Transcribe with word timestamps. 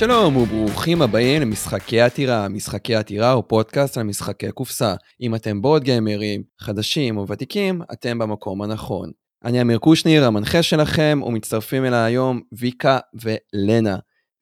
שלום 0.00 0.36
וברוכים 0.36 1.02
הבאים 1.02 1.42
למשחקי 1.42 2.00
עתירה. 2.00 2.48
משחקי 2.48 2.94
עתירה 2.94 3.32
הוא 3.32 3.44
פודקאסט 3.46 3.98
על 3.98 4.02
משחקי 4.02 4.52
קופסה. 4.52 4.94
אם 5.20 5.34
אתם 5.34 5.62
בורד 5.62 5.84
גיימרים, 5.84 6.42
חדשים 6.60 7.16
או 7.16 7.28
ותיקים, 7.28 7.82
אתם 7.92 8.18
במקום 8.18 8.62
הנכון. 8.62 9.10
אני 9.44 9.60
אמיר 9.60 9.78
קושניר, 9.78 10.24
המנחה 10.24 10.62
שלכם, 10.62 11.20
ומצטרפים 11.26 11.84
אליי 11.84 12.00
היום 12.00 12.40
ויקה 12.52 12.98
ולנה. 13.14 13.96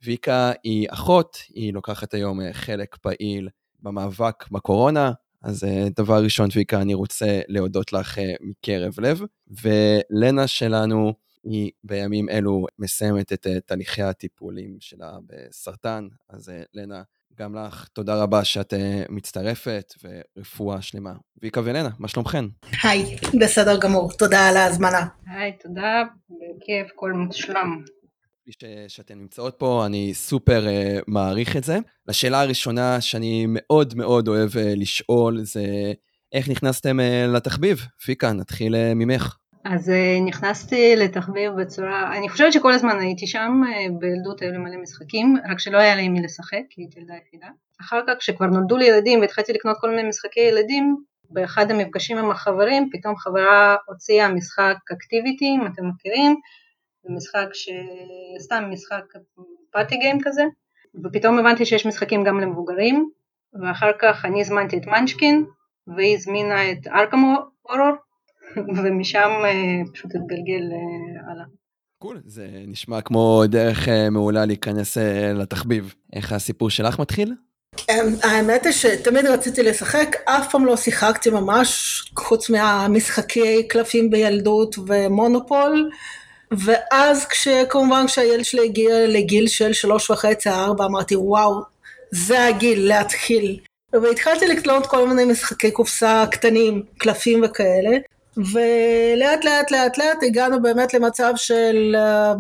ויקה 0.05 0.53
היא 0.65 0.87
אחות, 0.91 1.39
היא 1.55 1.73
לוקחת 1.75 2.15
היום 2.15 2.41
אה, 2.41 2.53
חלק 2.53 2.97
פעיל 2.97 3.49
במאבק 3.83 4.49
בקורונה, 4.51 5.13
אז 5.43 5.65
אה, 5.65 5.87
דבר 5.97 6.23
ראשון, 6.23 6.49
ויקה, 6.55 6.81
אני 6.81 6.95
רוצה 6.95 7.41
להודות 7.49 7.93
לך 7.93 8.19
אה, 8.19 8.35
מקרב 8.41 8.93
לב. 9.01 9.21
ולנה 9.63 10.47
שלנו, 10.47 11.13
היא 11.51 11.71
בימים 11.85 12.29
אלו 12.29 12.67
מסיימת 12.79 13.33
את 13.33 13.47
תהליכי 13.67 14.03
הטיפולים 14.03 14.77
שלה 14.81 15.13
בסרטן, 15.27 16.09
אז 16.29 16.53
לנה, 16.75 17.03
גם 17.39 17.55
לך 17.57 17.89
תודה 17.93 18.23
רבה 18.23 18.45
שאת 18.45 18.75
מצטרפת, 19.09 19.95
ורפואה 20.05 20.83
שלמה. 20.83 21.13
ויקה 21.43 21.61
ולנה, 21.65 21.89
מה 21.99 22.09
שלומכן? 22.09 22.45
היי, 22.83 23.17
בסדר 23.41 23.79
גמור, 23.81 24.13
תודה 24.13 24.49
על 24.49 24.57
ההזמנה. 24.57 25.07
היי, 25.27 25.53
תודה, 25.63 26.03
בכיף, 26.31 26.91
כל 26.95 27.13
מושלם. 27.13 27.85
שאתן 28.89 29.19
נמצאות 29.19 29.55
פה, 29.59 29.87
אני 29.87 30.15
סופר 30.15 30.67
uh, 30.67 31.03
מעריך 31.07 31.57
את 31.57 31.65
זה. 31.65 31.79
לשאלה 32.09 32.41
הראשונה 32.41 33.01
שאני 33.01 33.47
מאוד 33.49 33.95
מאוד 33.95 34.29
אוהב 34.29 34.51
uh, 34.51 34.59
לשאול 34.77 35.41
זה 35.43 35.93
איך 36.33 36.49
נכנסתם 36.49 37.01
uh, 37.01 37.37
לתחביב? 37.37 37.79
פיקה, 38.05 38.33
נתחיל 38.33 38.75
uh, 38.75 38.95
ממך. 38.95 39.37
אז 39.65 39.89
uh, 39.89 40.23
נכנסתי 40.27 40.97
לתחביב 40.97 41.53
בצורה, 41.53 42.17
אני 42.17 42.29
חושבת 42.29 42.53
שכל 42.53 42.73
הזמן 42.73 42.99
הייתי 42.99 43.27
שם, 43.27 43.63
uh, 43.65 43.93
בילדות 43.99 44.43
היו 44.43 44.53
לי 44.53 44.59
מלא 44.59 44.77
משחקים, 44.77 45.37
רק 45.51 45.59
שלא 45.59 45.79
היה 45.79 45.97
לי 45.97 46.09
מי 46.09 46.23
לשחק, 46.23 46.61
כי 46.71 46.83
הייתי 46.83 47.01
ילדה 47.01 47.15
יחידה. 47.27 47.49
אחר 47.81 48.01
כך 48.07 48.15
כשכבר 48.19 48.47
נולדו 48.47 48.77
לי 48.77 48.85
ילדים 48.85 49.21
והתחלתי 49.21 49.53
לקנות 49.53 49.77
כל 49.81 49.91
מיני 49.91 50.09
משחקי 50.09 50.41
ילדים, 50.41 50.97
באחד 51.31 51.71
המפגשים 51.71 52.19
עם 52.19 52.31
החברים, 52.31 52.91
פתאום 52.93 53.17
חברה 53.17 53.77
הוציאה 53.87 54.29
משחק 54.29 54.77
אקטיביטי, 54.93 55.45
אם 55.45 55.67
אתם 55.67 55.89
מכירים, 55.89 56.37
זה 57.03 57.13
משחק 57.15 57.49
ש... 57.53 57.69
סתם 58.39 58.65
משחק 58.71 59.05
פארטי 59.73 59.97
גיים 59.97 60.19
כזה, 60.23 60.43
ופתאום 61.05 61.39
הבנתי 61.39 61.67
שיש 61.67 61.87
משחקים 61.87 62.25
גם 62.25 62.41
למבוגרים, 62.41 63.11
ואחר 63.63 63.91
כך 64.01 64.25
אני 64.25 64.41
הזמנתי 64.41 64.77
את 64.79 64.87
מנצ'קין, 64.87 65.47
והיא 65.97 66.15
הזמינה 66.15 66.73
את 66.73 66.87
ארכם 66.87 67.17
אורור, 67.65 67.97
ומשם 68.77 69.31
אה, 69.45 69.93
פשוט 69.95 70.15
התגלגל 70.15 70.73
אה, 70.73 71.33
הלאה. 71.33 71.45
קול, 72.03 72.21
זה 72.27 72.49
נשמע 72.67 73.01
כמו 73.01 73.43
דרך 73.49 73.89
אה, 73.89 74.11
מעולה 74.11 74.45
להיכנס 74.45 74.97
לתחביב. 75.35 75.95
איך 76.13 76.33
הסיפור 76.33 76.71
שלך 76.71 76.99
מתחיל? 76.99 77.35
כן, 77.77 78.07
האמת 78.23 78.67
היא 78.67 78.73
שתמיד 78.73 79.27
רציתי 79.27 79.63
לשחק, 79.63 80.17
אף 80.25 80.51
פעם 80.51 80.65
לא 80.65 80.77
שיחקתי 80.77 81.31
ממש, 81.31 82.01
חוץ 82.19 82.51
מהמשחקי 82.51 83.69
קלפים 83.69 84.11
בילדות 84.11 84.77
ומונופול. 84.87 85.91
ואז 86.51 87.27
כשכמובן 87.27 88.07
כשהילד 88.07 88.45
שלי 88.45 88.65
הגיע 88.65 89.07
לגיל 89.07 89.47
של 89.47 89.73
שלוש 89.73 90.11
וחצי, 90.11 90.49
ארבע, 90.49 90.85
אמרתי 90.85 91.17
וואו, 91.17 91.63
זה 92.11 92.47
הגיל 92.47 92.89
להתחיל. 92.89 93.59
והתחלתי 93.93 94.47
לקנות 94.47 94.87
כל 94.87 95.09
מיני 95.09 95.25
משחקי 95.25 95.71
קופסה 95.71 96.25
קטנים, 96.31 96.83
קלפים 96.99 97.41
וכאלה, 97.45 97.99
ולאט 98.39 99.45
לאט 99.45 99.71
לאט 99.71 99.99
לאט 99.99 100.23
הגענו 100.23 100.63
באמת 100.63 100.95
למצב 100.95 101.33
של... 101.37 101.97
אה, 101.99 102.33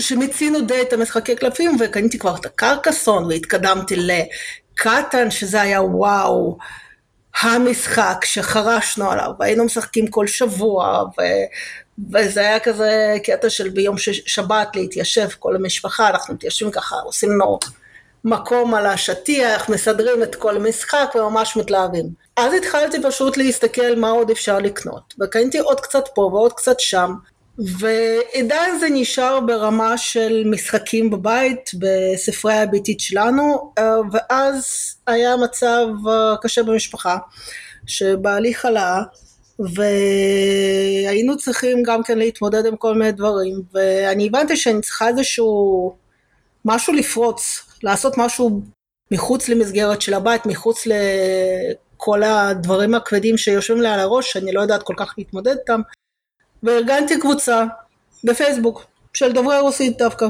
שמיצינו 0.00 0.60
די 0.60 0.82
את 0.82 0.92
המשחקי 0.92 1.36
קלפים 1.36 1.76
וקניתי 1.80 2.18
כבר 2.18 2.36
את 2.36 2.46
הקרקסון 2.46 3.24
והתקדמתי 3.24 3.96
לקטן 3.96 5.30
שזה 5.30 5.60
היה 5.60 5.82
וואו 5.82 6.58
המשחק 7.40 8.24
שחרשנו 8.24 9.10
עליו 9.10 9.30
והיינו 9.38 9.64
משחקים 9.64 10.06
כל 10.06 10.26
שבוע 10.26 11.04
ו... 11.18 11.22
וזה 12.12 12.40
היה 12.40 12.60
כזה 12.60 13.14
קטע 13.24 13.50
של 13.50 13.68
ביום 13.68 13.96
שבת 13.98 14.76
להתיישב 14.76 15.28
כל 15.38 15.56
המשפחה, 15.56 16.08
אנחנו 16.08 16.34
מתיישבים 16.34 16.70
ככה, 16.70 16.96
עושים 16.96 17.30
לנו 17.30 17.58
מקום 18.26 18.74
על 18.74 18.86
השטיח, 18.86 19.68
מסדרים 19.68 20.22
את 20.22 20.34
כל 20.34 20.56
המשחק 20.56 21.14
וממש 21.14 21.56
מתלהבים. 21.56 22.06
אז 22.36 22.52
התחלתי 22.52 23.02
פשוט 23.02 23.36
להסתכל 23.36 23.94
מה 23.96 24.10
עוד 24.10 24.30
אפשר 24.30 24.58
לקנות, 24.58 25.14
וקניתי 25.20 25.58
עוד 25.58 25.80
קצת 25.80 26.04
פה 26.14 26.20
ועוד 26.20 26.52
קצת 26.52 26.80
שם, 26.80 27.12
ועדיין 27.58 28.78
זה 28.78 28.86
נשאר 28.90 29.40
ברמה 29.40 29.98
של 29.98 30.42
משחקים 30.46 31.10
בבית, 31.10 31.70
בספרי 31.78 32.54
הביתית 32.54 33.00
שלנו, 33.00 33.72
ואז 34.12 34.66
היה 35.06 35.36
מצב 35.36 35.86
קשה 36.42 36.62
במשפחה, 36.62 37.16
שבעלי 37.86 38.54
חלה, 38.54 39.02
והיינו 39.58 41.36
צריכים 41.36 41.82
גם 41.82 42.02
כן 42.02 42.18
להתמודד 42.18 42.66
עם 42.66 42.76
כל 42.76 42.94
מיני 42.94 43.12
דברים, 43.12 43.62
ואני 43.74 44.26
הבנתי 44.26 44.56
שאני 44.56 44.80
צריכה 44.80 45.08
איזשהו 45.08 45.96
משהו 46.64 46.92
לפרוץ, 46.92 47.62
לעשות 47.86 48.18
משהו 48.18 48.62
מחוץ 49.10 49.48
למסגרת 49.48 50.02
של 50.02 50.14
הבית, 50.14 50.46
מחוץ 50.46 50.84
לכל 50.86 52.22
הדברים 52.22 52.94
הכבדים 52.94 53.36
שיושבים 53.36 53.82
לי 53.82 53.88
על 53.88 54.00
הראש, 54.00 54.32
שאני 54.32 54.52
לא 54.52 54.60
יודעת 54.60 54.82
כל 54.82 54.94
כך 54.96 55.14
להתמודד 55.18 55.56
איתם, 55.58 55.80
וארגנתי 56.62 57.20
קבוצה 57.20 57.64
בפייסבוק 58.24 58.84
של 59.14 59.32
דוברי 59.32 59.58
רוסית 59.58 59.98
דווקא, 59.98 60.26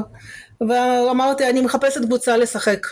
ואמרתי 0.61 1.49
אני 1.49 1.61
מחפשת 1.61 2.01
קבוצה 2.05 2.37
לשחק. 2.37 2.87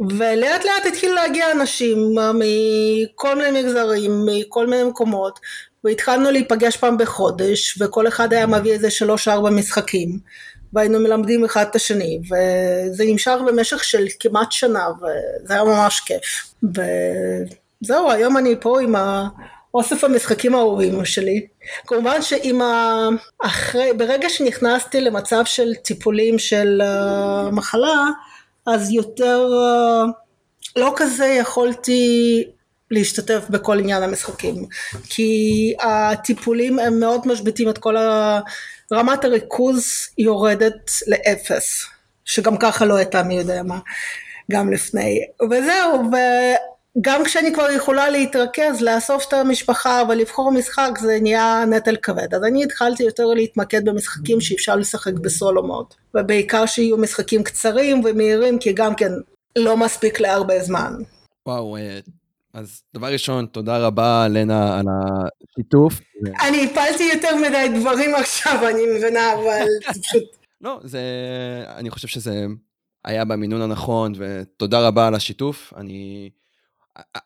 ולאט 0.00 0.64
לאט 0.64 0.86
התחילו 0.88 1.14
להגיע 1.14 1.52
אנשים 1.52 1.98
מכל 2.34 3.36
מיני 3.36 3.62
מגזרים, 3.62 4.26
מכל 4.26 4.66
מיני 4.66 4.84
מקומות, 4.84 5.40
והתחלנו 5.84 6.30
להיפגש 6.30 6.76
פעם 6.76 6.98
בחודש, 6.98 7.82
וכל 7.82 8.08
אחד 8.08 8.32
היה 8.32 8.46
מביא 8.46 8.72
איזה 8.72 8.90
שלוש 8.90 9.28
ארבע 9.28 9.50
משחקים, 9.50 10.18
והיינו 10.72 11.00
מלמדים 11.00 11.44
אחד 11.44 11.64
את 11.70 11.76
השני, 11.76 12.20
וזה 12.24 13.04
נמשך 13.06 13.36
במשך 13.46 13.84
של 13.84 14.06
כמעט 14.20 14.52
שנה, 14.52 14.86
וזה 14.96 15.54
היה 15.54 15.64
ממש 15.64 16.00
כיף. 16.00 16.54
וזהו, 16.62 18.10
היום 18.10 18.36
אני 18.36 18.54
פה 18.60 18.80
עם 18.80 18.94
האוסף 18.96 20.04
המשחקים 20.04 20.54
האהובים 20.54 21.04
שלי. 21.04 21.46
כמובן 21.86 22.22
שעם 22.22 22.62
ה... 22.62 23.08
אחרי, 23.42 23.92
ברגע 23.96 24.28
שנכנסתי 24.28 25.00
למצב 25.00 25.42
של 25.44 25.74
טיפולים 25.74 26.38
של 26.38 26.82
uh, 26.82 27.50
מחלה, 27.54 28.04
אז 28.66 28.90
יותר 28.90 29.48
uh, 29.48 30.10
לא 30.76 30.92
כזה 30.96 31.26
יכולתי 31.26 32.44
להשתתף 32.90 33.44
בכל 33.50 33.78
עניין 33.78 34.02
המשחקים 34.02 34.66
כי 35.08 35.74
הטיפולים 35.80 36.78
הם 36.78 37.00
מאוד 37.00 37.28
משביתים 37.28 37.68
את 37.70 37.78
כל 37.78 37.96
ה... 37.96 38.40
רמת 38.92 39.24
הריכוז 39.24 39.84
יורדת 40.18 40.90
לאפס 41.06 41.84
שגם 42.24 42.56
ככה 42.56 42.84
לא 42.84 42.96
הייתה 42.96 43.22
מי 43.22 43.34
יודע 43.34 43.62
מה 43.62 43.78
גם 44.50 44.72
לפני. 44.72 45.20
וזהו 45.50 46.02
וגם 46.98 47.24
כשאני 47.24 47.54
כבר 47.54 47.70
יכולה 47.70 48.10
להתרכז 48.10 48.80
לאסוף 48.80 49.28
את 49.28 49.32
המשפחה 49.32 50.02
ולבחור 50.08 50.52
משחק 50.52 50.90
זה 51.00 51.18
נהיה 51.22 51.64
נטל 51.70 51.96
כבד. 51.96 52.34
אז 52.34 52.44
אני 52.44 52.64
התחלתי 52.64 53.02
יותר 53.02 53.26
להתמקד 53.26 53.84
במשחקים 53.84 54.40
שאפשר 54.40 54.76
לשחק 54.76 55.12
בסולו 55.12 55.62
מאוד 55.62 55.86
ובעיקר 56.14 56.66
שיהיו 56.66 56.96
משחקים 56.96 57.42
קצרים 57.42 58.02
ומהירים 58.04 58.58
כי 58.58 58.72
גם 58.72 58.94
כן 58.94 59.12
לא 59.56 59.76
מספיק 59.76 60.20
להרבה 60.20 60.60
זמן. 60.60 60.92
וואו 61.46 61.76
אה, 61.76 61.98
אז 62.56 62.82
דבר 62.94 63.06
ראשון, 63.12 63.46
תודה 63.46 63.78
רבה, 63.78 64.28
לנה, 64.28 64.78
על 64.78 64.86
השיתוף. 64.88 66.00
אני 66.48 66.64
הפלתי 66.64 67.10
יותר 67.14 67.36
מדי 67.36 67.80
דברים 67.80 68.14
עכשיו, 68.14 68.68
אני 68.70 68.82
מבינה, 68.96 69.32
אבל 69.32 69.66
פשוט... 70.02 70.22
לא, 70.60 70.80
זה... 70.84 71.00
אני 71.68 71.90
חושב 71.90 72.08
שזה 72.08 72.46
היה 73.04 73.24
במינון 73.24 73.60
הנכון, 73.62 74.12
ותודה 74.16 74.86
רבה 74.86 75.06
על 75.06 75.14
השיתוף. 75.14 75.72
אני... 75.76 76.30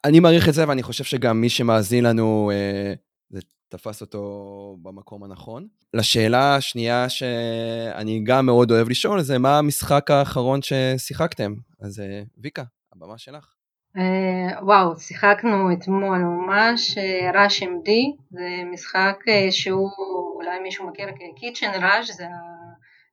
אני 0.04 0.20
מעריך 0.20 0.48
את 0.48 0.54
זה, 0.54 0.68
ואני 0.68 0.82
חושב 0.82 1.04
שגם 1.04 1.40
מי 1.40 1.48
שמאזין 1.48 2.04
לנו, 2.04 2.50
אה, 2.54 2.94
זה 3.30 3.40
תפס 3.68 4.00
אותו 4.00 4.76
במקום 4.82 5.24
הנכון. 5.24 5.68
לשאלה 5.94 6.56
השנייה 6.56 7.08
שאני 7.08 8.20
גם 8.24 8.46
מאוד 8.46 8.70
אוהב 8.70 8.88
לשאול, 8.88 9.22
זה 9.22 9.38
מה 9.38 9.58
המשחק 9.58 10.10
האחרון 10.10 10.60
ששיחקתם? 10.62 11.54
אז 11.80 12.00
אה, 12.00 12.22
ויקה, 12.38 12.64
הבמה 12.92 13.18
שלך. 13.18 13.59
Uh, 13.96 14.62
וואו, 14.62 14.96
שיחקנו 14.98 15.72
אתמול 15.72 16.18
ממש 16.18 16.98
ראש 17.34 17.62
uh, 17.62 17.66
MD, 17.66 17.90
זה 18.30 18.48
משחק 18.72 19.16
uh, 19.26 19.50
שהוא, 19.50 19.90
אולי 20.34 20.60
מישהו 20.60 20.86
מכיר 20.86 21.08
קיצ'ן 21.36 21.84
ראש, 21.84 22.10
זה 22.10 22.24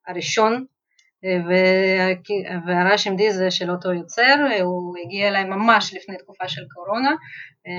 הראשון, 0.07 0.65
והראש 2.68 3.07
MD 3.07 3.29
זה 3.29 3.51
של 3.51 3.71
אותו 3.71 3.94
יוצר, 3.94 4.35
הוא 4.63 4.95
הגיע 5.06 5.27
אליי 5.27 5.44
ממש 5.44 5.94
לפני 5.94 6.18
תקופה 6.18 6.47
של 6.47 6.62
קורונה 6.74 7.12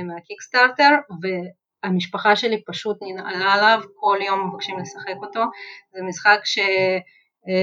מהקיקסטארטר, 0.05 0.91
והמשפחה 1.23 2.37
שלי 2.37 2.65
פשוט 2.65 2.99
ננעלה 3.03 3.53
עליו, 3.55 3.81
כל 3.95 4.19
יום 4.27 4.49
מבקשים 4.49 4.79
לשחק 4.79 5.17
אותו, 5.23 5.45
זה 5.93 6.03
משחק 6.03 6.41
ש... 6.45 6.59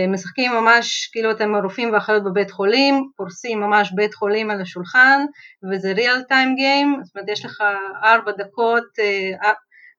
משחקים 0.08 0.52
ממש 0.52 1.10
כאילו 1.12 1.32
אתם 1.32 1.56
רופאים 1.56 1.94
ואחיות 1.94 2.24
בבית 2.24 2.52
חולים, 2.52 3.10
פורסים 3.18 3.60
ממש 3.60 3.92
בית 3.96 4.14
חולים 4.14 4.52
על 4.52 4.62
השולחן 4.62 5.26
וזה 5.72 5.94
real 5.94 6.32
time 6.32 6.54
game, 6.60 7.04
זאת 7.04 7.16
אומרת 7.16 7.30
יש 7.30 7.46
לך 7.46 7.64
ארבע 8.04 8.32
דקות, 8.32 8.84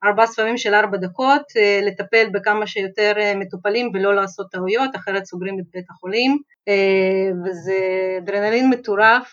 ארבעה 0.05 0.27
סבבים 0.27 0.57
של 0.57 0.75
ארבע 0.75 0.97
דקות, 0.97 1.43
אה, 1.57 1.81
לטפל 1.83 2.27
בכמה 2.33 2.67
שיותר 2.67 3.13
אה, 3.19 3.35
מטופלים 3.35 3.91
ולא 3.95 4.15
לעשות 4.15 4.47
טעויות, 4.51 4.97
אחרת 4.97 5.25
סוגרים 5.25 5.59
את 5.61 5.65
בית 5.75 5.85
החולים, 5.91 6.39
אה, 6.69 7.31
וזה 7.45 7.79
אדרנלין 8.19 8.71
מטורף, 8.71 9.31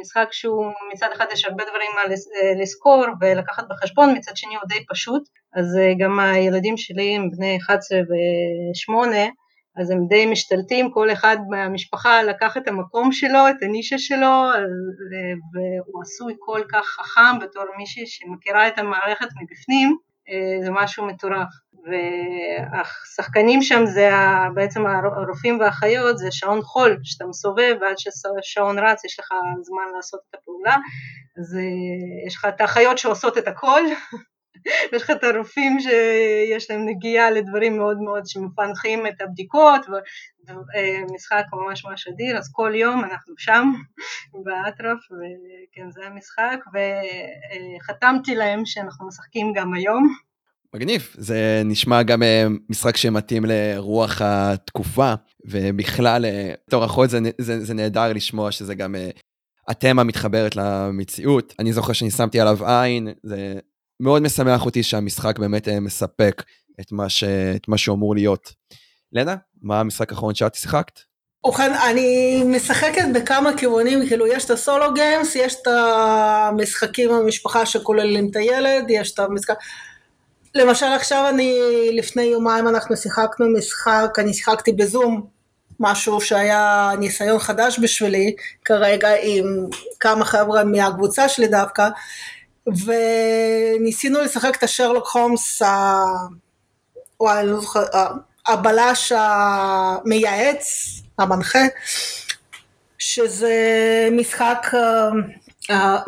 משחק 0.00 0.28
שהוא 0.30 0.72
מצד 0.92 1.08
אחד 1.12 1.26
יש 1.32 1.44
הרבה 1.44 1.64
דברים 1.64 1.90
לזכור 2.62 3.04
ולקחת 3.20 3.64
בחשבון, 3.70 4.16
מצד 4.16 4.36
שני 4.36 4.54
הוא 4.54 4.68
די 4.68 4.84
פשוט, 4.88 5.22
אז 5.54 5.78
גם 5.98 6.20
הילדים 6.20 6.76
שלי 6.76 7.16
הם 7.16 7.30
בני 7.30 7.58
11 7.66 7.98
ו-8, 7.98 9.16
אז 9.76 9.90
הם 9.90 10.06
די 10.08 10.26
משתלטים, 10.26 10.90
כל 10.90 11.12
אחד 11.12 11.36
מהמשפחה 11.50 12.22
לקח 12.22 12.56
את 12.56 12.68
המקום 12.68 13.12
שלו, 13.12 13.48
את 13.50 13.62
הנישה 13.62 13.98
שלו, 13.98 14.50
והוא 15.52 16.02
עשוי 16.02 16.34
כל 16.38 16.60
כך 16.72 16.86
חכם 16.86 17.38
בתור 17.40 17.64
מישהי 17.76 18.06
שמכירה 18.06 18.68
את 18.68 18.78
המערכת 18.78 19.28
מבפנים, 19.40 19.96
אה, 20.28 20.64
זה 20.64 20.70
משהו 20.70 21.06
מטורף. 21.06 21.48
והשחקנים 21.86 23.62
שם 23.62 23.86
זה 23.86 24.10
בעצם 24.54 24.86
הרופאים 24.86 25.60
והאחיות, 25.60 26.18
זה 26.18 26.28
שעון 26.30 26.62
חול 26.62 26.98
שאתה 27.02 27.26
מסובב 27.26 27.76
ועד 27.80 27.96
ששעון 27.98 28.78
רץ 28.78 29.04
יש 29.04 29.20
לך 29.20 29.28
זמן 29.62 29.96
לעשות 29.96 30.20
את 30.30 30.34
הפעולה, 30.34 30.76
אז 31.38 31.56
אה, 31.56 32.26
יש 32.26 32.36
לך 32.36 32.44
את 32.44 32.60
האחיות 32.60 32.98
שעושות 32.98 33.38
את 33.38 33.48
הכל 33.48 33.82
יש 34.92 35.02
לך 35.02 35.10
את 35.10 35.24
הרופאים 35.24 35.80
שיש 35.80 36.70
להם 36.70 36.88
נגיעה 36.88 37.30
לדברים 37.30 37.76
מאוד 37.76 37.98
מאוד 37.98 38.26
שמפענחים 38.26 39.06
את 39.06 39.20
הבדיקות 39.20 39.86
ומשחק 40.48 41.44
ממש 41.52 41.84
ממש 41.84 42.08
אדיר 42.08 42.38
אז 42.38 42.52
כל 42.52 42.72
יום 42.74 43.04
אנחנו 43.04 43.34
שם 43.38 43.72
באטרף 44.44 44.98
וכן 44.98 45.90
זה 45.90 46.00
המשחק 46.06 46.58
וחתמתי 46.74 48.34
להם 48.34 48.62
שאנחנו 48.64 49.06
משחקים 49.06 49.52
גם 49.56 49.74
היום 49.74 50.14
מגניב, 50.74 51.08
זה 51.18 51.62
נשמע 51.64 52.02
גם 52.02 52.22
אה, 52.22 52.46
משחק 52.68 52.96
שמתאים 52.96 53.44
לרוח 53.44 54.22
התקופה, 54.22 55.14
ובכלל, 55.46 56.24
אה, 56.24 56.54
בתור 56.68 56.84
אחות 56.84 57.10
זה, 57.10 57.18
זה, 57.38 57.64
זה 57.64 57.74
נהדר 57.74 58.12
לשמוע 58.12 58.52
שזה 58.52 58.74
גם 58.74 58.94
אה, 58.94 59.10
התמה 59.68 60.04
מתחברת 60.04 60.56
למציאות. 60.56 61.54
אני 61.58 61.72
זוכר 61.72 61.92
שאני 61.92 62.10
שמתי 62.10 62.40
עליו 62.40 62.66
עין, 62.66 63.08
זה 63.22 63.58
מאוד 64.00 64.22
משמח 64.22 64.64
אותי 64.64 64.82
שהמשחק 64.82 65.38
באמת 65.38 65.68
אה, 65.68 65.80
מספק 65.80 66.42
את 66.80 66.92
מה, 66.92 67.08
ש... 67.08 67.24
את 67.24 67.68
מה 67.68 67.78
שאמור 67.78 68.14
להיות. 68.14 68.52
לנה, 69.12 69.36
מה 69.62 69.80
המשחק 69.80 70.12
האחרון 70.12 70.34
שאת 70.34 70.54
שיחקת? 70.54 71.00
ובכן, 71.46 71.72
אני 71.90 72.42
משחקת 72.46 73.04
בכמה 73.14 73.56
כיוונים, 73.56 74.06
כאילו 74.08 74.26
יש 74.26 74.44
את 74.44 74.50
הסולו 74.50 74.94
גיימס, 74.94 75.36
יש 75.36 75.54
את 75.62 75.66
המשחקים 75.66 77.10
במשפחה 77.10 77.66
שכוללים 77.66 78.28
את 78.30 78.36
הילד, 78.36 78.84
יש 78.88 79.14
את 79.14 79.18
המשחק... 79.18 79.54
למשל 80.54 80.86
עכשיו 80.86 81.28
אני, 81.28 81.58
לפני 81.92 82.22
יומיים 82.22 82.68
אנחנו 82.68 82.96
שיחקנו 82.96 83.46
משחק, 83.58 84.18
אני 84.18 84.34
שיחקתי 84.34 84.72
בזום, 84.72 85.26
משהו 85.80 86.20
שהיה 86.20 86.90
ניסיון 86.98 87.38
חדש 87.38 87.78
בשבילי 87.78 88.34
כרגע 88.64 89.08
עם 89.22 89.66
כמה 90.00 90.24
חבר'ה 90.24 90.64
מהקבוצה 90.64 91.28
שלי 91.28 91.48
דווקא, 91.48 91.88
וניסינו 92.66 94.20
לשחק 94.20 94.56
את 94.56 94.62
השרלוק 94.62 95.08
הומס, 95.12 95.62
ה... 95.62 96.02
וואי, 97.20 97.40
אני 97.40 97.48
לא 97.48 97.60
זוכר, 97.60 97.84
הבלש 98.46 99.12
המייעץ, 99.16 100.66
המנחה, 101.18 101.64
שזה 102.98 103.54
משחק 104.12 104.66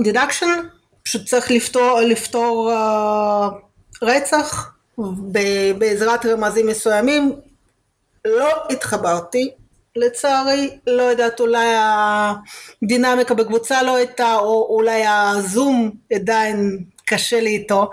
דידקשן, 0.00 0.46
uh, 0.46 0.76
פשוט 1.02 1.24
צריך 1.24 1.50
לפתור, 1.50 2.00
לפתור 2.00 2.72
uh, 2.72 4.04
רצח 4.04 4.72
בעזרת 5.78 6.26
רמזים 6.26 6.66
מסוימים. 6.66 7.32
לא 8.24 8.64
התחברתי, 8.70 9.50
לצערי, 9.96 10.78
לא 10.86 11.02
יודעת, 11.02 11.40
אולי 11.40 11.66
הדינמיקה 12.82 13.34
בקבוצה 13.34 13.82
לא 13.82 13.96
הייתה, 13.96 14.34
או 14.34 14.66
אולי 14.70 15.02
הזום 15.06 15.90
עדיין 16.12 16.78
קשה 17.04 17.40
לי 17.40 17.50
איתו, 17.50 17.90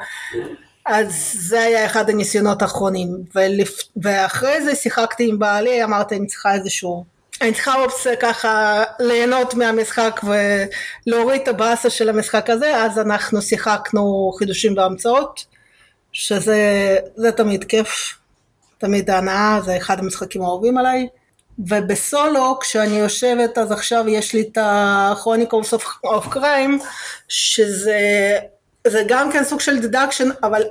אז 0.86 1.36
זה 1.40 1.62
היה 1.62 1.86
אחד 1.86 2.10
הניסיונות 2.10 2.62
האחרונים, 2.62 3.10
ולפ... 3.36 3.82
ואחרי 4.04 4.64
זה 4.64 4.76
שיחקתי 4.76 5.30
עם 5.30 5.40
בעלי, 5.40 5.84
אמרתי 5.84 6.16
אני 6.16 6.28
צריכה 6.28 6.54
איזשהו, 6.54 7.06
אני 7.42 7.54
צריכה 7.54 7.76
אופציה 7.76 8.16
ככה 8.16 8.84
ליהנות 9.00 9.54
מהמשחק 9.54 10.22
ולהוריד 10.24 11.42
את 11.42 11.48
הבאסה 11.48 11.90
של 11.90 12.10
המשחק 12.10 12.50
הזה, 12.50 12.78
אז 12.78 13.00
אנחנו 13.00 13.42
שיחקנו 13.42 14.32
חידושים 14.40 14.78
והמצאות, 14.78 15.46
שזה 16.12 17.30
תמיד 17.36 17.64
כיף, 17.64 18.18
תמיד 18.78 19.10
הנאה, 19.10 19.60
זה 19.66 19.78
אחד 19.78 20.00
המשחקים 20.00 20.42
האהובים 20.42 20.78
עליי. 20.78 21.08
ובסולו 21.60 22.60
כשאני 22.60 23.00
יושבת 23.00 23.58
אז 23.58 23.72
עכשיו 23.72 24.06
יש 24.08 24.34
לי 24.34 24.42
את 24.42 24.58
ה-Chronicles 24.58 25.78
of, 25.78 26.08
of 26.08 26.36
Crime 26.36 26.84
שזה 27.28 28.00
גם 29.08 29.32
כן 29.32 29.44
סוג 29.44 29.60
של 29.60 29.80
deduction 29.80 30.30
אבל 30.44 30.64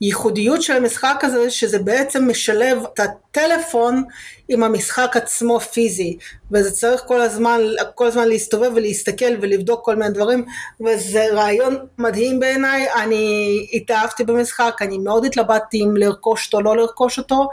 הייחודיות 0.00 0.62
של 0.62 0.76
המשחק 0.76 1.20
הזה 1.22 1.50
שזה 1.50 1.78
בעצם 1.78 2.30
משלב 2.30 2.78
את 2.94 3.00
הטלפון 3.00 4.04
עם 4.48 4.62
המשחק 4.62 5.16
עצמו 5.16 5.60
פיזי. 5.60 6.16
וזה 6.52 6.70
צריך 6.70 7.02
כל 7.06 7.20
הזמן, 7.20 7.60
כל 7.94 8.06
הזמן 8.06 8.28
להסתובב 8.28 8.70
ולהסתכל 8.74 9.34
ולבדוק 9.40 9.84
כל 9.84 9.96
מיני 9.96 10.10
דברים 10.10 10.44
וזה 10.86 11.26
רעיון 11.32 11.76
מדהים 11.98 12.40
בעיניי, 12.40 12.86
אני 13.02 13.66
התאהבתי 13.72 14.24
במשחק, 14.24 14.76
אני 14.80 14.98
מאוד 14.98 15.24
התלבטתי 15.24 15.82
אם 15.84 15.96
לרכוש 15.96 16.46
אותו 16.46 16.56
או 16.56 16.62
לא 16.62 16.76
לרכוש 16.76 17.18
אותו 17.18 17.48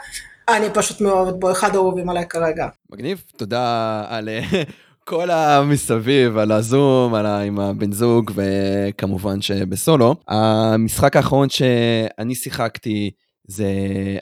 אני 0.58 0.68
פשוט 0.74 1.02
מאוהבת 1.02 1.40
בו, 1.40 1.52
אחד 1.52 1.76
האהובים 1.76 2.10
עליי 2.10 2.26
כרגע. 2.30 2.68
מגניב, 2.92 3.24
תודה 3.38 4.04
על 4.08 4.30
אה, 4.30 4.42
כל 5.10 5.30
המסביב, 5.30 6.38
על 6.38 6.52
הזום, 6.52 7.14
על 7.14 7.26
ה... 7.26 7.40
עם 7.42 7.60
הבן 7.60 7.92
זוג, 7.92 8.32
וכמובן 8.36 9.42
שבסולו. 9.42 10.16
המשחק 10.28 11.16
האחרון 11.16 11.50
שאני 11.50 12.36
שיחקתי 12.36 13.12
זה 13.48 13.66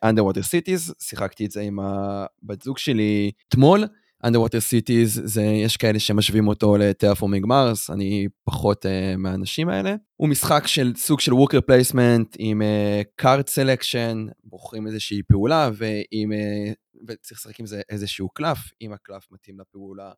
Underwater 0.05 0.43
Cities, 0.43 0.93
שיחקתי 0.99 1.45
את 1.45 1.51
זה 1.51 1.61
עם 1.61 1.79
הבת 1.79 2.61
זוג 2.61 2.77
שלי 2.77 3.31
אתמול. 3.49 3.83
Underwater 4.25 4.59
Cities, 4.71 5.07
זה, 5.23 5.41
יש 5.41 5.77
כאלה 5.77 5.99
שמשווים 5.99 6.47
אותו 6.47 6.77
ל 6.77 6.83
Terraforming 6.83 7.45
Mars, 7.45 7.89
אני 7.89 8.27
פחות 8.43 8.85
אה, 8.85 9.17
מהאנשים 9.17 9.69
האלה. 9.69 9.95
הוא 10.15 10.29
משחק 10.29 10.67
של 10.67 10.93
סוג 10.95 11.19
של 11.19 11.33
worker 11.33 11.61
placement 11.61 12.35
עם 12.39 12.61
card 13.15 13.47
אה, 13.47 13.51
selection, 13.51 14.25
בוחרים 14.43 14.87
איזושהי 14.87 15.23
פעולה 15.23 15.69
ועם, 15.73 16.31
אה, 16.31 16.75
וצריך 17.07 17.39
לשחק 17.39 17.59
עם 17.59 17.65
זה 17.65 17.81
איזשהו 17.89 18.29
קלף, 18.29 18.57
אם 18.81 18.93
הקלף 18.93 19.27
מתאים 19.31 19.59
לפעולה 19.59 20.11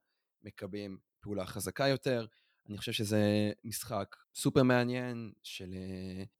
מקבלים 0.44 0.98
פעולה 1.22 1.46
חזקה 1.46 1.88
יותר. 1.88 2.26
אני 2.70 2.78
חושב 2.78 2.92
שזה 2.92 3.52
משחק 3.64 4.16
סופר 4.36 4.64
מעניין 4.64 5.32
של 5.44 5.74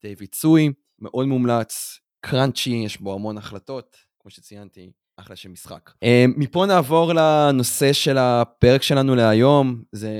דיוויד 0.02 0.34
סוי, 0.34 0.72
מאוד 0.98 1.26
מומלץ, 1.26 1.98
crunchy, 2.20 2.70
יש 2.70 3.00
בו 3.00 3.14
המון 3.14 3.38
החלטות, 3.38 3.96
כמו 4.20 4.30
שציינתי, 4.30 4.92
אחלה 5.16 5.36
של 5.36 5.48
משחק. 5.48 5.90
אה, 5.90 6.06
מפה 6.36 6.66
נעבור 6.66 7.12
לנושא 7.12 7.92
של 7.92 8.18
הפרק 8.18 8.82
שלנו 8.82 9.14
להיום, 9.14 9.82
זה 9.92 10.12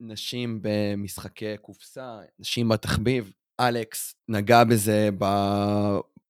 נשים 0.00 0.60
במשחקי 0.62 1.56
קופסה, 1.62 2.16
נשים 2.38 2.68
בתחביב. 2.68 3.32
אלכס 3.60 4.14
נגע 4.28 4.64
בזה 4.64 5.08
ב... 5.18 5.24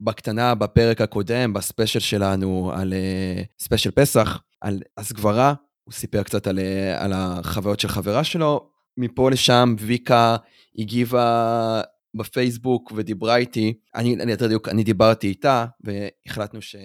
בקטנה 0.00 0.54
בפרק 0.54 1.00
הקודם, 1.00 1.52
בספיישל 1.52 1.98
שלנו 2.00 2.72
על 2.74 2.92
אה, 2.92 3.62
ספיישל 3.64 3.90
פסח, 3.90 4.42
על 4.60 4.82
הסגברה, 4.96 5.54
הוא 5.84 5.92
סיפר 5.92 6.22
קצת 6.22 6.46
על, 6.46 6.58
אה, 6.58 7.02
על 7.02 7.12
החוויות 7.14 7.80
של 7.80 7.88
חברה 7.88 8.24
שלו. 8.24 8.70
מפה 8.98 9.30
לשם 9.30 9.74
ויקה 9.78 10.36
הגיבה 10.78 11.80
בפייסבוק 12.16 12.92
ודיברה 12.96 13.36
איתי, 13.36 13.74
אני, 13.94 14.14
אני, 14.14 14.32
אני 14.68 14.84
דיברתי 14.84 15.26
איתה 15.26 15.66
והחלטנו 15.80 16.62
ש... 16.62 16.76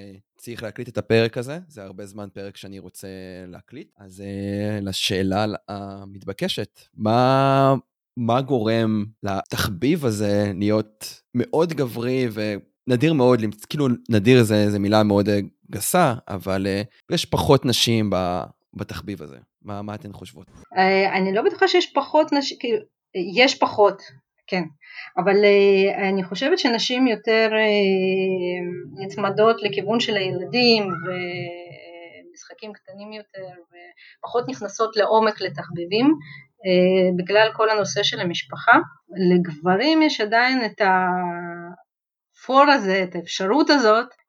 צריך 0.42 0.64
להקליט 0.64 0.90
את 0.90 0.98
הפרק 0.98 1.38
הזה, 1.38 1.60
זה 1.68 1.84
הרבה 1.84 2.06
זמן 2.06 2.28
פרק 2.34 2.58
שאני 2.58 2.80
רוצה 2.80 3.08
להקליט. 3.48 3.92
אז 3.98 4.20
uh, 4.20 4.84
לשאלה 4.84 5.46
המתבקשת, 5.68 6.80
מה, 6.94 7.74
מה 8.18 8.42
גורם 8.42 9.06
לתחביב 9.24 10.06
הזה 10.06 10.52
להיות 10.56 11.22
מאוד 11.36 11.74
גברי 11.74 12.28
ונדיר 12.34 13.14
מאוד, 13.14 13.40
כאילו 13.70 13.88
נדיר 14.10 14.44
זה, 14.44 14.72
זה 14.72 14.80
מילה 14.80 15.04
מאוד 15.04 15.30
uh, 15.30 15.32
גסה, 15.72 16.14
אבל 16.28 16.68
uh, 16.68 17.14
יש 17.16 17.26
פחות 17.26 17.66
נשים 17.66 18.10
ב, 18.10 18.44
בתחביב 18.74 19.22
הזה. 19.22 19.38
מה, 19.62 19.82
מה 19.82 19.96
אתן 19.96 20.14
חושבות? 20.14 20.48
אני 21.16 21.34
לא 21.34 21.42
בטוחה 21.42 21.68
שיש 21.68 21.94
פחות 21.94 22.34
נשים, 22.34 22.58
כאילו, 22.60 22.78
יש 23.36 23.56
פחות, 23.56 24.02
כן. 24.52 24.64
אבל 25.18 25.36
uh, 25.36 26.00
אני 26.10 26.24
חושבת 26.24 26.60
שנשים 26.60 27.08
יותר 27.08 27.50
uh, 27.52 29.06
נצמדות 29.06 29.64
לכיוון 29.64 30.00
של 30.00 30.18
הילדים 30.18 30.84
ו... 30.88 31.12
משחקים 32.34 32.74
קטנים 32.74 33.14
יותר 33.14 33.62
ופחות 33.70 34.50
נכנסות 34.50 34.96
לעומק 34.96 35.42
לתחביבים 35.42 36.06
אה, 36.66 37.12
בגלל 37.18 37.50
כל 37.54 37.70
הנושא 37.70 38.04
של 38.04 38.20
המשפחה. 38.20 38.78
לגברים 39.32 40.02
יש 40.02 40.22
עדיין 40.22 40.66
את 40.66 40.82
הפור 40.82 42.64
הזה, 42.72 43.04
את 43.04 43.16
האפשרות 43.16 43.70
הזאת, 43.70 44.08
אה, 44.08 44.21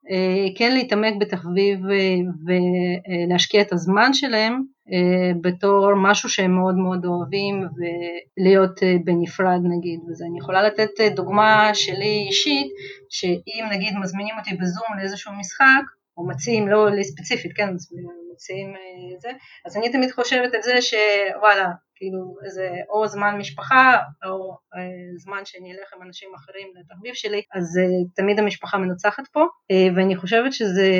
כן 0.58 0.74
להתעמק 0.74 1.14
בתחביב 1.20 1.80
ולהשקיע 2.46 3.62
את 3.62 3.72
הזמן 3.72 4.12
שלהם 4.12 4.62
בתור 5.40 5.94
משהו 5.96 6.28
שהם 6.28 6.54
מאוד 6.54 6.74
מאוד 6.74 7.04
אוהבים 7.04 7.64
ולהיות 8.38 8.80
בנפרד 9.04 9.60
נגיד. 9.76 10.00
וזה 10.08 10.24
אני 10.30 10.38
יכולה 10.38 10.62
לתת 10.62 10.90
דוגמה 11.16 11.70
שלי 11.74 12.24
אישית 12.28 12.66
שאם 13.10 13.64
נגיד 13.72 13.94
מזמינים 14.02 14.34
אותי 14.38 14.50
בזום 14.60 14.98
לאיזשהו 14.98 15.32
משחק 15.40 15.82
או 16.16 16.26
מציעים, 16.26 16.68
לא 16.68 16.90
לי 16.90 17.04
ספציפית, 17.04 17.52
כן, 17.56 17.68
מציעים 18.32 18.76
אה, 18.76 19.18
זה, 19.18 19.30
אז 19.66 19.76
אני 19.76 19.92
תמיד 19.92 20.10
חושבת 20.10 20.54
את 20.54 20.62
זה 20.62 20.72
שוואלה, 20.82 21.68
כאילו 21.94 22.36
זה 22.54 22.70
או 22.88 23.06
זמן 23.06 23.36
משפחה 23.38 23.98
או 24.24 24.56
אה, 24.74 24.80
זמן 25.16 25.42
שאני 25.44 25.72
אלך 25.72 25.94
עם 25.96 26.02
אנשים 26.02 26.28
אחרים 26.34 26.68
לתחביב 26.80 27.14
שלי, 27.14 27.42
אז 27.54 27.78
אה, 27.78 27.84
תמיד 28.16 28.38
המשפחה 28.38 28.78
מנצחת 28.78 29.28
פה, 29.32 29.46
ואני 29.96 30.16
חושבת 30.16 30.52
שזה 30.52 30.90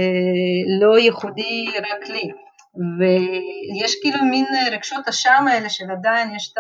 לא 0.81 0.99
ייחודי 0.99 1.67
רק 1.79 2.09
לי, 2.09 2.31
ויש 2.99 3.97
כאילו 4.03 4.25
מין 4.25 4.47
רגשות 4.73 5.09
אשם 5.09 5.45
האלה 5.51 5.69
של 5.69 5.91
עדיין 5.91 6.35
יש 6.37 6.53
את 6.53 6.59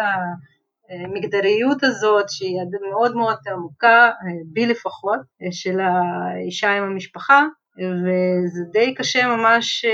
המגדריות 0.90 1.84
הזאת 1.84 2.24
שהיא 2.28 2.58
מאוד 2.90 3.16
מאוד 3.16 3.36
עמוקה, 3.52 4.10
בי 4.52 4.66
לפחות, 4.66 5.20
של 5.50 5.80
האישה 5.80 6.70
עם 6.70 6.84
המשפחה, 6.84 7.46
וזה 7.78 8.60
די 8.72 8.94
קשה 8.94 9.26
ממש 9.26 9.84
אה, 9.84 9.90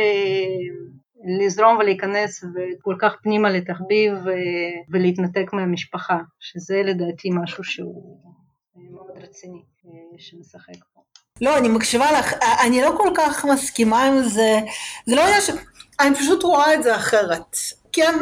לזרום 1.41 1.77
ולהיכנס 1.77 2.45
כל 2.83 2.95
כך 3.01 3.13
פנימה 3.23 3.51
לתחביב 3.51 4.15
ולהתנתק 4.89 5.53
מהמשפחה, 5.53 6.19
שזה 6.41 6.83
לדעתי 6.85 7.31
משהו 7.43 7.65
שהוא 7.65 8.19
אה, 8.77 8.83
מאוד 8.91 9.25
רציני 9.25 9.63
אה, 9.87 10.19
שמשחק 10.19 10.85
פה. 10.95 11.01
לא, 11.41 11.59
אני 11.59 11.69
מקשיבה 11.69 12.13
לך, 12.13 12.35
אני 12.67 12.83
לא 12.83 12.95
כל 12.97 13.11
כך 13.17 13.45
מסכימה 13.45 14.05
עם 14.05 14.23
זה, 14.23 14.59
זה 15.07 15.17
לא 15.17 15.25
היה 15.25 15.41
ש... 15.41 15.51
אני 16.01 16.15
פשוט 16.15 16.43
רואה 16.43 16.75
את 16.75 16.83
זה 16.83 16.97
אחרת. 16.97 17.57
כן, 17.93 18.15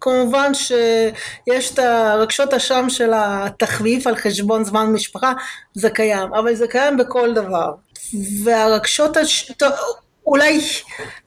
כמובן 0.00 0.54
שיש 0.54 1.74
את 1.74 1.78
הרגשות 1.78 2.54
אשם 2.54 2.84
של 2.88 3.12
התחביב 3.16 4.08
על 4.08 4.16
חשבון 4.16 4.64
זמן 4.64 4.92
משפחה, 4.92 5.32
זה 5.74 5.90
קיים, 5.90 6.34
אבל 6.34 6.54
זה 6.54 6.68
קיים 6.68 6.96
בכל 6.96 7.34
דבר. 7.34 7.72
והרגשות, 8.44 9.16
הש... 9.16 9.52
אולי 10.26 10.60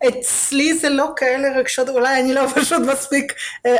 אצלי 0.07 0.77
זה 0.77 0.89
לא 0.89 1.13
כאלה 1.15 1.57
רגשות, 1.57 1.89
אולי 1.89 2.19
אני 2.19 2.33
לא 2.33 2.47
פשוט 2.55 2.81
מספיק... 2.87 3.33
אה, 3.65 3.75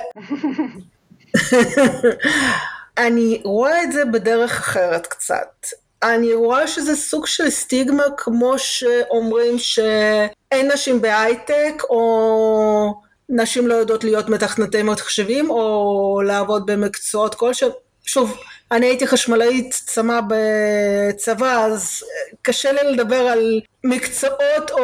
אני 3.07 3.41
רואה 3.43 3.83
את 3.83 3.91
זה 3.91 4.05
בדרך 4.05 4.59
אחרת 4.59 5.07
קצת. 5.07 5.67
אני 6.03 6.33
רואה 6.33 6.67
שזה 6.67 6.95
סוג 6.95 7.27
של 7.27 7.49
סטיגמה 7.49 8.03
כמו 8.17 8.59
שאומרים 8.59 9.59
שאין 9.59 10.71
נשים 10.71 11.01
בהייטק 11.01 11.83
או 11.89 12.93
נשים 13.29 13.67
לא 13.67 13.73
יודעות 13.73 14.03
להיות 14.03 14.29
מתכנתי 14.29 14.83
מחשבים 14.83 15.49
או 15.49 16.21
לעבוד 16.25 16.65
במקצועות 16.65 17.35
כלשהם. 17.35 17.69
שוב, 18.05 18.37
אני 18.71 18.85
הייתי 18.85 19.07
חשמלאית 19.07 19.81
צמא 19.85 20.19
בצבא, 20.27 21.65
אז 21.65 22.03
קשה 22.41 22.71
לי 22.71 22.91
לדבר 22.91 23.15
על 23.15 23.61
מקצועות 23.83 24.71
או 24.71 24.79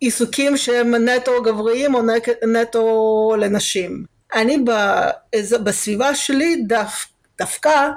עיסוקים 0.00 0.56
שהם 0.56 0.94
נטו 0.94 1.42
גבריים 1.42 1.94
או 1.94 2.00
נטו 2.46 3.34
לנשים. 3.38 4.04
אני 4.34 4.64
בסביבה 5.64 6.14
שלי 6.14 6.56
דו, 6.56 6.76
דווקא 7.38 7.88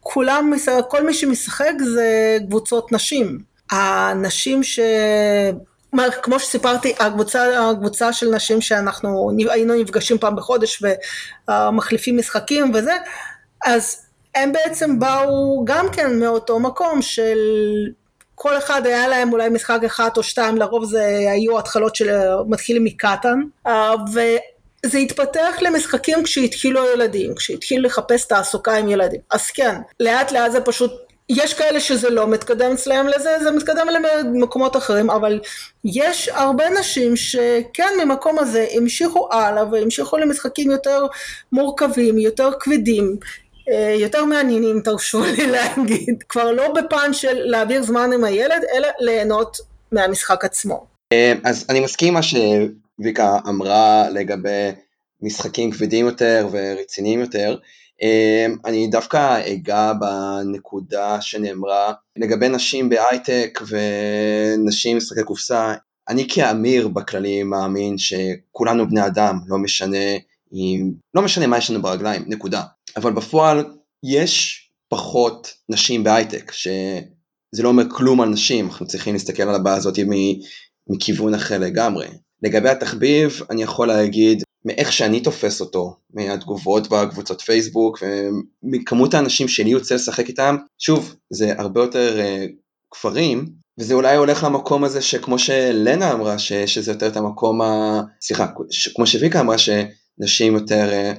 כולם, 0.00 0.52
כל 0.88 1.06
מי 1.06 1.14
שמשחק 1.14 1.72
זה 1.94 2.38
קבוצות 2.48 2.92
נשים. 2.92 3.38
הנשים 3.70 4.62
ש... 4.62 4.80
כמו 6.22 6.40
שסיפרתי, 6.40 6.94
הקבוצה, 6.98 7.70
הקבוצה 7.70 8.12
של 8.12 8.30
נשים 8.30 8.60
שאנחנו 8.60 9.30
היינו 9.50 9.74
נפגשים 9.74 10.18
פעם 10.18 10.36
בחודש 10.36 10.82
ומחליפים 11.48 12.18
משחקים 12.18 12.72
וזה, 12.74 12.92
אז 13.64 14.03
הם 14.34 14.52
בעצם 14.52 14.98
באו 14.98 15.64
גם 15.64 15.86
כן 15.92 16.18
מאותו 16.18 16.60
מקום 16.60 17.02
של 17.02 17.38
כל 18.34 18.58
אחד 18.58 18.86
היה 18.86 19.08
להם 19.08 19.32
אולי 19.32 19.48
משחק 19.48 19.80
אחד 19.86 20.10
או 20.16 20.22
שתיים, 20.22 20.56
לרוב 20.56 20.84
זה 20.84 21.04
היו 21.32 21.58
התחלות 21.58 21.96
של 21.96 22.10
מתחילים 22.48 22.84
מקטן, 22.84 23.40
אה, 23.66 23.94
וזה 24.12 24.98
התפתח 24.98 25.56
למשחקים 25.60 26.22
כשהתחילו 26.22 26.82
הילדים, 26.82 27.34
כשהתחילו 27.34 27.82
לחפש 27.82 28.24
תעסוקה 28.24 28.76
עם 28.76 28.88
ילדים. 28.88 29.20
אז 29.30 29.50
כן, 29.50 29.74
לאט 30.00 30.32
לאט 30.32 30.52
זה 30.52 30.60
פשוט 30.60 30.92
יש 31.28 31.54
כאלה 31.54 31.80
שזה 31.80 32.10
לא 32.10 32.28
מתקדם 32.28 32.72
אצלם 32.72 33.06
לזה, 33.16 33.38
זה 33.42 33.50
מתקדם 33.50 33.86
למקומות 33.88 34.76
אחרים, 34.76 35.10
אבל 35.10 35.40
יש 35.84 36.28
הרבה 36.28 36.64
נשים 36.80 37.16
שכן 37.16 37.88
ממקום 38.04 38.38
הזה 38.38 38.66
המשיכו 38.74 39.28
הלאה 39.32 39.64
והמשיכו 39.72 40.18
למשחקים 40.18 40.70
יותר 40.70 41.06
מורכבים, 41.52 42.18
יותר 42.18 42.50
כבדים, 42.60 43.16
יותר 44.00 44.24
מעניינים 44.24 44.80
תרשו 44.80 45.24
לי 45.24 45.46
להגיד, 45.56 46.22
כבר 46.28 46.52
לא 46.52 46.72
בפן 46.72 47.12
של 47.12 47.34
להעביר 47.34 47.82
זמן 47.82 48.10
עם 48.14 48.24
הילד, 48.24 48.62
אלא 48.76 48.88
ליהנות 49.00 49.56
מהמשחק 49.92 50.44
עצמו. 50.44 50.86
אה, 51.12 51.32
אז 51.44 51.66
אני 51.68 51.80
מסכים 51.80 52.14
מה 52.14 52.20
שוויקה 52.22 53.38
אמרה 53.48 54.10
לגבי 54.10 54.70
משחקים 55.22 55.70
כבדים 55.70 56.06
יותר 56.06 56.48
ורציניים 56.50 57.20
יותר. 57.20 57.56
אה, 58.02 58.46
אני 58.64 58.86
דווקא 58.86 59.40
אגע 59.52 59.92
בנקודה 59.92 61.20
שנאמרה 61.20 61.92
לגבי 62.16 62.48
נשים 62.48 62.88
בהייטק 62.88 63.60
ונשים 63.68 64.96
משחקי 64.96 65.22
קופסה. 65.22 65.74
אני 66.08 66.26
כאמיר 66.28 66.88
בכללי 66.88 67.42
מאמין 67.42 67.96
שכולנו 67.98 68.88
בני 68.88 69.06
אדם, 69.06 69.38
לא 69.48 69.58
משנה 69.58 70.16
אם, 70.52 70.92
לא 71.14 71.22
משנה 71.22 71.46
מה 71.46 71.58
יש 71.58 71.70
לנו 71.70 71.82
ברגליים, 71.82 72.24
נקודה. 72.26 72.62
אבל 72.96 73.12
בפועל 73.12 73.64
יש 74.02 74.64
פחות 74.88 75.54
נשים 75.68 76.04
בהייטק, 76.04 76.52
שזה 76.52 77.62
לא 77.62 77.68
אומר 77.68 77.84
כלום 77.90 78.20
על 78.20 78.28
נשים, 78.28 78.66
אנחנו 78.66 78.86
צריכים 78.86 79.12
להסתכל 79.12 79.42
על 79.42 79.54
הבעיה 79.54 79.76
הזאת 79.76 79.98
מכיוון 80.88 81.34
אחר 81.34 81.58
לגמרי. 81.58 82.06
לגבי 82.42 82.68
התחביב, 82.68 83.40
אני 83.50 83.62
יכול 83.62 83.88
להגיד, 83.88 84.42
מאיך 84.64 84.92
שאני 84.92 85.20
תופס 85.20 85.60
אותו, 85.60 85.96
מהתגובות 86.14 86.88
בקבוצות 86.88 87.40
פייסבוק, 87.40 87.98
ומכמות 88.62 89.14
האנשים 89.14 89.48
שלי 89.48 89.70
יוצא 89.70 89.94
לשחק 89.94 90.28
איתם, 90.28 90.56
שוב, 90.78 91.16
זה 91.30 91.52
הרבה 91.58 91.80
יותר 91.80 92.18
uh, 92.20 92.52
כפרים, 92.90 93.46
וזה 93.80 93.94
אולי 93.94 94.16
הולך 94.16 94.44
למקום 94.44 94.84
הזה 94.84 95.02
שכמו 95.02 95.38
שלנה 95.38 96.12
אמרה, 96.12 96.38
ש, 96.38 96.52
שזה 96.52 96.92
יותר 96.92 97.06
את 97.06 97.16
המקום 97.16 97.62
ה... 97.62 98.00
סליחה, 98.20 98.46
כמו 98.94 99.06
שוויקה 99.06 99.40
אמרה, 99.40 99.56
שנשים 99.58 100.54
יותר 100.54 100.90
uh, 100.90 101.18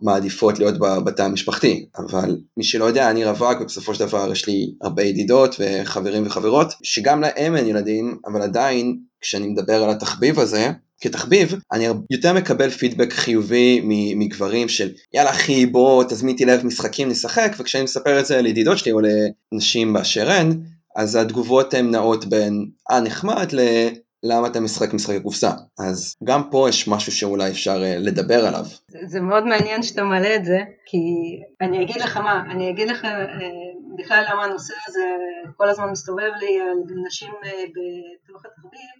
מעדיפות 0.00 0.58
להיות 0.58 0.74
בתא 0.78 1.22
המשפחתי, 1.22 1.86
אבל 1.98 2.36
מי 2.56 2.64
שלא 2.64 2.84
יודע, 2.84 3.10
אני 3.10 3.24
רווק 3.24 3.60
ובסופו 3.60 3.94
של 3.94 4.06
דבר 4.06 4.32
יש 4.32 4.46
לי 4.46 4.72
הרבה 4.82 5.02
ידידות 5.02 5.56
וחברים 5.58 6.26
וחברות, 6.26 6.72
שגם 6.82 7.20
להם 7.20 7.56
אין 7.56 7.66
ילדים, 7.66 8.18
אבל 8.26 8.42
עדיין 8.42 8.98
כשאני 9.20 9.46
מדבר 9.46 9.84
על 9.84 9.90
התחביב 9.90 10.40
הזה, 10.40 10.70
כתחביב, 11.00 11.54
אני 11.72 11.86
יותר 12.10 12.32
מקבל 12.32 12.70
פידבק 12.70 13.12
חיובי 13.12 13.80
מגברים 14.16 14.68
של 14.68 14.90
יאללה 15.14 15.30
אחי 15.30 15.66
בוא 15.66 16.04
תזמין 16.04 16.32
אותי 16.32 16.44
לערב 16.44 16.66
משחקים 16.66 17.08
נשחק, 17.08 17.52
וכשאני 17.58 17.84
מספר 17.84 18.20
את 18.20 18.26
זה 18.26 18.42
לידידות 18.42 18.78
שלי 18.78 18.92
או 18.92 19.00
לנשים 19.52 19.92
באשר 19.92 20.30
הן, 20.30 20.60
אז 20.96 21.16
התגובות 21.16 21.74
הן 21.74 21.90
נעות 21.90 22.26
בין 22.26 22.66
אה 22.90 23.00
נחמד 23.00 23.52
ל... 23.52 23.60
למה 24.22 24.46
אתה 24.46 24.60
משחק 24.60 24.94
משחקי 24.94 25.22
קופסה. 25.22 25.50
אז 25.78 26.16
גם 26.24 26.50
פה 26.50 26.68
יש 26.68 26.88
משהו 26.88 27.12
שאולי 27.12 27.50
אפשר 27.50 27.82
uh, 27.82 27.98
לדבר 27.98 28.46
עליו. 28.46 28.64
זה, 28.88 28.98
זה 29.04 29.20
מאוד 29.20 29.44
מעניין 29.44 29.82
שאתה 29.82 30.02
מעלה 30.02 30.36
את 30.36 30.44
זה, 30.44 30.58
כי 30.86 30.98
אני 31.60 31.82
אגיד 31.82 31.96
לך 31.96 32.16
מה, 32.16 32.42
אני 32.50 32.70
אגיד 32.70 32.88
לך 32.88 33.04
uh, 33.04 33.08
בכלל 33.98 34.24
למה 34.30 34.44
הנושא 34.44 34.74
הזה 34.88 35.04
כל 35.56 35.68
הזמן 35.68 35.90
מסתובב 35.90 36.30
לי 36.40 36.60
על 36.60 36.78
נשים 37.06 37.32
uh, 37.42 37.46
בתוך 37.46 38.42
התחביב, 38.46 38.90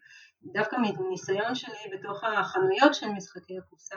דווקא 0.55 0.77
מניסיון 0.77 1.55
שלי 1.55 1.99
בתוך 1.99 2.25
החנויות 2.25 2.95
של 2.95 3.09
משחקי 3.09 3.59
הקופסה, 3.59 3.97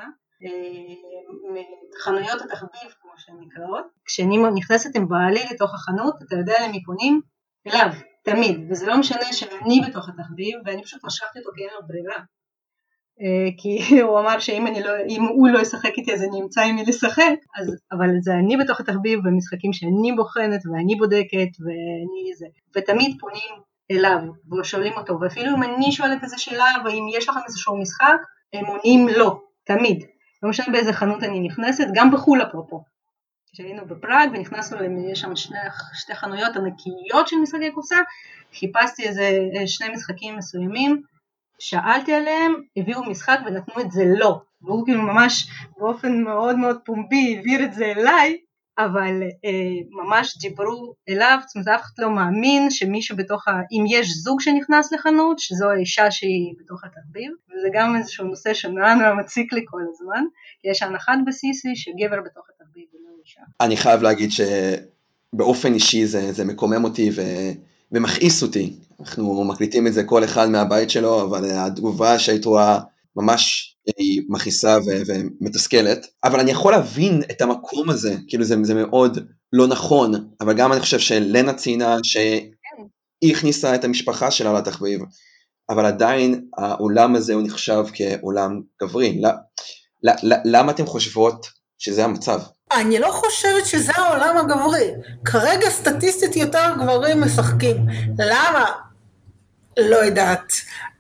חנויות 2.04 2.42
התחביב 2.42 2.92
כמו 3.02 3.12
שהן 3.18 3.36
נקראות, 3.40 3.86
כשאני 4.06 4.38
נכנסת 4.56 4.96
עם 4.96 5.08
בעלי 5.10 5.44
לתוך 5.52 5.74
החנות, 5.74 6.16
אתה 6.28 6.36
יודע 6.36 6.54
למי 6.68 6.84
פונים? 6.84 7.22
אליו. 7.68 7.92
תמיד, 8.24 8.68
וזה 8.70 8.86
לא 8.86 8.98
משנה 8.98 9.34
שאני 9.34 9.82
בתוך 9.88 10.10
התחביב, 10.10 10.56
ואני 10.66 10.84
פשוט 10.84 11.06
משכתי 11.06 11.40
אותו 11.40 11.50
כי 11.56 11.64
אין 11.64 11.70
לו 11.74 11.88
ברירה. 11.88 12.24
אה, 13.22 13.50
כי 13.58 13.80
הוא 14.06 14.20
אמר 14.20 14.40
שאם 14.40 14.66
לא, 14.84 14.92
הוא 15.30 15.50
לא 15.50 15.60
ישחק 15.60 15.92
איתי 15.98 16.14
אז 16.14 16.24
אני 16.24 16.42
אמצא 16.42 16.62
עם 16.62 16.76
מי 16.76 16.84
לשחק, 16.86 17.36
אז, 17.60 17.76
אבל 17.92 18.10
זה 18.22 18.34
אני 18.34 18.58
בתוך 18.58 18.80
התחביב 18.80 19.20
במשחקים 19.24 19.74
שאני 19.74 20.12
בוחנת 20.16 20.62
ואני 20.66 20.96
בודקת 20.96 21.52
ואני 21.60 22.36
זה, 22.38 22.46
ותמיד 22.76 23.18
פונים 23.20 23.56
אליו 23.92 24.20
ושואלים 24.60 24.94
אותו. 24.94 25.20
ואפילו 25.22 25.56
אם 25.58 25.64
אני 25.64 25.92
שואלת 25.92 26.24
איזה 26.24 26.38
שאלה 26.38 26.74
ואם 26.86 27.06
יש 27.14 27.30
לכם 27.30 27.40
איזשהו 27.48 27.82
משחק 27.82 28.18
הם 28.54 28.66
עונים 28.66 29.08
לא, 29.18 29.42
תמיד, 29.66 30.04
לא 30.44 30.50
משנה 30.50 30.66
באיזה 30.72 30.94
חנות 30.94 31.24
אני 31.24 31.40
נכנסת, 31.40 31.88
גם 31.94 32.12
בחו"ל 32.12 32.44
אפרופו. 32.44 32.84
כשהיינו 33.54 33.86
בפראג 33.86 34.30
ונכנסנו, 34.34 34.78
יש 35.12 35.20
שם 35.20 35.36
שני, 35.36 35.58
שתי 35.94 36.16
חנויות 36.16 36.56
ענקיות 36.56 37.28
של 37.28 37.36
משחקי 37.36 37.72
קופסה, 37.72 37.98
חיפשתי 38.60 39.08
איזה 39.08 39.30
שני 39.66 39.90
משחקים 39.90 40.38
מסוימים, 40.38 41.02
שאלתי 41.60 42.14
עליהם, 42.14 42.54
הביאו 42.78 43.04
משחק 43.04 43.40
ונתנו 43.46 43.82
את 43.82 43.92
זה 43.92 44.04
לא, 44.18 44.42
והוא 44.62 44.86
כאילו 44.86 45.02
ממש 45.02 45.50
באופן 45.78 46.24
מאוד 46.24 46.56
מאוד 46.56 46.80
פומבי 46.86 47.36
העביר 47.36 47.64
את 47.64 47.74
זה 47.74 47.86
אליי, 47.86 48.38
אבל 48.78 49.24
אה, 49.46 50.04
ממש 50.04 50.38
דיברו 50.38 50.94
אליו, 51.10 51.38
זאת 51.48 51.56
אומרת 51.56 51.68
אף 51.68 51.82
אחד 51.82 52.04
לא 52.04 52.10
מאמין 52.10 52.70
שמישהו 52.70 53.18
בתוך, 53.18 53.48
ה... 53.48 53.52
אם 53.52 53.84
יש 53.90 54.08
זוג 54.10 54.42
שנכנס 54.42 54.94
לחנות, 54.94 55.40
שזו 55.40 55.70
האישה 55.70 56.12
שהיא 56.12 56.54
בתוך 56.60 56.84
התחביב, 56.84 57.32
וזה 57.50 57.68
גם 57.74 57.96
איזשהו 57.96 58.26
נושא 58.26 58.54
שנורא 58.54 58.94
נורא 58.94 59.14
מציק 59.14 59.54
לי 59.54 59.62
כל 59.68 59.82
הזמן, 59.90 60.24
יש 60.72 60.84
הנחת 60.84 61.18
בסיס 61.28 61.66
היא 61.66 61.76
שגבר 61.76 62.22
בתוך 62.22 62.46
אישה. 62.50 62.99
אני 63.62 63.78
חייב 63.78 64.02
להגיד 64.02 64.30
שבאופן 64.32 65.74
אישי 65.74 66.06
זה, 66.06 66.34
זה 66.34 66.46
מקומם 66.46 66.84
אותי 66.84 67.10
ו... 67.16 67.22
ומכעיס 67.92 68.44
אותי, 68.44 68.74
אנחנו 69.00 69.44
מקליטים 69.44 69.88
את 69.88 69.94
זה 69.94 70.04
כל 70.04 70.24
אחד 70.24 70.50
מהבית 70.50 70.90
שלו, 70.90 71.22
אבל 71.22 71.52
התגובה 71.52 72.20
שהיית 72.20 72.46
רואה 72.46 72.80
ממש 73.16 73.76
היא 73.98 74.22
מכעיסה 74.30 74.78
ו- 74.86 75.02
ומתסכלת, 75.08 76.08
אבל 76.24 76.40
אני 76.40 76.52
יכול 76.52 76.72
להבין 76.72 77.22
את 77.32 77.42
המקום 77.42 77.90
הזה, 77.90 78.16
כאילו 78.28 78.44
זה, 78.44 78.56
זה 78.64 78.74
מאוד 78.74 79.20
לא 79.54 79.68
נכון, 79.68 80.30
אבל 80.42 80.54
גם 80.54 80.74
אני 80.74 80.82
חושב 80.82 81.00
שלנה 81.00 81.54
ציינה 81.54 81.98
שהיא 82.04 83.32
הכניסה 83.32 83.76
את 83.76 83.84
המשפחה 83.84 84.32
שלה 84.32 84.54
לתחביב, 84.54 85.02
אבל 85.70 85.86
עדיין 85.86 86.46
העולם 86.58 87.16
הזה 87.16 87.34
הוא 87.34 87.44
נחשב 87.44 87.84
כעולם 87.94 88.62
גברי. 88.82 89.22
למה 90.46 90.72
אתם 90.72 90.86
חושבות 90.86 91.48
שזה 91.78 92.06
המצב? 92.06 92.42
אני 92.74 93.00
לא 93.00 93.12
חושבת 93.12 93.66
שזה 93.66 93.92
העולם 93.96 94.38
הגברי. 94.38 94.92
כרגע 95.26 95.70
סטטיסטית 95.70 96.36
יותר 96.36 96.74
גברים 96.80 97.22
משחקים. 97.22 97.78
למה? 98.20 98.72
לא 99.78 99.96
יודעת. 99.96 100.54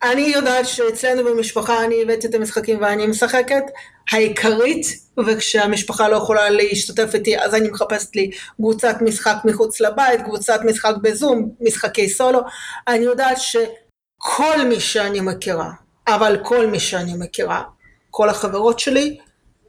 אני 0.04 0.22
יודעת 0.22 0.68
שאצלנו 0.68 1.24
במשפחה 1.24 1.86
אני 1.86 2.02
הבאתי 2.02 2.28
את 2.28 2.36
המשחקים 2.36 2.82
ואני 2.82 3.08
משחקת 3.08 3.64
העיקרית, 4.12 4.86
וכשהמשפחה 5.28 6.10
לא 6.10 6.18
יכולה 6.18 6.50
להשתתף 6.50 7.16
איתי 7.16 7.40
אז 7.40 7.56
אני 7.56 7.70
מחפשת 7.70 8.16
לי 8.16 8.32
קבוצת 8.56 8.96
משחק 9.02 9.36
מחוץ 9.46 9.82
לבית, 9.82 10.22
קבוצת 10.22 10.60
משחק 10.66 10.94
בזום, 11.02 11.50
משחקי 11.62 12.10
סולו. 12.10 12.40
אני 12.88 13.04
יודעת 13.04 13.38
שכל 13.38 14.66
מי 14.70 14.80
שאני 14.80 15.22
מכירה, 15.22 15.72
אבל 16.08 16.38
כל 16.44 16.68
מי 16.68 16.80
שאני 16.80 17.14
מכירה, 17.18 17.64
כל 18.10 18.30
החברות 18.30 18.80
שלי, 18.80 19.18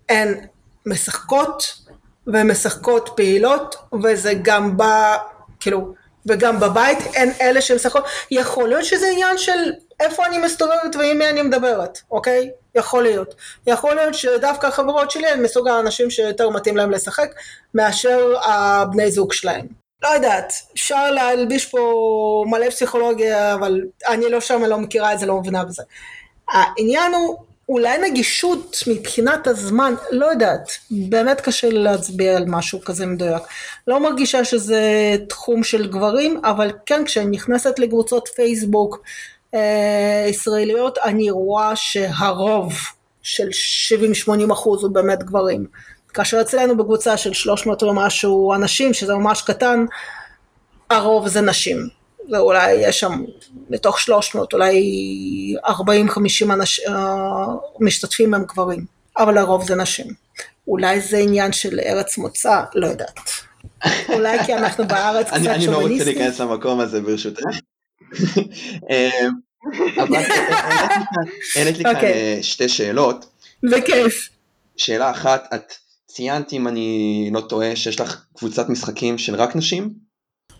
הן 0.08 0.34
משחקות 0.86 1.78
ומשחקות 2.26 3.10
פעילות, 3.16 3.76
וזה 4.02 4.32
גם 4.42 4.76
בא, 4.76 5.16
כאילו, 5.60 5.94
וגם 6.26 6.60
בבית 6.60 6.98
אין 7.14 7.32
אלה 7.40 7.60
שמשחקות, 7.60 8.04
יכול 8.30 8.68
להיות 8.68 8.84
שזה 8.84 9.10
עניין 9.10 9.38
של 9.38 9.72
איפה 10.00 10.26
אני 10.26 10.38
מסתובבת 10.38 10.96
ועם 10.98 11.18
מי 11.18 11.28
אני 11.28 11.42
מדברת, 11.42 11.98
אוקיי? 12.10 12.50
יכול 12.74 13.02
להיות. 13.02 13.34
יכול 13.66 13.94
להיות 13.94 14.14
שדווקא 14.14 14.66
החברות 14.66 15.10
שלי 15.10 15.26
הן 15.28 15.42
מסוג 15.42 15.68
האנשים 15.68 16.10
שיותר 16.10 16.50
מתאים 16.50 16.76
להם 16.76 16.90
לשחק 16.90 17.30
מאשר 17.74 18.34
הבני 18.44 19.10
זוג 19.10 19.32
שלהם. 19.32 19.66
לא 20.02 20.08
יודעת, 20.08 20.52
אפשר 20.74 21.10
להלביש 21.10 21.66
פה 21.66 22.44
מלא 22.46 22.70
פסיכולוגיה, 22.70 23.54
אבל 23.54 23.80
אני 24.08 24.30
לא 24.30 24.40
שם, 24.40 24.60
אני 24.62 24.70
לא 24.70 24.78
מכירה 24.78 25.12
את 25.12 25.18
זה, 25.18 25.26
לא 25.26 25.36
מבינה 25.36 25.64
בזה. 25.64 25.82
העניין 26.48 27.14
הוא 27.14 27.38
אולי 27.70 27.98
נגישות 28.10 28.76
מבחינת 28.86 29.46
הזמן, 29.46 29.94
לא 30.10 30.26
יודעת, 30.26 30.70
באמת 30.90 31.40
קשה 31.40 31.68
להצביע 31.70 32.36
על 32.36 32.44
משהו 32.46 32.80
כזה 32.80 33.06
מדויק. 33.06 33.42
לא 33.86 34.00
מרגישה 34.00 34.44
שזה 34.44 35.16
תחום 35.28 35.64
של 35.64 35.90
גברים, 35.90 36.40
אבל 36.44 36.72
כן, 36.86 37.04
כשאני 37.04 37.26
נכנסת 37.26 37.78
לקבוצות 37.78 38.28
פייסבוק 38.28 39.02
אה, 39.54 40.26
ישראליות, 40.28 40.98
אני 41.04 41.30
רואה 41.30 41.76
שהרוב 41.76 42.72
של 43.22 43.48
70-80 44.26 44.52
אחוז 44.52 44.82
הוא 44.82 44.90
באמת 44.90 45.22
גברים. 45.22 45.66
כאשר 46.14 46.40
אצלנו 46.40 46.76
בקבוצה 46.76 47.16
של 47.16 47.32
300 47.32 47.82
ומשהו 47.82 48.54
אנשים, 48.54 48.94
שזה 48.94 49.14
ממש 49.14 49.42
קטן, 49.42 49.84
הרוב 50.90 51.28
זה 51.28 51.40
נשים. 51.40 51.99
ואולי 52.30 52.72
יש 52.72 53.00
שם 53.00 53.24
מתוך 53.70 54.00
300 54.00 54.52
אולי 54.52 54.82
40-50 55.66 55.70
אנש, 56.44 56.80
uh, 56.80 56.92
משתתפים 57.80 58.34
הם 58.34 58.44
גברים, 58.44 58.84
אבל 59.18 59.38
הרוב 59.38 59.66
זה 59.66 59.76
נשים. 59.76 60.06
אולי 60.68 61.00
זה 61.00 61.18
עניין 61.18 61.52
של 61.52 61.80
ארץ 61.80 62.18
מוצא, 62.18 62.62
לא 62.74 62.86
יודעת. 62.86 63.20
אולי 64.08 64.44
כי 64.46 64.54
אנחנו 64.54 64.88
בארץ 64.88 65.26
קצת 65.26 65.36
שוביניסטים. 65.36 65.74
אני 65.74 65.88
לא 65.88 65.92
רוצה 65.92 66.04
להיכנס 66.04 66.40
למקום 66.40 66.80
הזה 66.80 67.00
ברשותך. 67.00 67.42
אה, 68.90 69.28
אבל 69.96 70.16
העלית 71.56 71.78
לי 71.78 71.84
כאן 71.84 71.94
אוקיי. 71.94 72.12
אה, 72.12 72.38
שתי 72.42 72.68
שאלות. 72.68 73.26
בכיף. 73.62 74.28
שאלה 74.76 75.10
אחת, 75.10 75.48
את 75.54 75.72
ציינת 76.06 76.52
אם 76.52 76.68
אני 76.68 77.30
לא 77.32 77.40
טועה 77.40 77.76
שיש 77.76 78.00
לך 78.00 78.24
קבוצת 78.36 78.68
משחקים 78.68 79.18
של 79.18 79.34
רק 79.34 79.56
נשים? 79.56 80.09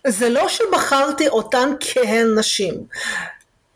זה 0.07 0.29
לא 0.29 0.49
שבחרתי 0.49 1.27
אותן 1.27 1.73
כהן 1.79 2.39
נשים. 2.39 2.73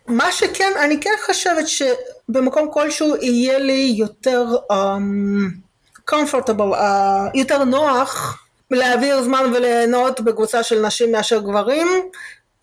מה 0.07 0.31
שכן, 0.31 0.71
אני 0.79 0.99
כן 1.01 1.13
חושבת 1.25 1.65
שבמקום 1.67 2.71
כלשהו 2.71 3.15
יהיה 3.15 3.59
לי 3.59 3.93
יותר 3.97 4.45
um, 4.71 6.05
comfortable, 6.11 6.73
uh, 6.73 7.31
יותר 7.33 7.63
נוח 7.63 8.43
להעביר 8.71 9.21
זמן 9.21 9.51
וליהנות 9.53 10.21
בקבוצה 10.21 10.63
של 10.63 10.85
נשים 10.85 11.11
מאשר 11.11 11.39
גברים. 11.39 11.87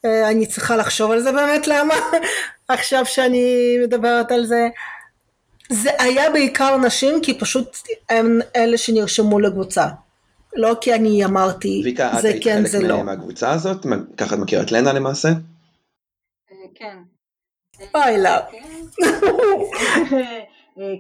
Uh, 0.07 0.09
אני 0.31 0.46
צריכה 0.46 0.77
לחשוב 0.77 1.11
על 1.11 1.20
זה 1.20 1.33
באמת 1.33 1.66
למה, 1.66 1.94
עכשיו 2.68 3.07
שאני 3.07 3.77
מדברת 3.83 4.33
על 4.33 4.46
זה. 4.46 4.68
זה 5.68 5.90
היה 5.98 6.31
בעיקר 6.31 6.77
נשים 6.77 7.20
כי 7.22 7.38
פשוט 7.38 7.77
הם 8.11 8.40
אלה 8.57 8.79
שנרשמו 8.79 9.40
לקבוצה. 9.40 9.87
לא 10.54 10.76
כי 10.80 10.94
אני 10.94 11.24
אמרתי, 11.24 11.80
ויקה, 11.84 12.10
זה 12.20 12.32
כן, 12.42 12.66
זה 12.66 12.78
לא. 12.78 12.94
ויקה, 12.94 12.94
את 12.94 12.98
היית 12.98 13.04
חלק 13.04 13.04
מהקבוצה 13.04 13.52
הזאת? 13.52 13.86
ככה 14.16 14.34
את 14.34 14.40
מכירה 14.40 14.62
את 14.62 14.72
לנה 14.72 14.92
למעשה? 14.92 15.28
אה, 15.28 16.56
כן. 16.74 16.96
אוי, 17.94 18.22
לא. 18.22 18.30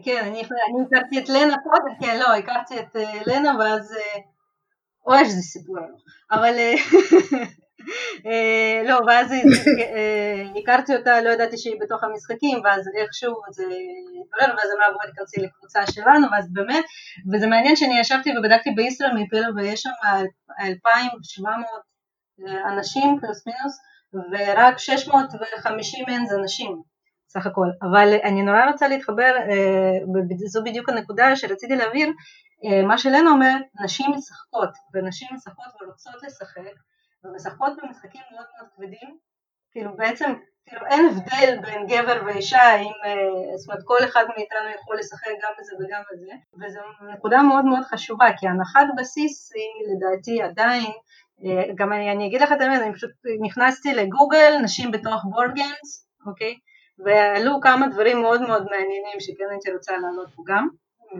כן, 0.04 0.24
אני 0.24 0.42
הכרתי 0.86 1.18
את 1.18 1.28
לנה 1.28 1.56
קודם, 1.64 1.94
כן, 2.00 2.18
לא, 2.18 2.34
הכרתי 2.34 2.78
את 2.78 2.96
אה, 2.96 3.20
לנה 3.26 3.56
ואז, 3.58 3.92
אה, 3.92 4.20
אוי, 5.06 5.18
איזה 5.18 5.42
סיפור, 5.42 5.76
אבל 6.30 6.58
אה, 6.58 6.74
לא, 8.88 8.98
ואז 9.06 9.32
אה, 9.32 10.60
הכרתי 10.62 10.96
אותה, 10.96 11.20
לא 11.20 11.30
ידעתי 11.30 11.58
שהיא 11.58 11.80
בתוך 11.80 12.04
המשחקים, 12.04 12.60
ואז 12.64 12.88
איכשהו 13.00 13.34
זה 13.50 13.62
התברר, 13.62 14.56
ואז 14.56 14.70
אמרה 14.76 14.86
בואי 14.92 15.12
תכנסי 15.12 15.40
לקבוצה 15.40 15.86
שלנו, 15.86 16.26
ואז 16.32 16.52
באמת, 16.52 16.84
וזה 17.32 17.46
מעניין 17.46 17.76
שאני 17.76 18.00
ישבתי 18.00 18.30
ובדקתי 18.38 18.70
בישראמיפל, 18.70 19.42
ויש 19.56 19.82
שם 19.82 19.90
2,700 20.60 21.66
אה, 22.46 22.72
אנשים 22.72 23.18
פלוס 23.20 23.46
מינוס, 23.46 23.78
ורק 24.32 24.78
650 24.78 26.04
מהן 26.08 26.26
זה 26.26 26.36
נשים. 26.44 26.82
סך 27.28 27.46
הכל, 27.46 27.66
אבל 27.82 28.14
אני 28.24 28.42
נורא 28.42 28.70
רוצה 28.70 28.88
להתחבר, 28.88 29.34
זו 30.46 30.62
בדיוק 30.64 30.88
הנקודה 30.88 31.36
שרציתי 31.36 31.76
להעביר, 31.76 32.08
מה 32.86 32.98
שלנה 32.98 33.30
אומרת, 33.30 33.62
נשים 33.84 34.06
משחקות, 34.16 34.70
ונשים 34.94 35.28
משחקות 35.34 35.66
ורוצות 35.80 36.22
לשחק, 36.22 36.72
ומשחקות 37.24 37.72
במשחקים 37.82 38.20
מאוד 38.32 38.46
מאוד 38.58 38.68
כבדים, 38.76 39.18
כאילו 39.72 39.96
בעצם 39.96 40.32
כאילו 40.66 40.86
אין 40.86 41.08
הבדל 41.08 41.58
בין 41.62 41.86
גבר 41.86 42.22
ואישה, 42.26 42.76
אם, 42.76 42.92
אה, 43.04 43.56
זאת 43.56 43.68
אומרת 43.68 43.82
כל 43.84 43.98
אחד 44.04 44.24
מאיתנו 44.36 44.68
יכול 44.80 44.98
לשחק 44.98 45.30
גם 45.42 45.52
בזה 45.58 45.72
וגם 45.80 46.02
בזה, 46.12 46.32
וזו 46.60 46.80
נקודה 47.12 47.42
מאוד 47.42 47.64
מאוד 47.64 47.82
חשובה, 47.84 48.26
כי 48.38 48.46
הנחת 48.48 48.86
בסיס 48.98 49.52
היא 49.54 49.94
לדעתי 49.96 50.42
עדיין, 50.42 50.90
אה, 51.44 51.64
גם 51.74 51.92
אני, 51.92 52.12
אני 52.12 52.26
אגיד 52.26 52.40
לך 52.40 52.52
את 52.52 52.60
האמת, 52.60 52.82
אני 52.82 52.94
פשוט 52.94 53.10
נכנסתי 53.42 53.94
לגוגל, 53.94 54.58
נשים 54.62 54.90
בתוך 54.90 55.24
בורד 55.30 55.54
גיימס, 55.54 56.08
אוקיי? 56.26 56.54
ועלו 56.98 57.60
כמה 57.60 57.88
דברים 57.88 58.20
מאוד 58.22 58.42
מאוד 58.42 58.62
מעניינים 58.70 59.20
שכן 59.20 59.44
הייתי 59.50 59.72
רוצה 59.72 59.92
לעלות 59.92 60.28
פה 60.34 60.42
גם. 60.46 60.68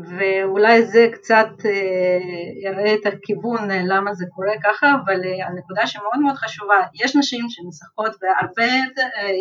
ואולי 0.00 0.82
זה 0.82 1.06
קצת 1.12 1.48
אה, 1.64 2.18
יראה 2.62 2.94
את 2.94 3.06
הכיוון 3.06 3.70
אה, 3.70 3.80
למה 3.86 4.14
זה 4.14 4.24
קורה 4.34 4.52
ככה, 4.64 4.86
אבל 5.04 5.20
אה, 5.24 5.46
הנקודה 5.46 5.86
שמאוד 5.86 6.18
מאוד 6.22 6.34
חשובה, 6.34 6.74
יש 6.94 7.16
נשים 7.16 7.44
שמשחקות 7.48 8.16
והרבה, 8.20 8.72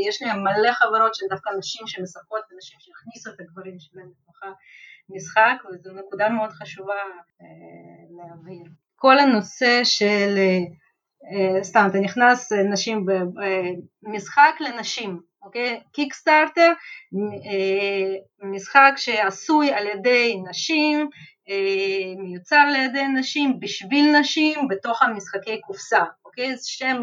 יש 0.07 0.21
לי 0.21 0.27
מלא 0.33 0.71
חברות 0.71 1.15
של 1.15 1.25
דווקא 1.29 1.49
נשים 1.57 1.87
שמשחקות 1.87 2.41
ונשים 2.51 2.77
שהכניסו 2.79 3.29
את 3.29 3.39
הגברים 3.39 3.79
שלהם 3.79 4.07
לתוך 4.11 4.39
המשחק, 5.09 5.65
וזו 5.65 5.93
נקודה 5.93 6.29
מאוד 6.29 6.49
חשובה 6.49 7.01
להעביר. 8.17 8.65
כל 8.95 9.19
הנושא 9.19 9.83
של 9.83 10.37
סתם, 11.61 11.87
אתה 11.89 11.99
נכנס 11.99 12.51
נשים 12.51 13.05
במשחק 14.03 14.53
לנשים, 14.59 15.19
אוקיי? 15.43 15.79
קיקסטארטר, 15.93 16.71
משחק 18.43 18.93
שעשוי 18.95 19.73
על 19.73 19.87
ידי 19.87 20.37
נשים, 20.49 21.09
מיוצר 22.17 22.55
על 22.55 22.75
ידי 22.75 23.07
נשים, 23.07 23.59
בשביל 23.59 24.19
נשים, 24.19 24.67
בתוך 24.67 25.01
המשחקי 25.01 25.61
קופסה, 25.61 26.03
אוקיי? 26.25 26.55
זה 26.55 26.69
שם 26.69 27.01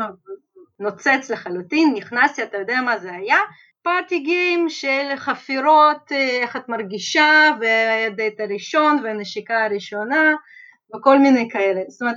נוצץ 0.81 1.31
לחלוטין, 1.31 1.95
נכנסתי, 1.97 2.43
אתה 2.43 2.57
יודע 2.57 2.81
מה 2.85 2.99
זה 2.99 3.13
היה? 3.13 3.39
פארטי 3.83 4.19
גיים 4.19 4.69
של 4.69 5.17
חפירות, 5.17 6.13
איך 6.13 6.57
את 6.57 6.69
מרגישה, 6.69 7.51
והדייט 7.61 8.41
הראשון 8.41 9.01
והנשיקה 9.05 9.65
הראשונה, 9.65 10.35
וכל 10.97 11.19
מיני 11.19 11.49
כאלה. 11.51 11.81
זאת 11.89 12.03
אומרת, 12.03 12.17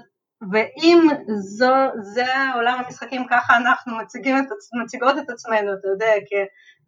ואם 0.51 1.07
זו, 1.39 1.73
זה 2.01 2.25
עולם 2.55 2.79
המשחקים, 2.85 3.25
ככה 3.29 3.57
אנחנו 3.57 3.97
מציגים 3.97 4.37
את, 4.37 4.45
מציגות 4.83 5.17
את 5.17 5.29
עצמנו, 5.29 5.73
אתה 5.73 5.87
יודע, 5.87 6.11
כי 6.27 6.35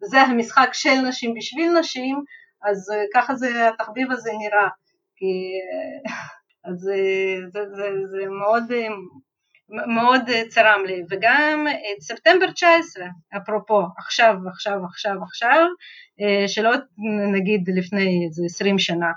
זה 0.08 0.20
המשחק 0.20 0.68
של 0.72 0.94
נשים 1.08 1.34
בשביל 1.34 1.78
נשים, 1.78 2.24
אז 2.62 2.92
ככה 3.14 3.34
זה, 3.34 3.68
התחביב 3.68 4.12
הזה 4.12 4.30
נראה. 4.38 4.68
כי, 5.16 5.34
אז 6.64 6.78
זה, 6.78 6.96
זה, 7.52 7.60
זה, 7.74 7.88
זה 8.10 8.26
מאוד 8.28 8.72
מאוד 9.86 10.22
צרם 10.48 10.80
לי, 10.86 11.02
וגם 11.10 11.66
את 11.68 12.02
ספטמבר 12.02 12.50
19, 12.50 13.06
אפרופו, 13.36 13.82
עכשיו, 13.98 14.34
עכשיו, 14.52 14.84
עכשיו, 14.84 15.22
עכשיו, 15.22 15.66
שלא 16.46 16.70
נגיד 17.32 17.60
לפני 17.76 18.26
איזה 18.26 18.42
20 18.46 18.78
שנה, 18.78 19.10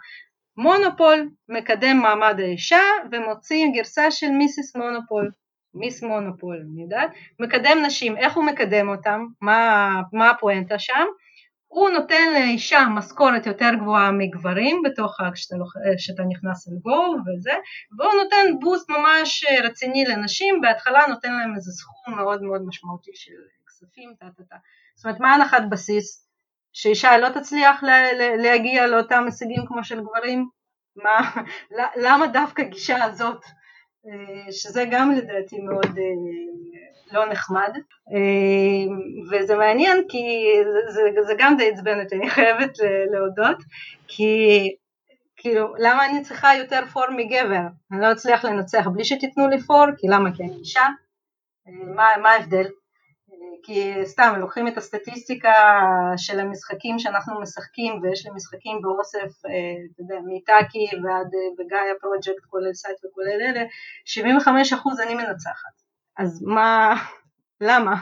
מונופול 0.58 1.30
מקדם 1.50 1.98
מעמד 1.98 2.36
האישה 2.40 2.82
ומוציא 3.12 3.66
גרסה 3.74 4.12
של 4.12 4.30
מיסיס 4.30 4.76
מונופול, 4.76 5.32
מיס 5.74 6.04
מונופול, 6.04 6.56
אני 6.56 6.84
יודעת, 6.84 7.12
מקדם 7.40 7.78
נשים, 7.86 8.18
איך 8.18 8.36
הוא 8.36 8.46
מקדם 8.46 8.90
אותם, 8.90 9.26
מה, 9.42 9.90
מה 10.14 10.30
הפואנטה 10.30 10.80
שם? 10.80 11.06
הוא 11.68 11.90
נותן 11.90 12.34
לאישה 12.34 12.86
משכורת 12.96 13.46
יותר 13.46 13.70
גבוהה 13.80 14.12
מגברים 14.12 14.82
בתוך 14.86 15.18
כשאתה, 15.34 15.56
כשאתה 15.98 16.24
נכנס 16.24 16.68
לגו 16.68 17.16
וזה, 17.26 17.54
והוא 17.98 18.14
נותן 18.24 18.60
בוסט 18.60 18.90
ממש 18.90 19.46
רציני 19.64 20.06
לנשים, 20.06 20.62
בהתחלה 20.62 21.00
נותן 21.10 21.34
להם 21.34 21.56
איזה 21.56 21.72
סכום 21.72 22.16
מאוד 22.16 22.42
מאוד 22.42 22.62
משמעותי 22.68 23.12
של 23.14 23.32
כספים, 23.68 24.14
טה 24.20 24.26
טה 24.38 24.44
טה. 24.44 24.56
זאת 24.96 25.06
אומרת, 25.06 25.20
מה 25.20 25.34
הנחת 25.34 25.62
בסיס? 25.70 26.27
שאישה 26.80 27.18
לא 27.18 27.30
תצליח 27.30 27.84
להגיע 28.38 28.88
לאותם 28.88 29.24
הישגים 29.26 29.66
כמו 29.68 29.84
של 29.84 30.00
גברים? 30.00 30.50
מה, 30.96 31.32
למה 31.96 32.28
דווקא 32.28 32.64
גישה 32.64 33.04
הזאת? 33.04 33.46
שזה 34.52 34.86
גם 34.92 35.12
לדעתי 35.12 35.60
מאוד 35.60 35.98
לא 37.12 37.26
נחמד, 37.30 37.74
אה, 38.14 38.94
וזה 39.32 39.56
מעניין 39.56 40.04
כי 40.10 40.24
זה, 40.88 41.02
זה, 41.22 41.34
גם 41.38 41.58
די 41.58 41.70
עצבן 41.72 42.04
אותי, 42.04 42.16
אני 42.16 42.30
חייבת 42.30 42.72
להודות, 43.12 43.58
כי 44.08 44.36
כאילו 45.38 45.74
למה 45.80 46.06
אני 46.06 46.22
צריכה 46.22 46.56
יותר 46.56 46.86
פור 46.94 47.06
מגבר? 47.10 47.68
אני 47.92 48.02
לא 48.02 48.12
אצליח 48.12 48.46
לנצח 48.46 48.88
בלי 48.88 49.06
שתיתנו 49.06 49.48
לי 49.48 49.60
פור, 49.60 49.86
כי 49.98 50.08
למה? 50.08 50.30
כי 50.36 50.44
אני 50.44 50.56
אישה? 50.60 50.86
אה, 51.68 51.94
מה, 51.96 52.06
מה 52.22 52.30
ההבדל? 52.30 52.66
אה, 53.58 53.62
כי 53.64 54.06
סתם 54.06 54.34
לוקחים 54.40 54.68
את 54.68 54.78
הסטטיסטיקה 54.78 55.54
של 56.18 56.40
המשחקים 56.40 57.00
שאנחנו 57.00 57.42
משחקים 57.42 57.94
ויש 58.02 58.26
לי 58.26 58.32
משחקים 58.36 58.82
באוסף, 58.82 59.40
אתה 59.40 60.02
יודע, 60.02 60.16
מטאקי 60.26 60.88
ועד 61.04 61.32
ב 61.60 61.66
Gaia 61.66 61.94
Project 62.02 62.46
כולל 62.50 62.74
Scythe 62.74 62.98
וכולל 63.06 63.42
אלה, 63.42 63.64
75% 64.08 65.04
אני 65.04 65.16
מנצחת. 65.16 65.88
אז 66.18 66.44
מה, 66.44 66.96
למה? 67.62 67.96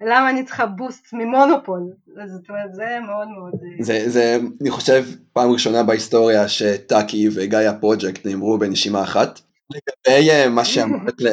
למה 0.00 0.30
אני 0.30 0.44
צריכה 0.44 0.66
בוסט 0.66 1.12
ממונופול? 1.12 1.82
זאת 2.06 2.48
אומרת, 2.48 2.74
זה 2.74 2.98
מאוד 3.06 3.28
מאוד... 3.28 3.52
אה, 3.52 3.84
זה, 3.84 4.08
זה, 4.10 4.38
אני 4.60 4.70
חושב, 4.70 5.04
פעם 5.32 5.50
ראשונה 5.50 5.82
בהיסטוריה 5.82 6.48
שטאקי 6.48 7.28
וגאיה 7.34 7.74
פרויקט 7.74 8.26
נאמרו 8.26 8.58
בנשימה 8.58 9.02
אחת. 9.02 9.40
לגבי 9.70 10.30
אה, 10.30 10.48
מה 10.48 10.64
שאמרת 10.64 11.20
ל... 11.24 11.28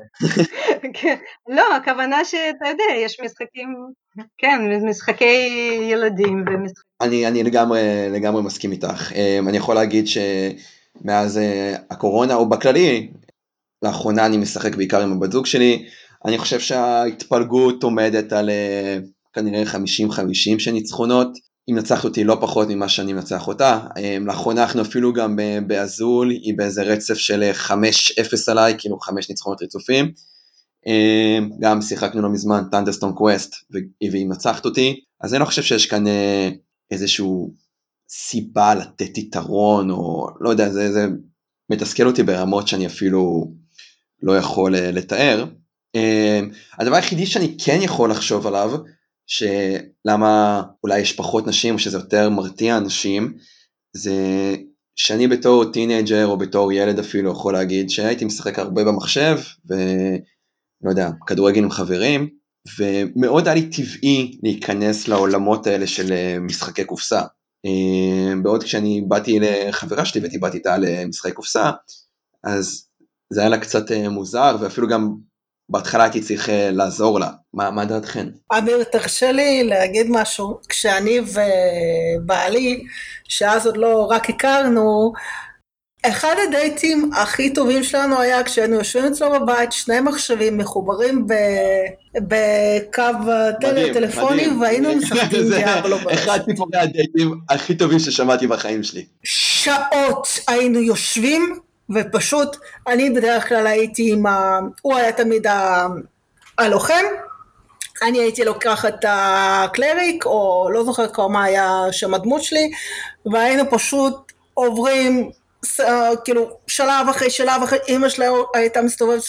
כן, 1.01 1.15
לא, 1.49 1.75
הכוונה 1.75 2.25
שאתה 2.25 2.67
יודע, 2.69 2.95
יש 3.05 3.19
משחקים, 3.25 3.75
כן, 4.37 4.61
משחקי 4.89 5.49
ילדים 5.91 6.43
ומשחקים... 6.47 6.83
אני, 7.01 7.27
אני 7.27 7.43
לגמרי, 7.43 7.81
לגמרי 8.09 8.41
מסכים 8.41 8.71
איתך. 8.71 9.11
אה, 9.15 9.39
אני 9.47 9.57
יכול 9.57 9.75
להגיד 9.75 10.05
שמאז 10.07 11.39
הקורונה, 11.89 12.35
או 12.35 12.49
בכללי, 12.49 13.11
לאחרונה 13.81 14.25
אני 14.25 14.37
משחק 14.37 14.75
בעיקר 14.75 15.01
עם 15.01 15.11
הבת 15.11 15.31
זוג 15.31 15.45
שלי, 15.45 15.85
אני 16.25 16.37
חושב 16.37 16.59
שההתפלגות 16.59 17.83
עומדת 17.83 18.33
על 18.33 18.49
אה, 18.49 18.97
כנראה 19.33 19.63
50-50 19.63 20.59
של 20.59 20.71
ניצחונות, 20.71 21.27
היא 21.67 21.75
מנצחת 21.75 22.03
אותי 22.03 22.23
לא 22.23 22.37
פחות 22.41 22.67
ממה 22.69 22.89
שאני 22.89 23.13
מנצח 23.13 23.47
אותה. 23.47 23.79
אה, 23.97 24.17
לאחרונה 24.21 24.63
אנחנו 24.63 24.81
אפילו 24.81 25.13
גם 25.13 25.39
ב 25.67 25.78
Azul, 25.78 26.29
היא 26.29 26.57
באיזה 26.57 26.83
רצף 26.83 27.13
של 27.13 27.51
5-0 27.67 27.69
אה, 27.69 28.51
עליי, 28.51 28.75
כאילו 28.77 28.99
5 28.99 29.29
ניצחונות 29.29 29.63
רצופים. 29.63 30.11
גם 31.59 31.81
שיחקנו 31.81 32.21
לא 32.21 32.29
מזמן 32.29 32.63
Thunderstone 32.71 33.13
Quest 33.13 33.55
והיא 34.11 34.25
מנצחת 34.25 34.65
אותי, 34.65 35.03
אז 35.21 35.33
אני 35.33 35.39
לא 35.39 35.45
חושב 35.45 35.61
שיש 35.61 35.85
כאן 35.85 36.03
איזשהו 36.91 37.53
סיבה 38.09 38.75
לתת 38.75 39.17
יתרון, 39.17 39.91
או 39.91 40.27
לא 40.39 40.49
יודע, 40.49 40.69
זה, 40.69 40.91
זה 40.91 41.07
מתסכל 41.69 42.07
אותי 42.07 42.23
ברמות 42.23 42.67
שאני 42.67 42.85
אפילו 42.85 43.51
לא 44.21 44.37
יכול 44.37 44.75
לתאר. 44.75 45.45
אמ, 45.95 46.49
הדבר 46.79 46.95
היחידי 46.95 47.25
שאני 47.25 47.57
כן 47.65 47.79
יכול 47.81 48.11
לחשוב 48.11 48.47
עליו, 48.47 48.71
שלמה 49.27 50.63
אולי 50.83 50.99
יש 50.99 51.13
פחות 51.13 51.47
נשים 51.47 51.79
שזה 51.79 51.97
יותר 51.97 52.29
מרתיע 52.29 52.77
אנשים, 52.77 53.37
זה 53.93 54.15
שאני 54.95 55.27
בתור 55.27 55.65
teenager 55.65 56.25
או 56.25 56.37
בתור 56.37 56.73
ילד 56.73 56.99
אפילו 56.99 57.31
יכול 57.31 57.53
להגיד 57.53 57.89
שהייתי 57.89 58.25
משחק 58.25 58.59
הרבה 58.59 58.83
במחשב 58.83 59.37
ולא 60.83 60.91
יודע, 60.91 61.09
כדורגל 61.27 61.63
עם 61.63 61.71
חברים, 61.71 62.29
ומאוד 62.79 63.47
היה 63.47 63.55
לי 63.55 63.69
טבעי 63.69 64.39
להיכנס 64.43 65.07
לעולמות 65.07 65.67
האלה 65.67 65.87
של 65.87 66.11
אה, 66.11 66.37
משחקי 66.39 66.85
קופסה. 66.85 67.21
אמ, 67.65 68.43
בעוד 68.43 68.63
כשאני 68.63 69.01
באתי 69.07 69.39
לחברה 69.39 70.05
שלי 70.05 70.25
ודיברתי 70.25 70.57
איתה 70.57 70.73
על 70.73 70.85
אה, 70.85 71.05
משחקי 71.07 71.31
קופסה, 71.31 71.71
אז 72.43 72.87
זה 73.33 73.39
היה 73.39 73.49
לה 73.49 73.57
קצת 73.57 73.91
אה, 73.91 74.09
מוזר 74.09 74.55
ואפילו 74.59 74.87
גם 74.87 75.15
בהתחלה 75.69 76.03
הייתי 76.03 76.21
צריך 76.21 76.49
אה, 76.49 76.71
לעזור 76.71 77.19
לה. 77.19 77.29
מה, 77.53 77.71
מה 77.71 77.85
דעתכן? 77.85 78.27
אמיר, 78.57 78.83
תרשה 78.83 79.31
לי 79.31 79.63
להגיד 79.63 80.07
משהו. 80.09 80.59
כשאני 80.69 81.19
ובעלי, 81.19 82.83
שאז 83.23 83.65
עוד 83.65 83.77
לא 83.77 84.07
רק 84.11 84.29
הכרנו, 84.29 85.13
אחד 86.03 86.35
הדייטים 86.47 87.09
הכי 87.13 87.53
טובים 87.53 87.83
שלנו 87.83 88.19
היה 88.19 88.43
כשהיינו 88.43 88.75
יושבים 88.75 89.05
אצלו 89.05 89.31
בבית, 89.31 89.71
שני 89.71 89.99
מחשבים 89.99 90.57
מחוברים 90.57 91.27
ב... 91.27 91.33
בקו 92.17 93.03
טל... 93.61 93.93
טלפוני, 93.93 94.47
והיינו 94.61 94.95
משחקים 94.97 95.49
דיאבלו. 95.49 95.97
אחד 96.13 96.39
סיפורי 96.49 96.79
הדייטים 96.79 97.39
הכי 97.49 97.75
טובים 97.75 97.99
ששמעתי 97.99 98.47
בחיים 98.47 98.83
שלי. 98.83 99.05
שעות 99.23 100.27
היינו 100.47 100.79
יושבים 100.81 101.59
ופשוט 101.95 102.57
אני 102.87 103.09
בדרך 103.09 103.49
כלל 103.49 103.67
הייתי 103.67 104.11
עם 104.11 104.25
ה... 104.25 104.59
הוא 104.81 104.95
היה 104.95 105.11
תמיד 105.11 105.47
ה... 105.47 105.87
הלוחם, 106.57 107.05
אני 108.01 108.19
הייתי 108.19 108.43
לוקחת 108.43 108.93
את 108.99 109.05
הקלריק, 109.07 110.25
או 110.25 110.69
לא 110.73 110.83
זוכרת 110.83 111.13
כבר 111.13 111.27
מה 111.27 111.43
היה 111.43 111.85
שם 111.91 112.13
הדמות 112.13 112.43
שלי, 112.43 112.71
והיינו 113.25 113.63
פשוט 113.71 114.31
עוברים 114.53 115.31
כאילו 116.25 116.57
שלב 116.67 117.09
אחרי 117.09 117.29
שלב 117.29 117.61
אחרי, 117.63 117.79
אימא 117.87 118.09
שלה 118.09 118.27
הייתה 118.53 118.81
מסתובבת 118.81 119.23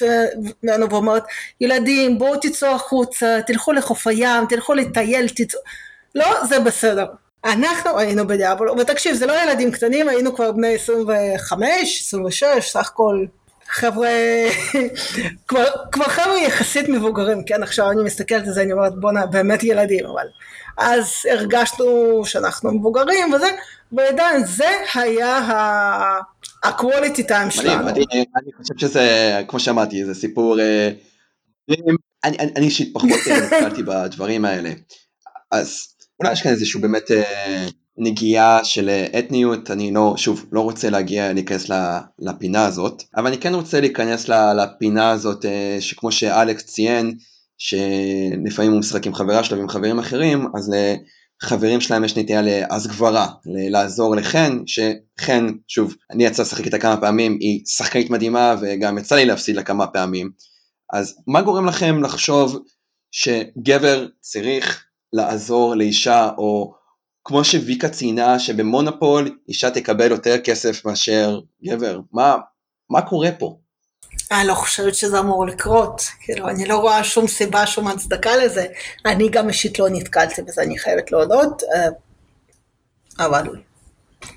לנו 0.63 0.91
ואומרת, 0.91 1.23
ילדים 1.61 2.19
בואו 2.19 2.37
תצאו 2.41 2.69
החוצה, 2.69 3.41
תלכו 3.47 3.73
לחוף 3.73 4.07
הים, 4.07 4.47
תלכו 4.49 4.75
לטייל, 4.75 5.29
תצאו, 5.29 5.61
לא, 6.15 6.45
זה 6.45 6.61
בסדר. 6.61 7.07
אנחנו 7.45 7.99
היינו 7.99 8.27
בדיאבולו, 8.27 8.79
ותקשיב, 8.79 9.15
זה 9.15 9.27
לא 9.27 9.43
ילדים 9.43 9.73
קטנים, 9.73 10.09
היינו 10.09 10.35
כבר 10.35 10.53
בני 10.53 10.75
25, 10.75 12.01
26, 12.01 12.71
סך 12.71 12.89
הכל 12.89 13.25
חבר'ה, 13.69 14.11
כבר, 15.49 15.65
כבר 15.93 16.05
חבר'ה 16.05 16.39
יחסית 16.39 16.89
מבוגרים, 16.89 17.45
כן, 17.45 17.63
עכשיו 17.63 17.91
אני 17.91 18.03
מסתכלת 18.05 18.47
על 18.47 18.53
זה, 18.53 18.63
אני 18.63 18.73
אומרת 18.73 18.93
בואנה, 19.01 19.27
באמת 19.27 19.63
ילדים, 19.63 20.07
אבל 20.07 20.27
אז 20.79 21.13
הרגשנו 21.31 22.23
שאנחנו 22.25 22.73
מבוגרים 22.75 23.33
וזה, 23.33 23.47
ועדיין 23.93 24.47
זה 24.47 24.69
היה 24.95 25.39
ה-quality 25.39 27.29
time 27.29 27.51
שלנו. 27.51 27.87
מדהים, 27.87 28.07
אני, 28.13 28.25
אני 28.37 28.53
חושב 28.53 28.75
שזה, 28.79 29.41
כמו 29.49 29.61
שאמרתי, 29.61 30.05
זה 30.05 30.15
סיפור, 30.15 30.61
אה, 30.61 30.91
אני 32.25 32.67
אישית 32.67 32.95
פחות 32.95 33.11
נתקלתי 33.43 33.83
בדברים 33.83 34.45
האלה, 34.45 34.73
אז 35.51 35.89
אולי 36.21 36.33
יש 36.33 36.43
כאן 36.43 36.51
איזשהו 36.51 36.81
באמת 36.81 37.11
אה, 37.11 37.67
נגיעה 37.99 38.65
של 38.65 38.91
אתניות, 39.19 39.71
אני 39.71 39.93
לא, 39.93 40.15
שוב, 40.17 40.47
לא 40.53 40.61
רוצה 40.61 40.91
להגיע, 40.91 41.33
להיכנס 41.33 41.71
לפינה 42.19 42.67
הזאת, 42.67 43.03
אבל 43.17 43.27
אני 43.27 43.39
כן 43.39 43.55
רוצה 43.55 43.81
להיכנס 43.81 44.29
לפינה 44.29 45.11
הזאת, 45.11 45.45
אה, 45.45 45.77
שכמו 45.81 46.13
שאלכס 46.13 46.65
ציין, 46.65 47.17
שלפעמים 47.63 48.71
הוא 48.71 48.81
משחק 48.81 49.07
עם 49.07 49.15
חברה 49.15 49.45
שלו 49.45 49.59
ועם 49.59 49.69
חברים 49.69 49.99
אחרים, 49.99 50.47
אז 50.55 50.73
לחברים 51.43 51.81
שלהם 51.81 52.05
יש 52.05 52.17
נטייה 52.17 52.43
לאז 52.43 52.87
גברה, 52.87 53.29
לעזור 53.71 54.17
לחן, 54.17 54.63
שחן, 54.67 55.47
שוב, 55.69 55.95
אני 56.11 56.25
יצא 56.25 56.43
לשחק 56.43 56.65
איתה 56.65 56.79
כמה 56.79 56.97
פעמים, 56.97 57.39
היא 57.41 57.67
שחקנית 57.67 58.11
מדהימה 58.11 58.55
וגם 58.61 58.99
יצא 58.99 59.15
לי 59.15 59.25
להפסיד 59.25 59.57
לה 59.57 59.63
כמה 59.63 59.87
פעמים, 59.87 60.31
אז 60.93 61.15
מה 61.27 61.43
גורם 61.43 61.67
לכם 61.67 62.03
לחשוב 62.03 62.59
שגבר 63.11 64.07
צריך 64.21 64.85
לעזור 65.13 65.75
לאישה, 65.75 66.31
או 66.39 66.75
כמו 67.25 67.45
שוויקה 67.45 67.89
ציינה 67.89 68.39
שבמונופול 68.39 69.39
אישה 69.49 69.71
תקבל 69.71 70.11
יותר 70.11 70.39
כסף 70.39 70.85
מאשר 70.85 71.41
גבר, 71.65 72.01
מה, 72.13 72.37
מה 72.91 73.03
קורה 73.03 73.31
פה? 73.39 73.59
אני 74.41 74.49
לא 74.49 74.55
חושבת 74.55 74.95
שזה 74.95 75.19
אמור 75.19 75.47
לקרות, 75.47 76.03
כאילו, 76.21 76.49
אני 76.49 76.67
לא 76.67 76.77
רואה 76.77 77.05
שום 77.05 77.27
סיבה, 77.27 77.67
שום 77.67 77.89
הצדקה 77.89 78.37
לזה. 78.37 78.67
אני 79.07 79.29
גם 79.29 79.49
אישית 79.49 79.79
לא 79.79 79.87
נתקלתי 79.91 80.43
בזה, 80.43 80.63
אני 80.63 80.79
חייבת 80.79 81.13
להודות, 81.13 81.63
אה, 81.63 81.89
אבל 83.27 83.43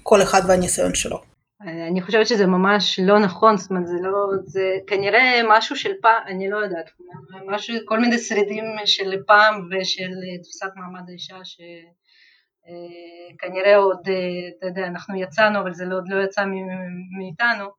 כל 0.03 0.21
אחד 0.21 0.41
והניסיון 0.47 0.95
שלו. 0.95 1.35
אני 1.61 2.01
חושבת 2.01 2.27
שזה 2.27 2.45
ממש 2.45 2.99
לא 3.03 3.19
נכון, 3.19 3.57
זאת 3.57 3.69
אומרת 3.69 3.87
זה 3.87 3.93
לא, 4.01 4.27
זה 4.45 4.71
כנראה 4.87 5.41
משהו 5.49 5.75
של 5.75 5.91
פעם, 6.01 6.23
אני 6.27 6.49
לא 6.49 6.57
יודעת, 6.57 6.89
משהו, 7.47 7.75
כל 7.85 7.99
מיני 7.99 8.19
שרידים 8.19 8.65
של 8.85 9.23
פעם 9.27 9.69
ושל 9.71 10.11
תפיסת 10.43 10.69
מעמד 10.75 11.09
האישה 11.09 11.37
שכנראה 13.33 13.71
אה, 13.71 13.77
עוד, 13.77 14.07
אה, 14.07 14.13
אתה 14.57 14.65
יודע, 14.65 14.87
אנחנו 14.87 15.15
יצאנו 15.15 15.59
אבל 15.59 15.73
זה 15.73 15.85
לא, 15.85 15.95
עוד 15.95 16.07
לא 16.07 16.23
יצא 16.23 16.45
מאיתנו 17.19 17.63
אה, 17.65 17.69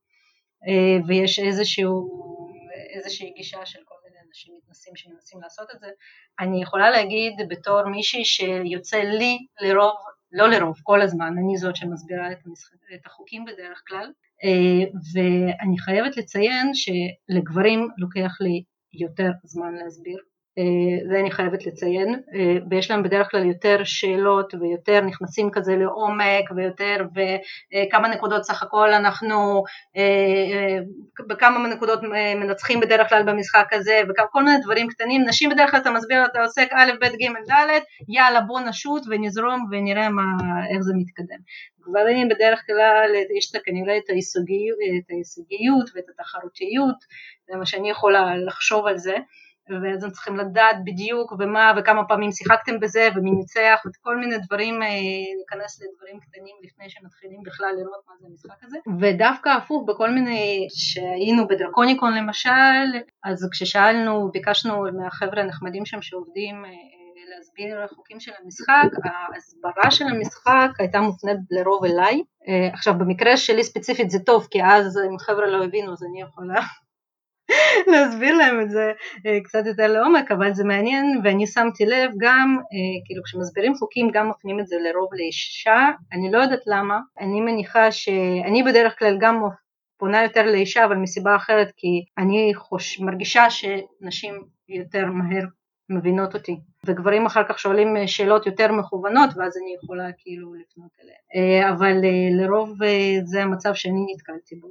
ויש 1.07 1.39
איזשהו, 1.39 2.09
איזושהי 2.95 3.31
גישה 3.37 3.67
של 3.67 3.79
כל 3.85 3.95
מיני 4.05 4.17
אנשים 4.29 4.55
מתנסים 4.59 4.97
שמנסים 4.97 5.41
לעשות 5.41 5.69
את 5.75 5.81
זה. 5.81 5.87
אני 6.41 6.63
יכולה 6.63 6.91
להגיד 6.91 7.33
בתור 7.49 7.89
מישהי 7.89 8.25
שיוצא 8.25 8.97
לי 8.97 9.39
לרוב 9.61 9.97
לא 10.33 10.49
לרוב, 10.49 10.77
כל 10.83 11.03
הזמן, 11.03 11.35
אני 11.39 11.57
זאת 11.57 11.77
שמסבירה 11.77 12.33
את, 12.33 12.39
המשחק, 12.47 12.77
את 12.95 13.07
החוקים 13.07 13.45
בדרך 13.45 13.83
כלל, 13.89 14.13
אה, 14.45 14.91
ואני 15.13 15.79
חייבת 15.79 16.17
לציין 16.17 16.71
שלגברים 16.75 17.89
לוקח 17.99 18.41
לי 18.41 18.63
יותר 18.93 19.31
זמן 19.45 19.75
להסביר 19.75 20.19
אה, 20.19 20.36
זה 21.11 21.21
אני 21.21 21.31
חייבת 21.31 21.67
לציין, 21.67 22.15
אה, 22.35 22.57
ויש 22.71 22.91
להם 22.91 23.03
בדרך 23.03 23.31
כלל 23.31 23.45
יותר 23.45 23.85
שאלות 23.85 24.55
ויותר 24.55 25.01
נכנסים 25.01 25.51
כזה 25.51 25.77
לעומק 25.77 26.51
ויותר 26.57 27.07
וכמה 27.15 28.09
נקודות 28.09 28.45
סך 28.45 28.63
הכל 28.63 28.93
אנחנו, 28.93 29.65
אה, 29.97 30.79
בכמה 31.29 31.69
נקודות 31.69 32.01
מנצחים 32.37 32.81
בדרך 32.81 33.09
כלל 33.09 33.23
במשחק 33.23 33.69
הזה 33.73 34.01
וכל 34.09 34.43
מיני 34.43 34.57
דברים 34.63 34.89
קטנים, 34.89 35.23
נשים 35.29 35.51
בדרך 35.51 35.71
כלל 35.71 35.81
אתה 35.81 35.91
מסביר, 35.91 36.25
אתה 36.25 36.43
עושה 36.43 36.63
א', 36.73 36.93
ב', 37.01 37.05
ג', 37.05 37.51
ד', 37.51 37.81
יאללה 38.09 38.41
בוא 38.41 38.61
נשוט 38.61 39.03
ונזרום 39.11 39.67
ונראה 39.71 40.09
מה, 40.09 40.23
איך 40.75 40.81
זה 40.81 40.93
מתקדם. 40.97 41.39
גברים 41.89 42.29
בדרך 42.29 42.63
כלל 42.67 43.11
יש 43.39 43.53
כנראה 43.65 43.97
את 43.97 44.11
ההישגיות 45.11 45.91
ואת 45.95 46.05
התחרותיות, 46.09 46.97
זה 47.49 47.57
מה 47.57 47.67
שאני 47.67 47.91
יכולה 47.91 48.37
לחשוב 48.37 48.87
על 48.87 48.99
זה 48.99 49.17
ואז 49.71 50.05
הם 50.05 50.11
צריכים 50.11 50.37
לדעת 50.37 50.77
בדיוק 50.85 51.33
ומה 51.39 51.73
וכמה 51.77 52.05
פעמים 52.05 52.33
שיחקתם 52.33 52.81
בזה 52.81 53.09
ומי 53.15 53.31
ניצח 53.31 53.83
וכל 53.87 54.17
מיני 54.17 54.39
דברים, 54.39 54.83
אה, 54.83 54.89
להיכנס 55.37 55.83
לדברים 55.83 56.21
קטנים 56.21 56.57
לפני 56.63 56.91
שמתחילים 56.91 57.43
בכלל 57.43 57.73
לראות 57.79 58.05
מה 58.09 58.15
זה 58.21 58.27
המשחק 58.31 58.65
הזה 58.65 58.79
ודווקא 59.01 59.49
הפוך 59.49 59.85
בכל 59.89 60.11
מיני, 60.11 60.67
שהיינו 60.71 61.49
בדרקוניקון 61.49 62.15
למשל, 62.15 62.87
אז 63.25 63.49
כששאלנו, 63.53 64.31
ביקשנו 64.33 64.85
מהחבר'ה 64.99 65.43
הנחמדים 65.43 65.87
שם 65.87 66.03
שעובדים 66.03 66.65
אה, 66.65 66.71
להסביר 67.37 67.87
חוקים 67.95 68.21
של 68.21 68.33
המשחק, 68.43 68.91
ההסברה 69.05 69.91
של 69.91 70.05
המשחק 70.05 70.71
הייתה 70.79 71.01
מופנית 71.01 71.37
לרוב 71.51 71.85
אליי. 71.85 72.23
אה, 72.49 72.69
עכשיו 72.73 72.95
במקרה 72.99 73.37
שלי 73.37 73.65
ספציפית 73.65 74.11
זה 74.11 74.19
טוב 74.19 74.49
כי 74.51 74.65
אז 74.65 74.99
אם 75.11 75.19
חבר'ה 75.19 75.47
לא 75.47 75.65
הבינו 75.65 75.93
אז 75.93 76.05
אני 76.05 76.23
יכולה 76.23 76.61
להסביר 77.93 78.37
להם 78.37 78.61
את 78.61 78.71
זה 78.71 78.93
אה, 79.27 79.39
קצת 79.45 79.67
יותר 79.67 79.87
לעומק, 79.87 80.33
אבל 80.33 80.55
זה 80.55 80.65
מעניין 80.65 81.21
ואני 81.25 81.47
שמתי 81.47 81.87
לב 81.87 82.11
גם, 82.19 82.57
אה, 82.59 83.05
כאילו 83.05 83.23
כשמסבירים 83.23 83.75
חוקים 83.75 84.11
גם 84.13 84.31
מפנים 84.31 84.61
את 84.61 84.67
זה 84.67 84.77
לרוב 84.77 85.09
לאישה, 85.15 85.89
אני 86.13 86.33
לא 86.33 86.39
יודעת 86.39 86.63
למה, 86.67 86.99
אני 87.21 87.41
מניחה 87.41 87.93
שאני 87.93 88.63
בדרך 88.63 88.99
כלל 88.99 89.17
גם 89.21 89.43
פונה 89.99 90.23
יותר 90.23 90.43
לאישה 90.43 90.85
אבל 90.85 90.97
מסיבה 90.97 91.37
אחרת 91.37 91.73
כי 91.77 92.05
אני 92.19 92.53
חוש... 92.55 93.01
מרגישה 93.01 93.51
שנשים 93.51 94.35
יותר 94.69 95.07
מהר 95.07 95.45
מבינות 95.91 96.35
אותי. 96.35 96.61
וגברים 96.87 97.27
אחר 97.27 97.43
כך 97.49 97.59
שואלים 97.59 97.97
אה, 97.97 98.09
שאלות 98.09 98.47
יותר 98.47 98.73
מכוונות 98.73 99.31
ואז 99.37 99.57
אני 99.57 99.75
יכולה 99.83 100.09
כאילו 100.19 100.55
לפנות 100.55 100.91
אליהם. 101.03 101.75
אבל 101.75 101.97
לרוב 102.31 102.79
זה 103.25 103.43
המצב 103.43 103.75
שאני 103.75 104.07
נתקלתי 104.13 104.57
בו. 104.57 104.71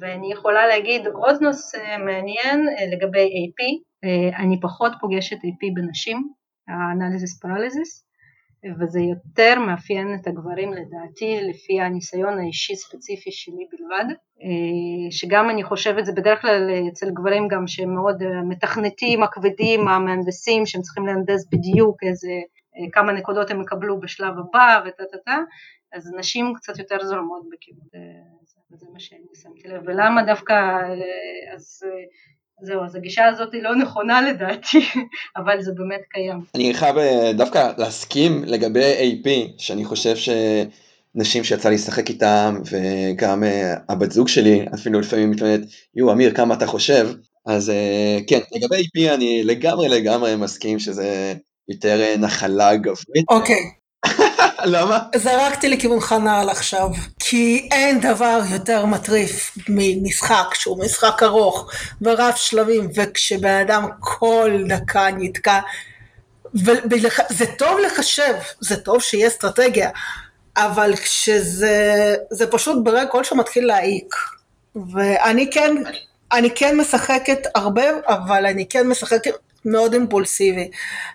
ואני 0.00 0.32
יכולה 0.32 0.66
להגיד 0.66 1.06
עוד 1.06 1.42
נושא 1.42 1.96
מעניין 1.98 2.68
אה, 2.68 2.86
לגבי 2.92 3.26
AP, 3.26 3.82
אה, 4.04 4.38
אני 4.38 4.60
פחות 4.60 4.92
פוגשת 5.00 5.36
AP 5.36 5.74
בנשים, 5.74 6.32
האנליזיס 6.68 7.40
פרליזיס, 7.40 8.05
וזה 8.80 9.00
יותר 9.00 9.58
מאפיין 9.60 10.18
את 10.20 10.26
הגברים 10.26 10.72
לדעתי 10.72 11.40
לפי 11.48 11.80
הניסיון 11.80 12.38
האישי 12.38 12.76
ספציפי 12.76 13.30
שלי 13.30 13.66
בלבד, 13.72 14.14
אה, 14.42 15.10
שגם 15.10 15.50
אני 15.50 15.64
חושבת 15.64 16.06
זה 16.06 16.12
בדרך 16.12 16.42
כלל 16.42 16.70
אצל 16.88 17.10
גברים 17.10 17.48
גם 17.48 17.66
שהם 17.66 17.94
מאוד 17.94 18.22
מתכנתים, 18.48 19.22
הכבדים, 19.22 19.88
המהנדסים 19.88 20.66
שהם 20.66 20.82
צריכים 20.82 21.06
להנדס 21.06 21.48
בדיוק 21.52 21.96
איזה 22.02 22.32
כמה 22.92 23.12
נקודות 23.12 23.50
הם 23.50 23.62
יקבלו 23.62 24.00
בשלב 24.00 24.34
הבא 24.38 24.80
וטה 24.86 25.04
טה 25.12 25.18
טה, 25.24 25.38
אז 25.92 26.12
נשים 26.18 26.52
קצת 26.56 26.78
יותר 26.78 27.04
זורמות 27.04 27.42
בכיוון 27.52 27.86
וזה 28.70 28.86
מה 28.92 29.00
שאני 29.00 29.26
שמתי 29.42 29.68
לב, 29.68 29.82
ולמה 29.86 30.22
דווקא, 30.22 30.52
אה, 30.52 31.54
אז 31.54 31.82
אה, 31.86 31.90
זהו, 32.60 32.84
אז 32.84 32.94
הגישה 32.94 33.26
הזאת 33.26 33.54
היא 33.54 33.62
לא 33.62 33.76
נכונה 33.76 34.22
לדעתי, 34.22 34.78
אבל 35.36 35.62
זה 35.62 35.72
באמת 35.72 36.00
קיים. 36.10 36.44
אני 36.54 36.74
חייב 36.74 36.98
אה, 36.98 37.32
דווקא 37.32 37.72
להסכים 37.78 38.44
לגבי 38.44 38.94
AP, 38.94 39.28
שאני 39.58 39.84
חושב 39.84 40.14
שנשים 40.16 41.44
שיצא 41.44 41.68
לי 41.68 41.74
לשחק 41.74 42.08
איתם, 42.08 42.60
וגם 42.70 43.42
הבת 43.88 44.12
זוג 44.12 44.28
שלי 44.28 44.66
אפילו 44.74 45.00
לפעמים 45.00 45.30
מתלוננת, 45.30 45.60
יו 45.94 46.12
אמיר 46.12 46.34
כמה 46.34 46.54
אתה 46.54 46.66
חושב, 46.66 47.08
אז 47.46 47.72
כן, 48.26 48.38
לגבי 48.54 48.76
AP 48.76 49.14
אני 49.14 49.44
לגמרי 49.44 49.88
לגמרי 49.88 50.36
מסכים 50.36 50.78
שזה 50.78 51.34
יותר 51.68 52.14
נחלה 52.18 52.76
גברית. 52.76 53.24
אוקיי. 53.30 53.56
Okay. 53.56 53.85
למה? 54.66 54.98
זרקתי 55.16 55.68
לכיוון 55.68 56.00
חנל 56.00 56.48
עכשיו, 56.50 56.88
כי 57.18 57.68
אין 57.72 58.00
דבר 58.00 58.40
יותר 58.50 58.86
מטריף 58.86 59.58
ממשחק 59.68 60.54
שהוא 60.54 60.84
משחק 60.84 61.22
ארוך 61.22 61.70
ורב 62.02 62.32
שלבים, 62.36 62.88
וכשבן 62.94 63.60
אדם 63.60 63.88
כל 64.00 64.50
דקה 64.68 65.08
נתקע, 65.18 65.60
וזה 66.54 67.46
טוב 67.58 67.78
לחשב, 67.78 68.34
זה 68.60 68.76
טוב 68.76 69.02
שיהיה 69.02 69.28
אסטרטגיה, 69.28 69.90
אבל 70.56 70.96
כשזה 70.96 72.14
זה 72.30 72.46
פשוט 72.46 72.84
ברגע 72.84 73.10
כל 73.10 73.24
שמתחיל 73.24 73.66
להעיק. 73.66 74.14
ואני 74.92 75.50
כן, 75.50 75.74
אני 76.32 76.50
כן 76.54 76.76
משחקת 76.76 77.38
הרבה, 77.54 77.82
אבל 78.06 78.46
אני 78.46 78.66
כן 78.68 78.88
משחקת 78.88 79.30
מאוד 79.66 79.92
אימפולסיבי. 79.92 80.70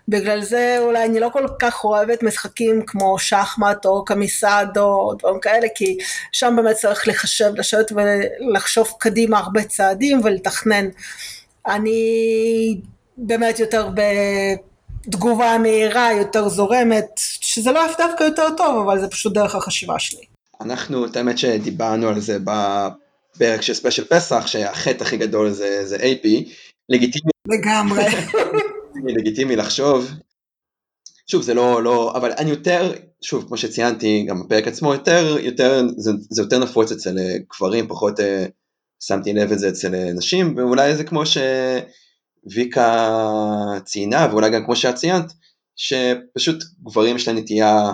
בגלל 0.08 0.42
זה 0.42 0.78
אולי 0.80 1.06
אני 1.06 1.20
לא 1.20 1.30
כל 1.34 1.46
כך 1.60 1.84
אוהבת 1.84 2.24
משחקים 2.24 2.82
כמו 2.88 3.20
שחמט 3.20 3.86
או 3.86 4.06
קמיסדו 4.06 4.84
או 4.84 5.14
דברים 5.20 5.40
כאלה, 5.40 5.68
כי 5.76 5.98
שם 6.32 6.54
באמת 6.56 6.76
צריך 6.76 7.08
לחשב, 7.08 7.52
לשבת 7.56 7.92
ולחשוב 7.92 8.94
קדימה 9.00 9.40
הרבה 9.40 9.64
צעדים 9.64 10.22
ולתכנן. 10.24 10.88
אני 11.68 12.78
באמת 13.18 13.60
יותר 13.60 13.90
בתגובה 15.08 15.58
מהירה, 15.58 16.14
יותר 16.14 16.50
זורמת, 16.50 17.10
שזה 17.42 17.72
לא 17.72 17.82
דווקא 17.98 18.24
יותר 18.24 18.48
טוב, 18.58 18.88
אבל 18.88 19.00
זה 19.00 19.08
פשוט 19.08 19.34
דרך 19.34 19.56
החשיבה 19.56 20.00
שלי. 20.00 20.26
אנחנו, 20.62 21.06
את 21.06 21.16
האמת 21.16 21.38
שדיברנו 21.38 22.08
על 22.08 22.20
זה 22.20 22.38
בפרק 22.40 23.62
של 23.62 23.74
ספיישל 23.74 24.06
פסח, 24.06 24.48
שהחטא 24.48 25.04
הכי 25.04 25.18
גדול 25.18 25.50
זה, 25.50 25.86
זה 25.86 25.98
AP, 25.98 26.28
לגיטימי. 26.90 27.31
לגמרי. 27.48 28.04
לגיטימי 29.18 29.56
לחשוב. 29.56 30.12
שוב, 31.28 31.42
זה 31.42 31.54
לא, 31.54 31.84
לא, 31.84 32.14
אבל 32.16 32.32
אני 32.32 32.50
יותר, 32.50 32.94
שוב, 33.22 33.48
כמו 33.48 33.58
שציינתי, 33.58 34.26
גם 34.30 34.44
בפרק 34.44 34.68
עצמו, 34.68 34.94
יותר, 34.94 35.38
יותר, 35.42 35.84
זה, 35.98 36.12
זה 36.30 36.42
יותר 36.42 36.60
נפוץ 36.60 36.92
אצל 36.92 37.20
אה, 37.20 37.36
גברים, 37.54 37.88
פחות 37.88 38.20
uh, 38.20 38.24
שמתי 39.04 39.34
לב 39.34 39.52
את 39.52 39.60
זה 39.60 39.70
אצל 39.70 39.96
אה, 39.96 40.14
נשים, 40.14 40.58
ואולי 40.58 40.96
זה 40.96 41.04
כמו 41.04 41.24
שוויקה 42.46 43.08
ציינה, 43.86 44.28
ואולי 44.32 44.50
גם 44.50 44.66
כמו 44.66 44.76
שאת 44.76 44.96
ציינת, 44.96 45.34
שפשוט 45.76 46.64
גברים 46.84 47.16
יש 47.16 47.28
להם 47.28 47.38
נטייה 47.38 47.92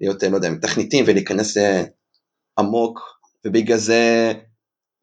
להיות, 0.00 0.22
לא 0.22 0.36
יודע, 0.36 0.48
תכניתים 0.62 1.04
ולהיכנס 1.08 1.56
עמוק, 2.58 3.00
ובגלל 3.46 3.78
זה 3.78 4.32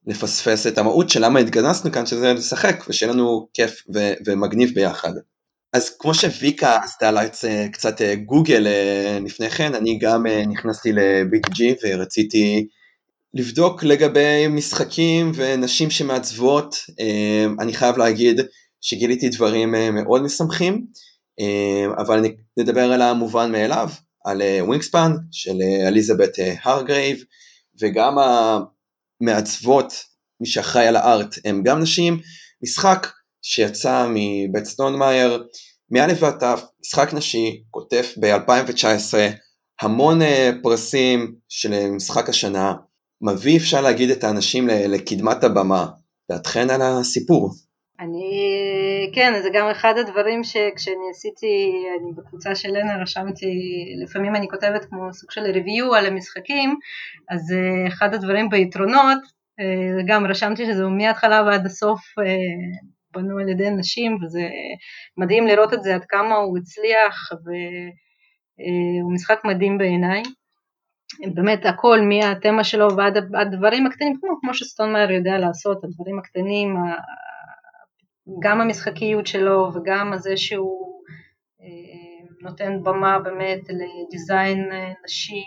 לפספס 0.07 0.67
את 0.67 0.77
המהות 0.77 1.09
של 1.09 1.25
למה 1.25 1.39
התגנזנו 1.39 1.91
כאן, 1.91 2.05
שזה 2.05 2.33
לשחק 2.33 2.83
ושיהיה 2.87 3.13
לנו 3.13 3.47
כיף 3.53 3.83
ו- 3.95 4.13
ומגניב 4.25 4.71
ביחד. 4.75 5.11
אז 5.73 5.89
כמו 5.99 6.13
שוויקה 6.13 6.77
עשתה 6.83 7.11
לה 7.11 7.21
קצת 7.71 8.01
גוגל 8.25 8.67
לפני 9.25 9.49
כן, 9.49 9.75
אני 9.75 9.99
גם 9.99 10.25
נכנסתי 10.25 10.91
ל-BTG 10.91 11.61
ורציתי 11.83 12.67
לבדוק 13.33 13.83
לגבי 13.83 14.47
משחקים 14.49 15.31
ונשים 15.35 15.89
שמעצבות, 15.89 16.75
אני 17.59 17.73
חייב 17.73 17.97
להגיד 17.97 18.41
שגיליתי 18.81 19.29
דברים 19.29 19.75
מאוד 19.93 20.21
משמחים, 20.21 20.85
אבל 21.97 22.25
נדבר 22.57 22.91
על 22.93 23.01
המובן 23.01 23.51
מאליו, 23.51 23.89
על 24.25 24.41
Wingspan 24.61 25.11
של 25.31 25.55
Elizabeth 25.87 26.39
Hargrave, 26.63 27.23
וגם 27.81 28.15
המעצבות, 29.21 29.93
מי 30.41 30.47
שאחראי 30.47 30.87
על 30.87 30.95
ה 30.95 31.03
art, 31.03 31.35
הם 31.45 31.63
גם 31.63 31.79
נשים, 31.79 32.19
משחק 32.63 33.07
שיצא 33.41 34.07
מבית 34.09 34.65
Stonemaier, 34.65 35.43
מא' 35.91 36.07
ועד 36.19 36.43
ת', 36.43 36.63
משחק 36.81 37.13
נשי, 37.13 37.63
כותב 37.71 38.03
ב-2019, 38.19 39.13
המון 39.81 40.19
פרסים 40.63 41.35
של 41.49 41.89
משחק 41.89 42.29
השנה, 42.29 42.73
מביא 43.21 43.57
אפשר 43.57 43.81
להגיד 43.81 44.09
את 44.09 44.23
האנשים 44.23 44.67
לקדמת 44.67 45.43
הבמה, 45.43 45.87
דעתכן 46.31 46.69
על 46.69 46.81
הסיפור. 46.81 47.51
אני, 47.99 48.66
כן, 49.13 49.33
זה 49.41 49.49
גם 49.53 49.69
אחד 49.69 49.97
הדברים 49.97 50.43
שכשאני 50.43 51.09
עשיתי, 51.11 51.85
אני 52.01 52.11
בקבוצה 52.17 52.55
של 52.55 52.69
לנה 52.69 53.01
רשמתי, 53.01 53.55
לפעמים 54.03 54.35
אני 54.35 54.47
כותבת 54.47 54.85
כמו 54.85 55.13
סוג 55.13 55.31
של 55.31 55.41
ריוויו 55.41 55.95
על 55.95 56.05
המשחקים, 56.05 56.75
אז 57.29 57.55
אחד 57.87 58.13
הדברים 58.13 58.49
ביתרונות, 58.49 59.19
גם 60.07 60.25
רשמתי 60.25 60.65
שזה 60.65 60.83
מההתחלה 60.87 61.43
ועד 61.43 61.65
הסוף 61.65 61.99
בנו 63.13 63.39
על 63.39 63.49
ידי 63.49 63.69
נשים, 63.69 64.17
וזה 64.23 64.41
מדהים 65.17 65.47
לראות 65.47 65.73
את 65.73 65.83
זה 65.83 65.95
עד 65.95 66.05
כמה 66.05 66.35
הוא 66.35 66.57
הצליח, 66.57 67.29
והוא 67.43 69.13
משחק 69.13 69.39
מדהים 69.45 69.77
בעיניי. 69.77 70.23
באמת 71.33 71.65
הכל 71.65 72.01
מהתמה 72.01 72.63
שלו 72.63 72.87
ועד 72.97 73.17
הדברים 73.41 73.87
הקטנים, 73.87 74.13
כמו, 74.21 74.39
כמו 74.41 74.53
שסטונמאייר 74.53 75.11
יודע 75.11 75.37
לעשות, 75.37 75.83
הדברים 75.83 76.19
הקטנים, 76.19 76.75
גם 78.39 78.61
המשחקיות 78.61 79.27
שלו 79.27 79.69
וגם 79.73 80.13
הזה 80.13 80.37
שהוא 80.37 81.03
נותן 82.41 82.83
במה 82.83 83.19
באמת 83.19 83.61
לדיזיין 83.69 84.69
נשי 85.05 85.45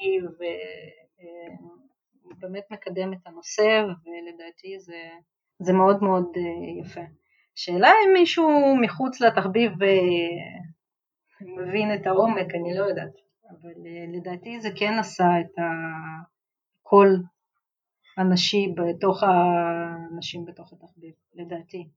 ובאמת 2.37 2.65
מקדם 2.71 3.13
את 3.13 3.27
הנושא 3.27 3.83
ולדעתי 3.85 4.79
זה, 4.79 5.11
זה 5.59 5.73
מאוד 5.73 6.03
מאוד 6.03 6.33
יפה. 6.81 7.01
שאלה 7.55 7.89
אם 7.89 8.13
מישהו 8.13 8.77
מחוץ 8.83 9.21
לתחביב 9.21 9.73
מבין 11.41 11.95
את 11.95 12.07
העומק, 12.07 12.55
אני 12.55 12.75
לא 12.79 12.85
יודעת. 12.85 13.13
אבל 13.51 13.87
אה, 13.87 14.05
לדעתי 14.09 14.61
זה 14.61 14.69
כן 14.77 14.93
עשה 14.99 15.25
את 15.41 15.55
הקול 16.85 17.23
הנשי 18.17 18.75
בתוך 18.77 19.23
האנשים 19.23 20.45
בתוך 20.45 20.73
התחביב, 20.73 21.15
לדעתי. 21.35 21.89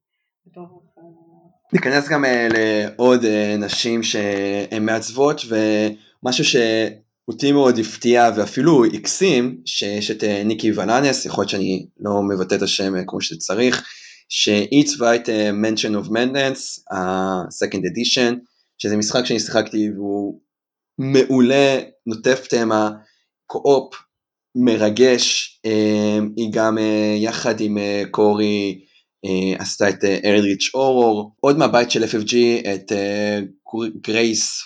ניכנס 1.74 2.10
גם 2.10 2.26
אה, 2.26 2.48
לעוד 2.50 3.26
אה, 3.26 3.56
נשים 3.58 4.04
שהן 4.04 4.86
מעצבות 4.86 5.42
ומשהו 5.48 6.46
שאותי 6.46 7.52
מאוד 7.52 7.80
הפתיע 7.80 8.30
ואפילו 8.36 8.86
הקסים 8.86 9.62
שיש 9.66 10.12
את 10.12 10.24
ניקי 10.24 10.72
ולנס, 10.72 11.26
יכול 11.26 11.42
להיות 11.42 11.50
שאני 11.50 11.88
לא 12.00 12.22
מבטא 12.22 12.56
את 12.56 12.62
השם 12.62 12.94
כמו 13.08 13.22
שצריך, 13.22 13.84
שהיא 14.30 14.86
צבעה 14.86 15.16
את 15.16 15.30
Mention 15.64 16.06
of 16.06 16.10
Madness, 16.10 16.94
ה-Second 16.96 17.82
Edition, 17.82 18.36
שזה 18.78 18.98
משחק 18.98 19.26
שאני 19.26 19.40
שיחקתי 19.40 19.90
והוא 19.96 20.40
מעולה, 20.98 21.80
נוטף 22.06 22.48
תמה, 22.48 22.92
קו-אופ, 23.46 23.96
מרגש, 24.56 25.60
אה, 25.66 26.20
היא 26.38 26.50
גם 26.52 26.78
אה, 26.78 27.16
יחד 27.18 27.62
עם 27.62 27.78
אה, 27.78 28.04
קורי 28.12 28.86
עשתה 29.60 29.90
את 29.90 30.04
אלדריץ' 30.04 30.72
אורור, 30.74 31.36
עוד 31.40 31.58
מהבית 31.58 31.92
של 31.92 32.04
FFG 32.04 32.36
את 32.76 32.92
גרייס 34.02 34.62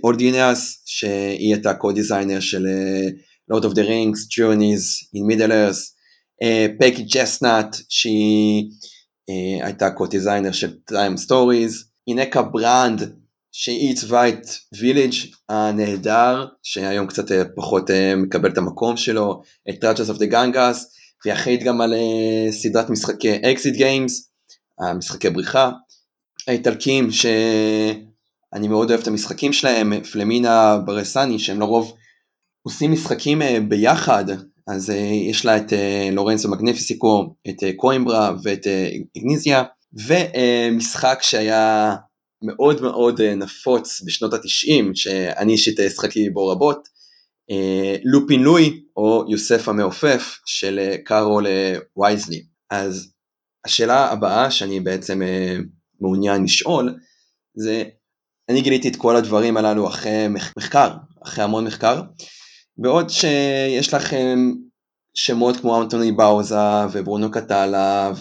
הורדינס, 0.00 0.82
שהיא 0.84 1.54
הייתה 1.54 1.74
קו-דיזיינר 1.74 2.40
של 2.40 2.66
Lord 3.52 3.62
of 3.64 3.70
the 3.70 3.84
Rings, 3.86 4.18
Journeys 4.30 4.84
Middle 5.30 5.50
Earth, 5.50 5.94
Peggy 6.78 7.02
Chassenet, 7.02 7.76
שהיא 7.88 8.70
הייתה 9.62 9.90
co-designer 9.90 10.52
של 10.52 10.76
Time 10.90 11.26
Stories, 11.26 11.72
Inka 12.08 12.42
Brand, 12.42 13.12
שהיא 13.56 13.88
עיצבה 13.88 14.28
את 14.28 14.46
Village 14.78 15.12
הנהדר, 15.48 16.46
שהיום 16.62 17.06
קצת 17.06 17.32
אה, 17.32 17.42
פחות 17.56 17.90
אה, 17.90 18.16
מקבל 18.16 18.50
את 18.50 18.58
המקום 18.58 18.96
שלו, 18.96 19.42
את 19.68 19.84
Rajas 19.84 20.10
of 20.10 20.18
the 20.18 20.32
Ganges, 20.32 20.78
והיא 21.24 21.34
אחראית 21.34 21.62
גם 21.62 21.80
על 21.80 21.94
אה, 21.94 22.52
סדרת 22.52 22.90
משחקי 22.90 23.36
Exit 23.36 23.74
games, 23.74 24.30
המשחקי 24.80 25.30
בריחה. 25.30 25.70
האיטלקים 26.48 27.10
שאני 27.10 28.68
מאוד 28.68 28.90
אוהב 28.90 29.00
את 29.00 29.06
המשחקים 29.06 29.52
שלהם, 29.52 30.04
Flaminia 30.12 30.78
Brasini, 30.84 31.38
שהם 31.38 31.60
לרוב 31.60 31.96
עושים 32.62 32.92
משחקים 32.92 33.42
ביחד, 33.68 34.24
אז 34.66 34.92
יש 35.30 35.44
לה 35.44 35.56
את 35.56 35.72
לורנזו 36.12 36.50
מגניפיסיקו, 36.50 37.34
את 37.48 37.56
קוימברה 37.76 38.34
ואת 38.42 38.66
איגניזיה, 39.14 39.62
ומשחק 39.92 41.18
שהיה 41.22 41.94
מאוד 42.42 42.82
מאוד 42.82 43.20
אה, 43.20 43.34
נפוץ 43.34 44.02
בשנות 44.06 44.34
התשעים, 44.34 44.94
שאני 44.94 45.52
אישית 45.52 45.78
שחקתי 45.94 46.30
בו 46.30 46.48
רבות, 46.48 46.76
אה, 46.76 46.93
לופין 48.04 48.42
לואי 48.42 48.80
או 48.96 49.24
יוסף 49.28 49.68
המעופף 49.68 50.38
של 50.46 50.78
אה, 50.78 50.96
קארול 51.04 51.46
וייזלי. 51.96 52.42
אז 52.70 53.12
השאלה 53.64 54.10
הבאה 54.10 54.50
שאני 54.50 54.80
בעצם 54.80 55.22
מעוניין 56.00 56.44
לשאול, 56.44 56.94
זה 57.54 57.84
אני 58.48 58.62
גיליתי 58.62 58.88
את 58.88 58.96
כל 58.96 59.16
הדברים 59.16 59.56
הללו 59.56 59.88
אחרי 59.88 60.28
מחקר, 60.56 60.90
אחרי 61.24 61.44
המון 61.44 61.64
מחקר, 61.64 62.02
בעוד 62.78 63.10
שיש 63.10 63.94
לכם 63.94 64.52
שמות 65.14 65.56
כמו 65.56 65.82
אנטוני 65.82 66.12
באוזה 66.12 66.86
וברונו 66.92 67.30
קטלה 67.30 68.12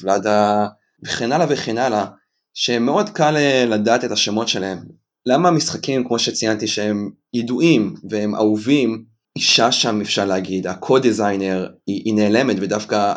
וולאדה 0.00 0.66
וכן 1.04 1.32
הלאה 1.32 1.46
וכן 1.50 1.78
הלאה, 1.78 2.06
שמאוד 2.54 3.08
קל 3.08 3.36
אה, 3.36 3.64
לדעת 3.66 4.04
את 4.04 4.10
השמות 4.10 4.48
שלהם. 4.48 4.78
למה 5.26 5.48
המשחקים, 5.48 6.08
כמו 6.08 6.18
שציינתי, 6.18 6.66
שהם 6.66 7.10
ידועים 7.34 7.94
והם 8.10 8.34
אהובים, 8.34 9.04
אישה 9.36 9.72
שם 9.72 10.00
אפשר 10.00 10.24
להגיד, 10.24 10.66
הקו-דיזיינר 10.66 11.68
היא, 11.86 12.02
היא 12.04 12.14
נעלמת 12.14 12.56
ודווקא 12.60 13.14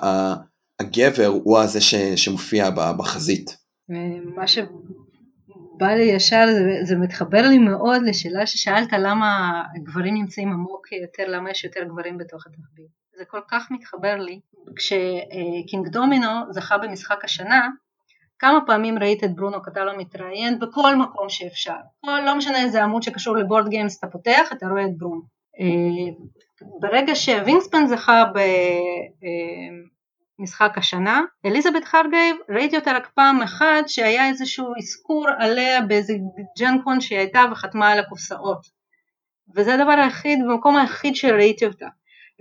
הגבר 0.79 1.25
הוא 1.25 1.59
הזה 1.59 1.81
ש, 1.81 1.95
שמופיע 1.95 2.69
בחזית. 2.69 3.57
מה 4.35 4.47
שבא 4.47 5.87
לי 5.97 6.03
ישר 6.03 6.45
זה, 6.51 6.59
זה 6.83 6.95
מתחבר 6.95 7.41
לי 7.41 7.57
מאוד 7.57 8.01
לשאלה 8.05 8.45
ששאלת 8.45 8.93
למה 8.93 9.61
גברים 9.83 10.13
נמצאים 10.13 10.51
עמוק 10.51 10.91
יותר, 10.91 11.23
למה 11.27 11.51
יש 11.51 11.63
יותר 11.63 11.83
גברים 11.83 12.17
בתוך 12.17 12.47
התחביב. 12.47 12.85
זה 13.17 13.25
כל 13.25 13.41
כך 13.51 13.67
מתחבר 13.71 14.15
לי. 14.15 14.39
כשקינג 14.75 15.87
דומינו 15.87 16.27
זכה 16.51 16.77
במשחק 16.77 17.25
השנה, 17.25 17.69
כמה 18.41 18.59
פעמים 18.65 18.97
ראית 18.97 19.23
את 19.23 19.35
ברונו 19.35 19.61
קטלו 19.61 19.97
מתראיין 19.97 20.59
בכל 20.59 20.95
מקום 20.95 21.29
שאפשר, 21.29 21.75
כל, 22.05 22.19
לא 22.25 22.37
משנה 22.37 22.63
איזה 22.63 22.83
עמוד 22.83 23.03
שקשור 23.03 23.37
לבורד 23.37 23.69
גיימס 23.69 23.99
אתה 23.99 24.07
פותח 24.07 24.49
אתה 24.53 24.67
רואה 24.67 24.85
את 24.85 24.97
ברונו. 24.97 25.21
אה, 25.59 25.65
ברגע 26.79 27.15
שווינגספן 27.15 27.87
זכה 27.87 28.23
במשחק 30.39 30.77
השנה, 30.77 31.21
אליזבת 31.45 31.83
חרגייב 31.83 32.35
ראיתי 32.49 32.75
אותה 32.77 32.91
רק 32.91 33.11
פעם 33.15 33.41
אחת 33.41 33.87
שהיה 33.87 34.27
איזשהו 34.27 34.73
אזכור 34.77 35.27
עליה 35.37 35.81
באיזה 35.81 36.13
ג'נקון 36.59 37.01
שהיא 37.01 37.19
הייתה 37.19 37.41
וחתמה 37.51 37.89
על 37.89 37.99
הקופסאות. 37.99 38.67
וזה 39.55 39.73
הדבר 39.73 39.91
היחיד, 39.91 40.39
במקום 40.47 40.77
היחיד 40.77 41.15
שראיתי 41.15 41.65
אותה 41.65 41.87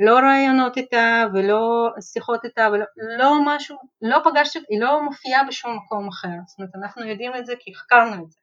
לא 0.01 0.19
ראיונות 0.19 0.77
איתה 0.77 1.25
ולא 1.35 1.91
שיחות 2.01 2.45
איתה 2.45 2.69
ולא 2.73 2.85
לא 3.19 3.35
משהו, 3.47 3.77
לא 4.03 4.19
פגשתי, 4.25 4.59
היא 4.69 4.81
לא 4.81 5.03
מופיעה 5.03 5.45
בשום 5.45 5.77
מקום 5.77 6.09
אחר, 6.09 6.29
זאת 6.47 6.59
אומרת 6.59 6.75
אנחנו 6.75 7.07
יודעים 7.07 7.33
את 7.37 7.47
זה 7.47 7.53
כי 7.59 7.71
החקרנו 7.71 8.25
את 8.25 8.31
זה. 8.31 8.39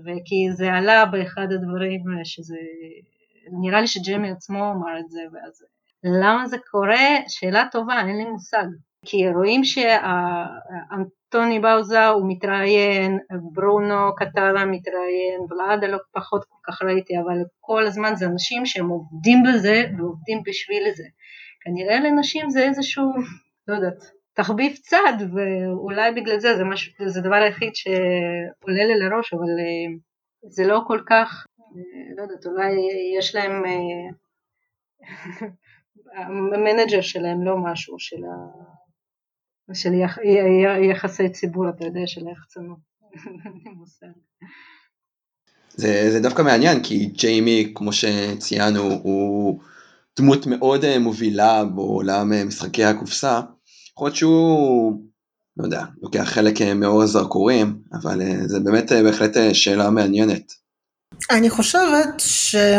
וכי 0.00 0.52
זה 0.52 0.72
עלה 0.72 1.06
באחד 1.06 1.52
הדברים 1.52 2.00
שזה, 2.24 2.56
נראה 3.60 3.80
לי 3.80 3.86
שג'יימי 3.86 4.30
עצמו 4.30 4.72
אמר 4.72 4.98
את 4.98 5.10
זה 5.10 5.20
ואז 5.32 5.64
למה 6.04 6.46
זה 6.46 6.56
קורה? 6.70 7.08
שאלה 7.28 7.64
טובה, 7.72 7.98
אין 7.98 8.16
לי 8.16 8.24
מושג. 8.24 8.66
כי 9.04 9.28
רואים 9.34 9.64
טוני 11.32 11.60
באוזה 11.60 12.06
הוא 12.06 12.24
מתראיין, 12.28 13.18
ברונו 13.52 14.14
קטרה 14.16 14.64
מתראיין, 14.64 15.40
ולעדה 15.50 15.86
לא 15.86 15.98
פחות 16.12 16.44
כל 16.44 16.72
כך 16.72 16.82
ראיתי, 16.82 17.14
אבל 17.18 17.38
כל 17.60 17.86
הזמן 17.86 18.14
זה 18.14 18.26
אנשים 18.26 18.66
שהם 18.66 18.88
עובדים 18.88 19.42
בזה 19.42 19.82
ועובדים 19.98 20.42
בשביל 20.46 20.82
זה. 20.96 21.04
כנראה 21.60 22.00
לנשים 22.00 22.50
זה 22.50 22.62
איזשהו, 22.62 23.04
לא 23.68 23.74
יודעת, 23.74 24.02
תחביב 24.34 24.76
צד, 24.76 25.16
ואולי 25.34 26.12
בגלל 26.12 26.38
זה 26.38 26.56
זה, 26.56 26.64
משהו, 26.64 26.92
זה 27.06 27.20
הדבר 27.20 27.34
היחיד 27.34 27.74
שעולה 27.74 28.84
לי 28.84 28.98
לראש, 28.98 29.34
אבל 29.34 29.50
אה, 29.60 29.96
זה 30.48 30.66
לא 30.66 30.80
כל 30.86 31.00
כך, 31.08 31.46
אה, 31.60 32.16
לא 32.16 32.22
יודעת, 32.22 32.46
אולי 32.46 32.72
יש 33.18 33.34
להם, 33.34 33.64
אה, 33.64 34.08
המנג'ר 36.54 37.00
שלהם 37.00 37.42
לא 37.44 37.56
משהו 37.56 37.98
של, 37.98 38.24
ה, 38.24 38.28
של 39.74 39.94
יח, 39.94 40.18
יחסי 40.90 41.28
ציבור, 41.28 41.68
אתה 41.68 41.84
יודע, 41.84 42.00
של 42.06 42.20
היחצנות. 42.26 42.78
זה, 45.76 46.10
זה 46.12 46.20
דווקא 46.20 46.42
מעניין, 46.42 46.82
כי 46.82 47.06
ג'יימי, 47.06 47.72
כמו 47.74 47.90
שציינו, 47.92 48.82
הוא 49.02 49.60
דמות 50.18 50.46
מאוד 50.46 50.98
מובילה 50.98 51.64
בעולם 51.64 52.48
משחקי 52.48 52.84
הקופסה. 52.84 53.40
יכול 53.92 54.06
להיות 54.06 54.16
שהוא, 54.16 55.02
לא 55.56 55.64
יודע, 55.64 55.84
לוקח 56.02 56.22
חלק 56.24 56.60
אה, 56.60 56.74
מאור 56.74 57.02
הזרקורים, 57.02 57.78
אבל 57.92 58.22
אה, 58.22 58.48
זה 58.48 58.60
באמת 58.60 58.92
אה, 58.92 59.02
בהחלט 59.02 59.36
שאלה 59.52 59.90
מעניינת. 59.90 60.52
אני 61.30 61.50
חושבת 61.50 62.08
שכל 62.18 62.76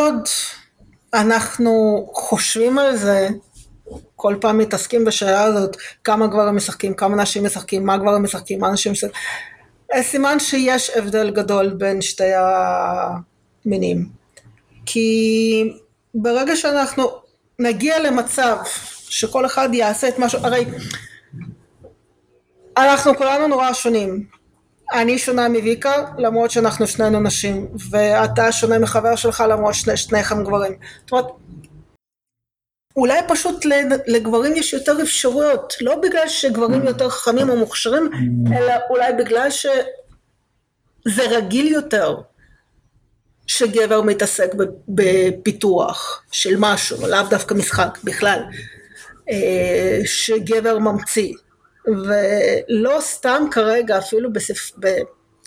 עוד 0.00 0.28
אנחנו 1.14 2.06
חושבים 2.12 2.78
על 2.78 2.96
זה, 2.96 3.28
כל 4.16 4.36
פעם 4.40 4.58
מתעסקים 4.58 5.04
בשאלה 5.04 5.42
הזאת, 5.42 5.76
כמה 6.04 6.26
גברים 6.26 6.56
משחקים, 6.56 6.94
כמה 6.94 7.16
נשים 7.16 7.44
משחקים, 7.44 7.86
מה 7.86 7.96
גברים 7.96 8.22
משחקים, 8.22 8.60
מה 8.60 8.70
נשים 8.70 8.92
משחקים, 8.92 9.20
סימן 10.00 10.38
שיש 10.38 10.90
הבדל 10.90 11.30
גדול 11.30 11.68
בין 11.68 12.02
שתי 12.02 12.32
המינים. 13.64 14.08
כי 14.86 15.72
ברגע 16.14 16.56
שאנחנו 16.56 17.10
נגיע 17.58 17.98
למצב 17.98 18.56
שכל 19.08 19.46
אחד 19.46 19.68
יעשה 19.72 20.08
את 20.08 20.18
משהו, 20.18 20.38
הרי 20.42 20.64
אנחנו 22.76 23.16
כולנו 23.16 23.48
נורא 23.48 23.72
שונים. 23.72 24.26
אני 24.92 25.18
שונה 25.18 25.48
מוויקה 25.48 25.92
למרות 26.18 26.50
שאנחנו 26.50 26.86
שנינו 26.86 27.20
נשים, 27.20 27.68
ואתה 27.90 28.52
שונה 28.52 28.78
מחבר 28.78 29.16
שלך 29.16 29.44
למרות 29.48 29.74
שניכם 29.74 30.44
גברים. 30.44 30.72
זאת 31.00 31.12
אומרת, 31.12 31.26
אולי 32.96 33.20
פשוט 33.28 33.64
לגברים 34.06 34.56
יש 34.56 34.72
יותר 34.72 35.02
אפשרויות, 35.02 35.74
לא 35.80 35.96
בגלל 35.96 36.28
שגברים 36.28 36.86
יותר 36.86 37.08
חכמים 37.08 37.48
או 37.48 37.56
מוכשרים, 37.56 38.10
אלא 38.56 38.74
אולי 38.90 39.12
בגלל 39.12 39.50
שזה 39.50 41.22
רגיל 41.30 41.66
יותר. 41.66 42.16
שגבר 43.46 44.02
מתעסק 44.02 44.50
בפיתוח 44.88 46.22
של 46.32 46.54
משהו, 46.58 47.06
לאו 47.06 47.22
דווקא 47.30 47.54
משחק 47.54 47.98
בכלל, 48.04 48.40
אה, 49.30 50.00
שגבר 50.04 50.78
ממציא, 50.78 51.34
ולא 51.86 52.98
סתם 53.00 53.46
כרגע 53.50 53.98
אפילו 53.98 54.32
בספר, 54.32 54.74
ב... 54.80 54.86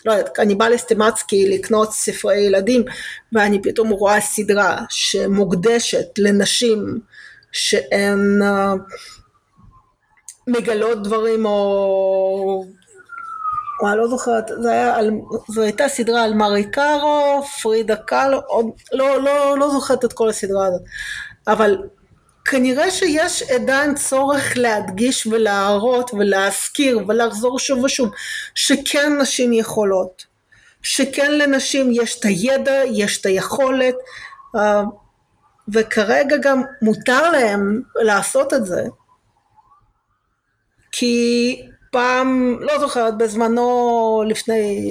לא 0.06 0.12
יודעת, 0.14 0.39
אני 0.39 0.56
באה 0.56 0.70
לסטימצקי 0.70 1.50
לקנות 1.50 1.91
ספרי 1.93 2.38
ילדים 2.38 2.84
ואני 3.34 3.62
פתאום 3.62 3.89
רואה 3.89 4.22
סדרה 4.22 4.78
שמוקדשת 4.89 6.08
לנשים 6.18 7.00
שהן 7.52 8.41
אה, 8.41 8.74
מגלות 10.47 11.04
דברים 11.04 11.45
או 11.45 12.66
אני 13.88 13.97
לא 13.97 14.08
זוכרת, 14.08 14.52
זה 14.62 14.72
היה 14.72 14.95
על, 14.95 15.12
זו 15.47 15.62
הייתה 15.62 15.88
סדרה 15.88 16.24
על 16.24 16.34
מארי 16.34 16.72
קארו, 16.72 17.43
פרידה 17.62 17.95
קאלו, 17.95 18.39
עוד, 18.47 18.66
לא, 18.91 19.24
לא, 19.24 19.58
לא 19.58 19.70
זוכרת 19.70 20.06
את 20.06 20.14
כל 20.14 20.30
הסדרה 20.30 20.66
הזאת, 20.68 20.82
אבל 21.47 21.78
כנראה 22.45 22.91
שיש 22.91 23.43
עדיין 23.43 23.95
צורך 23.95 24.54
להדגיש 24.56 25.28
ולהראות 25.28 26.12
ולהזכיר 26.14 27.00
ולחזור 27.08 27.60
שוב 27.60 27.84
ושוב 27.84 28.10
שכן 28.56 29.22
נשים 29.22 29.54
יכולות, 29.54 30.26
שכן 30.82 31.32
לנשים 31.32 31.91
יש 31.91 32.20
את 32.20 32.26
הידע, 32.26 32.82
יש 32.86 33.22
את 33.22 33.26
היכולת 33.26 33.95
אה, 34.56 34.84
וכרגע 35.74 36.38
גם 36.41 36.61
מותר 36.82 37.32
להם 37.32 37.82
לעשות 37.95 38.53
את 38.53 38.65
זה 38.65 38.84
כי 40.91 41.61
פעם, 41.91 42.57
לא 42.59 42.80
זוכרת, 42.80 43.17
בזמנו 43.17 44.24
לפני 44.28 44.88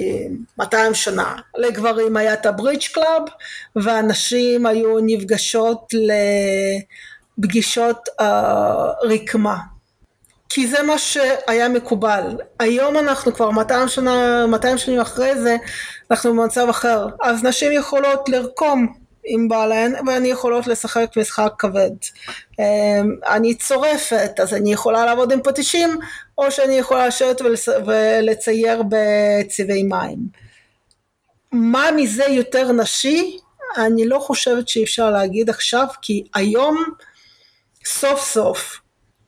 200 0.57 0.93
שנה, 0.93 1.35
לגברים 1.57 2.17
היה 2.17 2.33
את 2.33 2.45
ה 2.45 2.50
bridge 2.50 2.83
club 2.93 3.23
והנשים 3.75 4.65
היו 4.65 4.97
נפגשות 5.01 5.93
לפגישות 7.37 7.97
אה, 8.21 8.23
רקמה. 9.03 9.57
כי 10.49 10.67
זה 10.67 10.83
מה 10.83 10.97
שהיה 10.97 11.69
מקובל. 11.69 12.37
היום 12.59 12.97
אנחנו 12.97 13.33
כבר 13.33 13.49
200 13.49 13.87
שנה, 13.87 14.45
200 14.47 14.77
שנים 14.77 14.99
אחרי 14.99 15.39
זה, 15.39 15.57
אנחנו 16.11 16.33
במצב 16.33 16.67
אחר. 16.69 17.07
אז 17.21 17.43
נשים 17.43 17.71
יכולות 17.71 18.29
לרקום 18.29 18.93
עם 19.25 19.47
בעליהן 19.47 20.07
והן 20.07 20.25
יכולות 20.25 20.67
לשחק 20.67 21.09
משחק 21.17 21.51
כבד. 21.59 21.91
אמ, 22.59 23.15
אני 23.27 23.55
צורפת, 23.55 24.39
אז 24.39 24.53
אני 24.53 24.73
יכולה 24.73 25.05
לעבוד 25.05 25.31
עם 25.31 25.41
פטישים, 25.43 25.99
או 26.37 26.51
שאני 26.51 26.73
יכולה 26.73 27.07
לשבת 27.07 27.41
ולצייר 27.85 28.83
בצבעי 28.89 29.83
מים. 29.83 30.17
מה 31.51 31.89
מזה 31.95 32.25
יותר 32.25 32.71
נשי? 32.71 33.37
אני 33.77 34.07
לא 34.07 34.19
חושבת 34.19 34.67
שאפשר 34.67 35.11
להגיד 35.11 35.49
עכשיו, 35.49 35.87
כי 36.01 36.23
היום 36.35 36.83
סוף 37.85 38.23
סוף, 38.23 38.79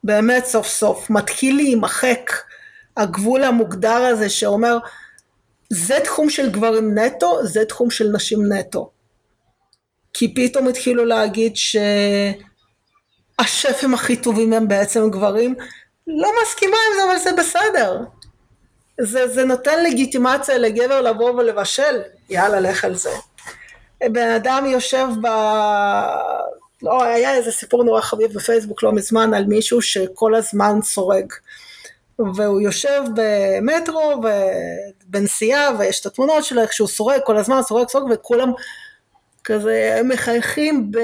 באמת 0.03 0.45
סוף 0.45 0.67
סוף, 0.67 1.09
מתחיל 1.09 1.55
להימחק 1.55 2.31
הגבול 2.97 3.43
המוגדר 3.43 4.05
הזה 4.05 4.29
שאומר 4.29 4.77
זה 5.69 5.99
תחום 6.03 6.29
של 6.29 6.49
גברים 6.49 6.97
נטו, 6.97 7.47
זה 7.47 7.65
תחום 7.65 7.91
של 7.91 8.11
נשים 8.13 8.53
נטו. 8.53 8.89
כי 10.21 10.33
פתאום 10.33 10.67
התחילו 10.67 11.05
להגיד 11.05 11.53
שהשפים 13.39 13.93
הכי 13.93 14.15
טובים 14.15 14.53
הם 14.53 14.67
בעצם 14.67 15.09
גברים. 15.09 15.55
לא 16.07 16.29
מסכימה 16.43 16.77
עם 16.87 16.93
זה, 16.97 17.03
אבל 17.03 17.17
זה 17.17 17.31
בסדר. 17.37 17.97
זה, 19.01 19.27
זה 19.27 19.45
נותן 19.45 19.83
לגיטימציה 19.83 20.57
לגבר 20.57 21.01
לבוא 21.01 21.31
ולבשל, 21.31 22.01
יאללה, 22.29 22.59
לך 22.59 22.85
על 22.85 22.95
זה. 22.95 23.09
בן 24.03 24.29
אדם 24.29 24.65
יושב 24.65 25.07
ב... 25.21 25.27
לא, 26.81 27.03
היה 27.03 27.35
איזה 27.35 27.51
סיפור 27.51 27.83
נורא 27.83 28.01
חביב 28.01 28.33
בפייסבוק 28.33 28.83
לא 28.83 28.91
מזמן 28.91 29.33
על 29.33 29.45
מישהו 29.45 29.81
שכל 29.81 30.35
הזמן 30.35 30.79
סורג. 30.83 31.33
והוא 32.19 32.61
יושב 32.61 33.03
במטרו 33.15 34.21
ובנסיעה 35.07 35.69
ויש 35.79 36.01
את 36.01 36.05
התמונות 36.05 36.43
שלו 36.43 36.61
איך 36.61 36.73
שהוא 36.73 36.87
סורג 36.87 37.19
כל 37.25 37.37
הזמן 37.37 37.61
סורג 37.61 37.87
סורג 37.87 38.11
וכולם 38.11 38.51
כזה 39.43 40.01
מחייכים 40.03 40.91
ב... 40.91 40.97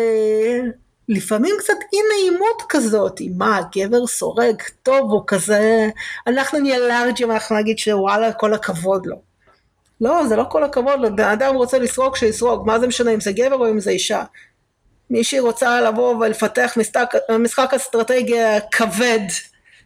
לפעמים 1.10 1.56
קצת 1.60 1.74
אי 1.94 2.00
נעימות 2.14 2.64
כזאת, 2.70 3.22
מה 3.38 3.62
גבר 3.78 4.08
סורג, 4.08 4.62
טוב 4.84 5.12
הוא 5.12 5.24
כזה, 5.28 5.90
אנחנו 6.28 6.60
נהיה 6.60 6.80
large 6.80 7.12
ים, 7.12 7.32
אנחנו 7.32 7.58
נגיד 7.58 7.78
שוואלה 7.78 8.34
כל 8.34 8.54
הכבוד 8.54 9.06
לו. 9.06 9.22
לא, 10.02 10.28
זה 10.28 10.36
לא 10.36 10.44
כל 10.50 10.64
הכבוד 10.64 11.00
לו, 11.00 11.16
בן 11.16 11.24
אדם 11.24 11.56
רוצה 11.56 11.80
לסרוג 11.80 12.16
שיסרוג, 12.16 12.68
מה 12.68 12.80
זה 12.80 12.88
משנה 12.88 13.14
אם 13.14 13.20
זה 13.20 13.32
גבר 13.32 13.56
או 13.56 13.70
אם 13.70 13.80
זה 13.80 13.92
אישה. 13.92 14.24
מישהי 15.10 15.40
רוצה 15.40 15.82
לבוא 15.82 16.16
ולפתח 16.16 16.74
משחק, 16.78 17.14
משחק 17.40 17.74
אסטרטגיה 17.74 18.60
כבד, 18.62 19.20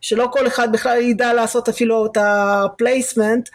שלא 0.01 0.27
כל 0.31 0.47
אחד 0.47 0.71
בכלל 0.71 1.01
ידע 1.01 1.33
לעשות 1.33 1.69
אפילו 1.69 2.05
את 2.05 2.17
ה 2.21 2.33
placement, 2.33 3.49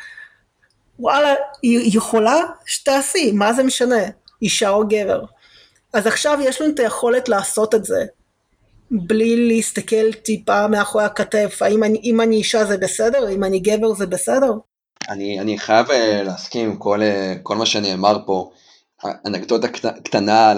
וואלה, 0.98 1.34
היא 1.62 1.96
יכולה 1.96 2.40
שתעשי, 2.66 3.32
מה 3.32 3.52
זה 3.52 3.62
משנה? 3.62 4.02
אישה 4.42 4.70
או 4.70 4.88
גבר. 4.88 5.24
אז 5.92 6.06
עכשיו 6.06 6.38
יש 6.42 6.60
לנו 6.60 6.70
את 6.74 6.78
היכולת 6.78 7.28
לעשות 7.28 7.74
את 7.74 7.84
זה, 7.84 8.04
בלי 8.90 9.48
להסתכל 9.48 10.12
טיפה 10.12 10.68
מאחורי 10.68 11.04
הכתף, 11.04 11.58
האם 11.60 11.84
אני, 11.84 12.00
אם 12.04 12.20
אני 12.20 12.36
אישה 12.36 12.64
זה 12.64 12.78
בסדר, 12.78 13.28
אם 13.30 13.44
אני 13.44 13.58
גבר 13.58 13.94
זה 13.94 14.06
בסדר? 14.06 14.52
אני, 15.08 15.40
אני 15.40 15.58
חייב 15.58 15.90
אה, 15.90 16.22
להסכים 16.22 16.70
עם 16.70 16.76
כל, 16.76 17.02
אה, 17.02 17.34
כל 17.42 17.56
מה 17.56 17.66
שנאמר 17.66 18.18
פה, 18.26 18.50
אנקדוטה 19.26 19.68
קטנה 20.04 20.54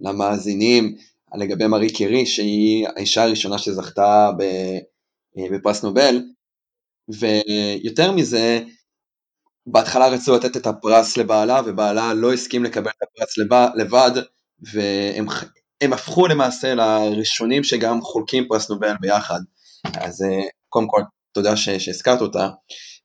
למאזינים 0.00 0.96
לגבי 1.34 1.66
מארי 1.66 1.92
קירי, 1.92 2.26
שהיא 2.26 2.86
האישה 2.96 3.22
הראשונה 3.22 3.58
שזכתה 3.58 4.30
אה, 4.40 4.78
בפרס 5.52 5.82
נובל, 5.82 6.22
ויותר 7.08 8.12
מזה, 8.12 8.60
בהתחלה 9.70 10.08
רצו 10.08 10.34
לתת 10.34 10.56
את 10.56 10.66
הפרס 10.66 11.16
לבעלה, 11.16 11.60
ובעלה 11.66 12.14
לא 12.14 12.32
הסכים 12.32 12.64
לקבל 12.64 12.90
את 12.90 13.02
הפרס 13.02 13.38
לבד, 13.76 14.10
והם 14.72 15.92
הפכו 15.92 16.26
למעשה 16.26 16.74
לראשונים 16.74 17.64
שגם 17.64 18.02
חולקים 18.02 18.48
פרס 18.48 18.70
נובל 18.70 18.92
ביחד. 19.00 19.40
אז 19.94 20.24
קודם 20.68 20.88
כל, 20.88 21.02
תודה 21.32 21.56
שהזכרת 21.56 22.20
אותה, 22.20 22.48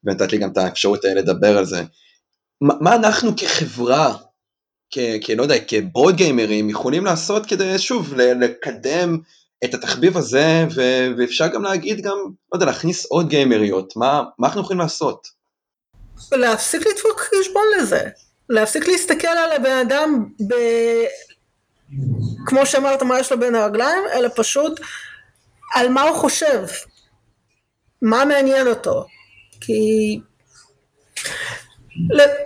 ונתת 0.03 0.32
לי 0.32 0.38
גם 0.38 0.51
את 0.51 0.57
האפשרות 0.57 1.03
לדבר 1.05 1.57
על 1.57 1.66
זה. 1.66 1.84
מה, 2.61 2.74
מה 2.82 2.95
אנחנו 2.95 3.32
כחברה, 3.38 4.16
כ, 4.91 4.97
כ, 5.22 5.30
לא 5.30 5.43
יודע, 5.43 5.55
כבורד 5.68 6.16
גיימרים, 6.16 6.70
יכולים 6.70 7.05
לעשות 7.05 7.45
כדי, 7.45 7.80
שוב, 7.80 8.14
לקדם 8.14 9.18
את 9.64 9.74
התחביב 9.74 10.18
הזה, 10.18 10.66
ו, 10.76 10.82
ואפשר 11.18 11.47
גם 11.47 11.64
להגיד 11.64 12.01
גם, 12.01 12.18
לא 12.51 12.55
יודע, 12.55 12.66
להכניס 12.66 13.05
עוד 13.05 13.30
גיימריות, 13.30 13.95
מה, 13.95 14.24
מה 14.39 14.47
אנחנו 14.47 14.61
יכולים 14.61 14.80
לעשות? 14.80 15.42
להפסיק 16.32 16.88
לדפוק 16.88 17.22
חשבון 17.22 17.64
לזה, 17.78 18.01
להפסיק 18.49 18.88
להסתכל 18.88 19.28
על 19.28 19.51
הבן 19.51 19.78
אדם 19.78 20.26
ב... 20.47 20.53
כמו 22.45 22.66
שאמרת 22.66 23.03
מה 23.03 23.20
יש 23.20 23.32
לו 23.32 23.39
בין 23.39 23.55
הרגליים, 23.55 24.03
אלא 24.14 24.30
פשוט 24.36 24.80
על 25.76 25.89
מה 25.89 26.01
הוא 26.01 26.18
חושב, 26.18 26.66
מה 28.01 28.26
מעניין 28.26 28.68
אותו, 28.68 29.05
כי 29.61 30.20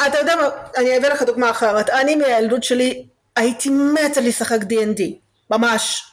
אתה 0.07 0.17
יודע 0.17 0.35
מה, 0.35 0.49
אני 0.77 0.97
אביא 0.97 1.09
לך 1.09 1.21
דוגמה 1.21 1.49
אחרת, 1.49 1.89
אני 1.89 2.15
מהילדות 2.15 2.63
שלי 2.63 3.05
הייתי 3.35 3.69
מתה 3.69 4.21
לשחק 4.21 4.59
D&D, 4.61 5.01
ממש, 5.51 6.03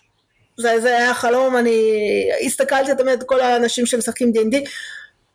זה, 0.56 0.80
זה 0.80 0.96
היה 0.96 1.14
חלום, 1.14 1.56
אני 1.56 1.80
הסתכלתי 2.46 2.90
תמיד 2.98 3.22
כל 3.22 3.40
האנשים 3.40 3.86
שמשחקים 3.86 4.32
D&D 4.36 4.56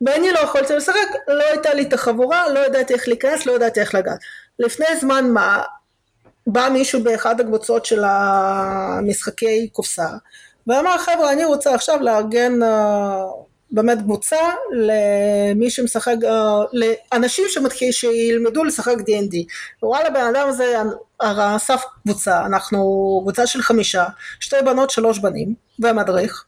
ואני 0.06 0.32
לא 0.32 0.39
יכולתי 0.39 0.74
לשחק, 0.74 1.08
לא 1.28 1.43
הייתה 1.43 1.74
לי 1.74 1.84
את 1.84 1.93
החבורה, 1.93 2.50
לא 2.50 2.60
ידעתי 2.60 2.93
איך 2.93 3.08
להיכנס, 3.08 3.45
לא 3.45 3.52
ידעתי 3.52 3.80
איך 3.80 3.95
לגעת. 3.95 4.20
לפני 4.60 4.86
זמן 5.00 5.32
מה, 5.32 5.64
בא 6.47 6.70
מישהו 6.74 7.04
באחד 7.04 7.41
הקבוצות 7.41 7.86
של 7.86 8.04
המשחקי 8.06 9.70
קופסה, 9.74 10.08
ואמר 10.68 10.97
חבר'ה 10.97 11.32
אני 11.32 11.45
רוצה 11.45 11.76
עכשיו 11.76 12.00
לארגן 12.02 12.64
uh, 12.64 12.66
באמת 13.72 13.97
קבוצה 13.97 14.52
למי 14.72 15.70
שמשחק, 15.70 16.16
uh, 16.24 16.28
לאנשים 16.74 17.45
שמתחיל, 17.50 17.91
שילמדו 17.91 18.64
לשחק 18.64 18.95
D&D. 18.97 19.36
וואלה 19.84 20.10
בן 20.10 20.26
אדם 20.36 20.47
הזה 20.47 20.76
אסף 21.20 21.84
קבוצה, 22.04 22.45
אנחנו 22.45 22.80
קבוצה 23.24 23.47
של 23.47 23.62
חמישה, 23.62 24.06
שתי 24.39 24.56
בנות 24.66 24.89
שלוש 24.89 25.20
בנים 25.20 25.54
ומדריך. 25.80 26.45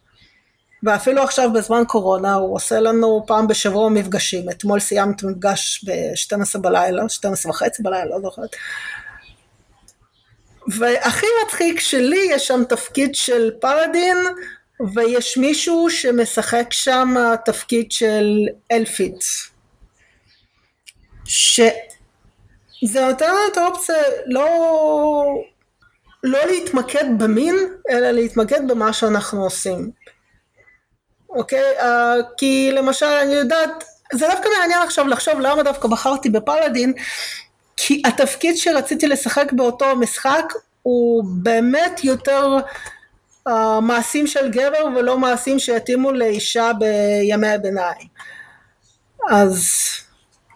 ואפילו 0.84 1.24
עכשיו 1.24 1.54
בזמן 1.54 1.84
קורונה 1.88 2.34
הוא 2.34 2.56
עושה 2.56 2.80
לנו 2.80 3.24
פעם 3.28 3.48
בשבוע 3.48 3.90
מפגשים, 3.90 4.50
אתמול 4.50 4.80
סיימת 4.80 5.24
מפגש 5.24 5.86
ב-12 5.88 6.60
בלילה, 6.60 7.10
12 7.10 7.50
וחצי 7.50 7.84
בלילה, 7.84 8.06
לא 8.06 8.22
זוכרת. 8.22 8.56
והכי 10.68 11.26
מצחיק 11.46 11.80
שלי 11.80 12.28
יש 12.30 12.48
שם 12.48 12.64
תפקיד 12.70 13.16
של 13.16 13.52
פרדין 13.62 14.18
ויש 14.94 15.38
מישהו 15.38 15.90
שמשחק 15.90 16.68
שם 16.72 17.16
תפקיד 17.46 17.92
של 17.92 18.46
אלפית. 18.72 19.20
שזה 21.26 23.08
נותן 23.08 23.30
לנו 23.30 23.40
את 23.52 23.58
האופציה 23.58 23.96
לא, 24.26 24.50
לא 26.24 26.40
להתמקד 26.46 27.06
במין, 27.18 27.56
אלא 27.90 28.12
להתמקד 28.12 28.68
במה 28.68 28.94
שאנחנו 28.94 29.44
עושים. 29.44 29.92
אוקיי? 31.32 31.80
Uh, 31.80 31.84
כי 32.38 32.72
למשל 32.72 33.06
אני 33.06 33.34
יודעת, 33.34 33.84
זה 34.14 34.28
דווקא 34.28 34.50
מעניין 34.60 34.82
עכשיו 34.82 35.08
לחשוב 35.08 35.40
למה 35.40 35.64
דווקא 35.64 35.88
בחרתי 35.88 36.30
בפלאדין, 36.30 36.94
כי 37.78 38.02
התפקיד 38.06 38.58
שרציתי 38.58 39.08
לשחק 39.08 39.52
באותו 39.52 39.96
משחק 39.96 40.54
הוא 40.82 41.24
באמת 41.28 42.04
יותר 42.04 42.58
uh, 43.50 43.52
מעשים 43.82 44.28
של 44.28 44.50
גבר 44.50 44.86
ולא 44.96 45.18
מעשים 45.18 45.60
שיתאימו 45.60 46.12
לאישה 46.12 46.72
בימי 46.80 47.48
הביניים. 47.48 48.08
אז 49.30 49.68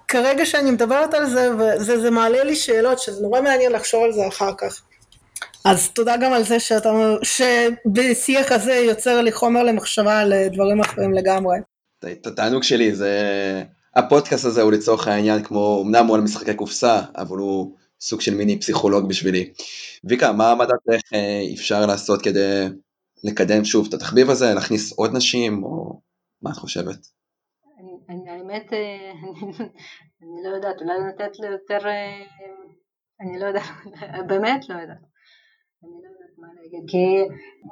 כרגע 0.07 0.45
שאני 0.45 0.71
מדברת 0.71 1.13
על 1.13 1.25
זה, 1.29 1.49
וזה 1.59 1.99
זה 1.99 2.11
מעלה 2.11 2.43
לי 2.43 2.55
שאלות 2.55 2.99
שזה 2.99 3.21
נורא 3.21 3.41
מעניין 3.41 3.71
לחשוב 3.71 4.03
על 4.03 4.11
זה 4.11 4.27
אחר 4.27 4.51
כך. 4.57 4.81
אז 5.65 5.89
תודה 5.89 6.17
גם 6.17 6.33
על 6.33 6.43
זה 6.43 6.59
שאתה, 6.59 6.89
שבשיח 7.23 8.51
הזה 8.51 8.73
יוצר 8.73 9.21
לי 9.21 9.31
חומר 9.31 9.63
למחשבה 9.63 10.19
על 10.19 10.33
דברים 10.51 10.81
אחרים 10.81 11.13
לגמרי. 11.13 11.57
תענוג 12.35 12.63
שלי, 12.63 12.95
זה... 12.95 13.63
הפודקאסט 13.95 14.45
הזה 14.45 14.61
הוא 14.61 14.71
לצורך 14.71 15.07
העניין 15.07 15.43
כמו, 15.43 15.83
אמנם 15.85 16.07
הוא 16.07 16.15
על 16.15 16.21
משחקי 16.21 16.53
קופסה, 16.53 17.01
אבל 17.17 17.37
הוא 17.37 17.75
סוג 18.01 18.21
של 18.21 18.35
מיני 18.35 18.59
פסיכולוג 18.59 19.09
בשבילי. 19.09 19.53
ויקה, 20.03 20.33
מה 20.33 20.51
המדע 20.51 20.73
איך 20.91 21.01
אה, 21.13 21.41
אפשר 21.53 21.85
לעשות 21.85 22.21
כדי 22.21 22.67
לקדם 23.23 23.65
שוב 23.65 23.87
את 23.89 23.93
התחביב 23.93 24.29
הזה, 24.29 24.53
להכניס 24.53 24.93
עוד 24.93 25.11
נשים, 25.15 25.63
או 25.63 26.01
מה 26.41 26.49
את 26.51 26.55
חושבת? 26.55 26.97
אני, 28.09 28.29
האמת, 28.29 28.73
אה, 28.73 29.11
אני 30.21 30.43
לא 30.43 30.55
יודעת, 30.55 30.81
אולי 30.81 30.93
לתת 31.09 31.39
ליותר, 31.39 31.87
אה, 31.87 32.23
אני 33.21 33.39
לא 33.39 33.45
יודעת, 33.45 33.63
באמת 34.29 34.69
לא 34.69 34.75
יודעת. 34.81 35.14
אני 35.85 36.03
לא 36.03 36.09
יודעת 36.09 36.37
מה 36.37 36.47
להגיד, 36.61 36.79
כי 36.87 37.23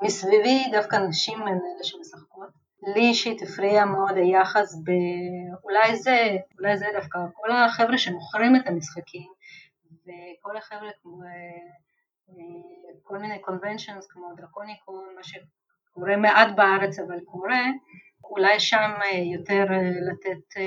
מסביבי 0.05 0.64
דווקא 0.72 0.95
נשים 0.95 1.38
הן 1.41 1.47
אלה 1.47 1.84
שמשחקות. 1.84 2.49
לי 2.95 3.01
אישית 3.01 3.41
הפריע 3.41 3.86
מאוד 3.86 4.18
היחס 4.18 4.76
ב... 4.76 4.89
אולי 5.64 5.95
זה, 5.95 6.38
אולי 6.59 6.78
זה 6.78 6.86
דווקא 6.93 7.20
כל 7.34 7.51
החבר'ה 7.51 7.97
שמוכרים 7.97 8.55
את 8.55 8.68
המשחקים 8.68 9.32
וכל 9.86 10.57
החבר'ה 10.57 10.89
כמו 11.01 11.24
אה, 11.24 12.34
כל 13.03 13.18
מיני 13.18 13.41
קונבנשיונס 13.41 14.07
כמו 14.07 14.28
דרקוניקון, 14.38 15.03
מה 15.16 15.22
שקורה 15.24 16.18
מעט 16.18 16.55
בארץ 16.55 16.99
אבל 16.99 17.20
קורה, 17.26 17.64
אולי 18.24 18.59
שם 18.59 18.91
אה, 19.01 19.18
יותר 19.18 19.66
אה, 19.72 19.89
לתת 20.11 20.61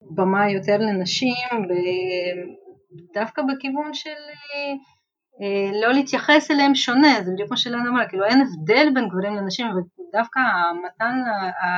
במה 0.00 0.50
יותר 0.50 0.76
לנשים 0.78 1.58
דווקא 3.14 3.42
בכיוון 3.42 3.94
של 3.94 4.10
אה, 4.10 4.74
לא 5.82 5.92
להתייחס 5.92 6.50
אליהם 6.50 6.74
שונה, 6.74 7.22
זה 7.24 7.30
בדיוק 7.32 7.50
מה 7.50 7.56
שלנו 7.56 7.90
אמרה, 7.90 8.08
כאילו 8.08 8.24
אין 8.24 8.40
הבדל 8.40 8.88
בין 8.94 9.08
גברים 9.08 9.36
לנשים, 9.36 9.66
ודווקא 9.66 10.40
מתן 10.86 11.20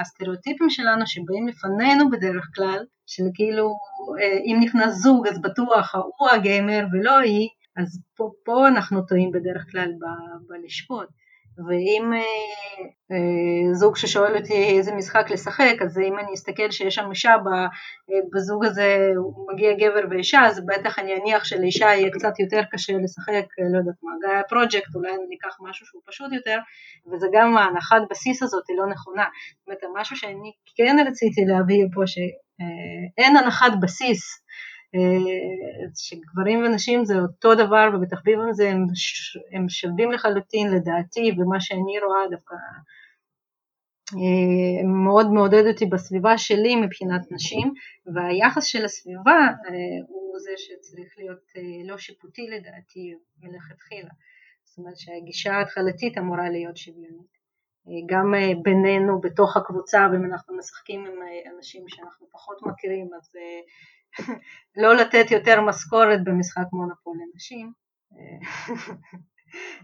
הסטריאוטיפים 0.00 0.70
שלנו 0.70 1.06
שבאים 1.06 1.48
לפנינו 1.48 2.10
בדרך 2.10 2.50
כלל, 2.54 2.84
של 3.06 3.22
כאילו 3.34 3.76
אה, 4.22 4.38
אם 4.44 4.58
נכנס 4.60 4.94
זוג 4.94 5.28
אז 5.28 5.42
בטוח 5.42 5.94
הוא 6.18 6.28
הגיימר 6.30 6.84
ולא 6.92 7.18
היא, 7.18 7.48
אז 7.76 8.02
פה, 8.16 8.30
פה 8.44 8.68
אנחנו 8.68 9.06
טועים 9.06 9.30
בדרך 9.32 9.64
כלל 9.72 9.90
בלשפוט. 10.48 11.08
ואם 11.68 12.12
אה, 12.12 12.18
אה, 13.12 13.74
זוג 13.74 13.96
ששואל 13.96 14.36
אותי 14.36 14.76
איזה 14.78 14.94
משחק 14.94 15.30
לשחק, 15.30 15.74
אז 15.84 15.98
אם 15.98 16.18
אני 16.18 16.34
אסתכל 16.34 16.70
שיש 16.70 16.94
שם 16.94 17.10
אישה 17.10 17.30
אה, 17.30 17.66
בזוג 18.34 18.64
הזה, 18.64 19.10
הוא 19.16 19.52
מגיע 19.52 19.72
גבר 19.72 20.04
ואישה, 20.10 20.40
אז 20.46 20.66
בטח 20.66 20.98
אני 20.98 21.14
אניח 21.14 21.44
שלאישה 21.44 21.86
יהיה 21.86 22.10
קצת 22.10 22.40
יותר 22.40 22.62
קשה 22.72 22.92
לשחק, 22.92 23.46
לא 23.72 23.78
יודעת 23.78 23.94
מה, 24.02 24.12
גאיה 24.22 24.42
פרויקט, 24.42 24.94
אולי 24.94 25.10
אני 25.10 25.36
אקח 25.38 25.56
משהו 25.68 25.86
שהוא 25.86 26.02
פשוט 26.06 26.32
יותר, 26.32 26.58
וזה 27.12 27.26
גם 27.32 27.56
ההנחת 27.56 28.02
בסיס 28.10 28.42
הזאת 28.42 28.64
היא 28.68 28.76
לא 28.76 28.86
נכונה. 28.86 29.24
זאת 29.58 29.66
אומרת, 29.66 30.00
משהו 30.00 30.16
שאני 30.16 30.52
כן 30.76 30.96
רציתי 31.08 31.40
להביא 31.46 31.84
פה, 31.94 32.00
שאין 32.06 33.36
הנחת 33.36 33.72
בסיס 33.82 34.20
שגברים 35.94 36.64
ונשים 36.64 37.04
זה 37.04 37.14
אותו 37.18 37.54
דבר 37.54 37.88
ובתחביב 37.94 38.38
הזה 38.50 38.70
הם, 38.70 38.86
הם 39.52 39.68
שווים 39.68 40.12
לחלוטין 40.12 40.70
לדעתי 40.70 41.32
ומה 41.38 41.60
שאני 41.60 41.98
רואה 42.06 42.28
דווקא 42.30 42.54
אה, 44.14 44.86
מאוד 45.04 45.32
מעודד 45.32 45.66
אותי 45.66 45.86
בסביבה 45.86 46.38
שלי 46.38 46.76
מבחינת 46.76 47.32
נשים 47.32 47.72
והיחס 48.14 48.64
של 48.64 48.84
הסביבה 48.84 49.40
אה, 49.40 50.06
הוא 50.08 50.38
זה 50.38 50.50
שצריך 50.56 51.14
להיות 51.18 51.52
לא 51.84 51.98
שיפוטי 51.98 52.46
לדעתי 52.50 53.14
מלכתחילה. 53.42 54.10
זאת 54.64 54.78
אומרת 54.78 54.96
שהגישה 54.96 55.52
ההתחלתית 55.52 56.18
אמורה 56.18 56.50
להיות 56.50 56.76
שוויונית. 56.76 57.40
גם 58.06 58.34
בינינו 58.62 59.20
בתוך 59.20 59.56
הקבוצה 59.56 60.08
ואם 60.12 60.24
אנחנו 60.24 60.56
משחקים 60.56 61.00
עם 61.06 61.12
אנשים 61.56 61.84
שאנחנו 61.88 62.26
פחות 62.32 62.58
מכירים 62.66 63.08
אז 63.16 63.30
לא 64.82 64.96
לתת 64.96 65.30
יותר 65.30 65.60
משכורת 65.60 66.24
במשחק 66.24 66.66
מונופול 66.72 67.16
לנשים, 67.22 67.72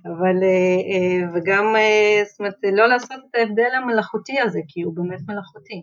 אבל 0.05 0.43
אה, 0.43 1.29
וגם 1.35 1.77
אה, 1.77 2.23
זאת 2.31 2.39
אומרת 2.39 2.55
לא 2.73 2.87
לעשות 2.89 3.11
את 3.31 3.35
ההבדל 3.35 3.71
המלאכותי 3.83 4.41
הזה 4.41 4.61
כי 4.69 4.83
הוא 4.83 4.95
באמת 4.95 5.21
מלאכותי, 5.29 5.83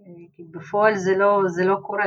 אה, 0.00 0.04
כי 0.36 0.42
בפועל 0.50 0.98
זה 0.98 1.16
לא, 1.16 1.40
זה 1.46 1.64
לא 1.64 1.76
קורה, 1.82 2.04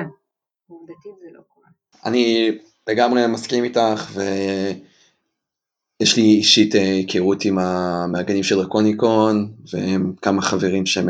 עובדתית 0.68 1.16
זה 1.22 1.28
לא 1.32 1.42
קורה. 1.48 1.68
אני 2.06 2.52
לגמרי 2.90 3.28
מסכים 3.28 3.64
איתך 3.64 4.18
ויש 6.00 6.18
לי 6.18 6.24
אישית 6.24 6.74
היכרות 6.74 7.46
עם 7.46 7.60
המארגנים 7.60 8.44
של 8.44 8.56
דרקוניקון 8.56 9.54
וכמה 9.74 10.42
חברים 10.42 10.86
שהם 10.86 11.08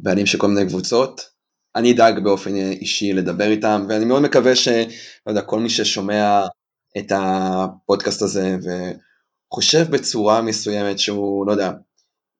בעלים 0.00 0.26
של 0.26 0.38
כל 0.38 0.46
מיני 0.46 0.68
קבוצות 0.68 1.37
אני 1.76 1.92
אדאג 1.92 2.24
באופן 2.24 2.56
אישי 2.56 3.12
לדבר 3.12 3.50
איתם, 3.50 3.86
ואני 3.88 4.04
מאוד 4.04 4.22
מקווה 4.22 4.56
ש... 4.56 4.68
לא 5.26 5.32
יודע, 5.32 5.42
כל 5.42 5.60
מי 5.60 5.70
ששומע 5.70 6.46
את 6.98 7.12
הפודקאסט 7.14 8.22
הזה 8.22 8.56
וחושב 8.62 9.90
בצורה 9.90 10.42
מסוימת 10.42 10.98
שהוא, 10.98 11.46
לא 11.46 11.52
יודע, 11.52 11.72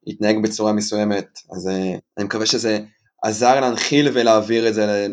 התנהג 0.06 0.42
בצורה 0.42 0.72
מסוימת. 0.72 1.38
אז 1.52 1.68
אה, 1.68 1.94
אני 2.18 2.24
מקווה 2.24 2.46
שזה 2.46 2.78
עזר 3.22 3.60
להנחיל 3.60 4.08
ולהעביר 4.14 4.68
את 4.68 4.74
זה, 4.74 5.06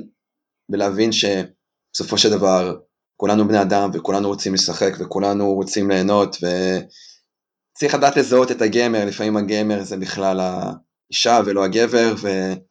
ולהבין 0.70 1.12
שבסופו 1.12 2.18
של 2.18 2.30
דבר 2.30 2.78
כולנו 3.18 3.48
בני 3.48 3.62
אדם 3.62 3.90
וכולנו 3.94 4.28
רוצים 4.28 4.54
לשחק 4.54 4.94
וכולנו 5.00 5.54
רוצים 5.54 5.92
ליהנות 5.92 6.36
וצריך 6.36 7.96
לדעת 7.96 8.18
לזהות 8.18 8.52
את 8.52 8.62
הגמר, 8.62 9.06
לפעמים 9.06 9.38
הגמר 9.38 9.84
זה 9.84 9.98
בכלל 9.98 10.40
האישה 10.40 11.40
ולא 11.46 11.64
הגבר 11.64 12.16
ולתת 12.22 12.65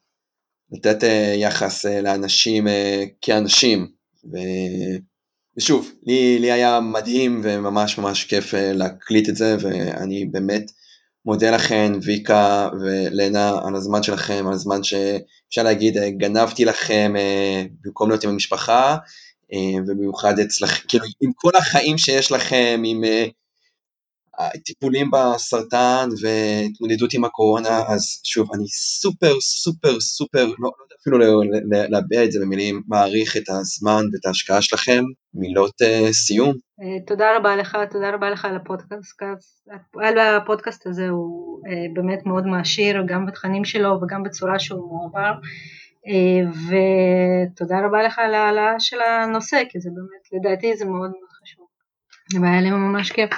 אה, 1.03 1.33
יחס 1.37 1.85
אה, 1.85 2.01
לאנשים 2.01 2.67
כאנשים. 3.21 3.87
ו... 4.33 4.37
ושוב, 5.57 5.91
לי, 6.03 6.39
לי 6.39 6.51
היה 6.51 6.79
מדהים 6.79 7.41
וממש 7.43 7.97
ממש 7.97 8.23
כיף 8.23 8.53
להקליט 8.53 9.29
את 9.29 9.35
זה 9.35 9.57
ואני 9.59 10.25
באמת 10.25 10.71
מודה 11.25 11.51
לכם, 11.51 11.91
ויקה 12.01 12.69
ולנה, 12.81 13.59
על 13.67 13.75
הזמן 13.75 14.03
שלכם, 14.03 14.43
על 14.47 14.53
הזמן 14.53 14.83
שאפשר 14.83 15.63
להגיד, 15.63 15.97
אה, 15.97 16.09
גנבתי 16.09 16.65
לכם 16.65 17.13
אה, 17.17 17.63
במקום 17.81 18.09
להיות 18.09 18.23
עם 18.23 18.29
המשפחה, 18.29 18.97
אה, 19.53 19.81
ובמיוחד 19.87 20.39
אצלכם, 20.39 20.87
כאילו 20.87 21.05
עם 21.21 21.31
כל 21.35 21.51
החיים 21.55 21.97
שיש 21.97 22.31
לכם, 22.31 22.81
עם 22.85 23.03
טיפולים 24.65 25.11
בסרטן 25.11 26.09
והתמודדות 26.21 27.13
עם 27.13 27.25
הקורונה, 27.25 27.83
אז 27.87 28.21
שוב, 28.23 28.49
אני 28.53 28.67
סופר 28.67 29.33
סופר 29.41 29.99
סופר, 29.99 30.45
לא, 30.45 30.53
לא 30.59 30.83
יודע 30.83 30.95
אפילו 31.01 31.41
להביע 31.89 32.23
את 32.23 32.31
זה 32.31 32.39
במילים, 32.41 32.81
מעריך 32.87 33.37
את 33.37 33.49
הזמן 33.49 34.03
ואת 34.13 34.25
ההשקעה 34.25 34.61
שלכם, 34.61 35.03
מילות 35.33 35.81
uh, 35.81 36.11
סיום. 36.11 36.53
Uh, 36.53 37.07
תודה 37.07 37.37
רבה 37.37 37.55
לך, 37.55 37.77
תודה 37.91 38.09
רבה 38.09 38.29
לך 38.29 38.45
על 38.45 38.55
הפודקאסט, 38.55 39.21
על 40.01 40.19
הפודקאסט 40.19 40.87
הזה 40.87 41.09
הוא 41.09 41.59
uh, 41.59 41.69
באמת 41.93 42.25
מאוד 42.25 42.45
מעשיר, 42.45 43.03
גם 43.07 43.25
בתכנים 43.25 43.65
שלו 43.65 43.99
וגם 44.01 44.23
בצורה 44.23 44.59
שהוא 44.59 44.89
מועבר. 44.89 45.31
ותודה 46.67 47.75
רבה 47.85 48.03
לך 48.03 48.19
על 48.19 48.33
העלאה 48.33 48.79
של 48.79 48.97
הנושא, 49.01 49.61
כי 49.69 49.79
זה 49.79 49.89
באמת, 49.95 50.43
לדעתי 50.45 50.77
זה 50.77 50.85
מאוד 50.85 51.09
מאוד 51.09 51.29
חשוב. 51.41 51.67
והיה 52.41 52.61
לי 52.61 52.71
ממש 52.71 53.11
כיף. 53.11 53.29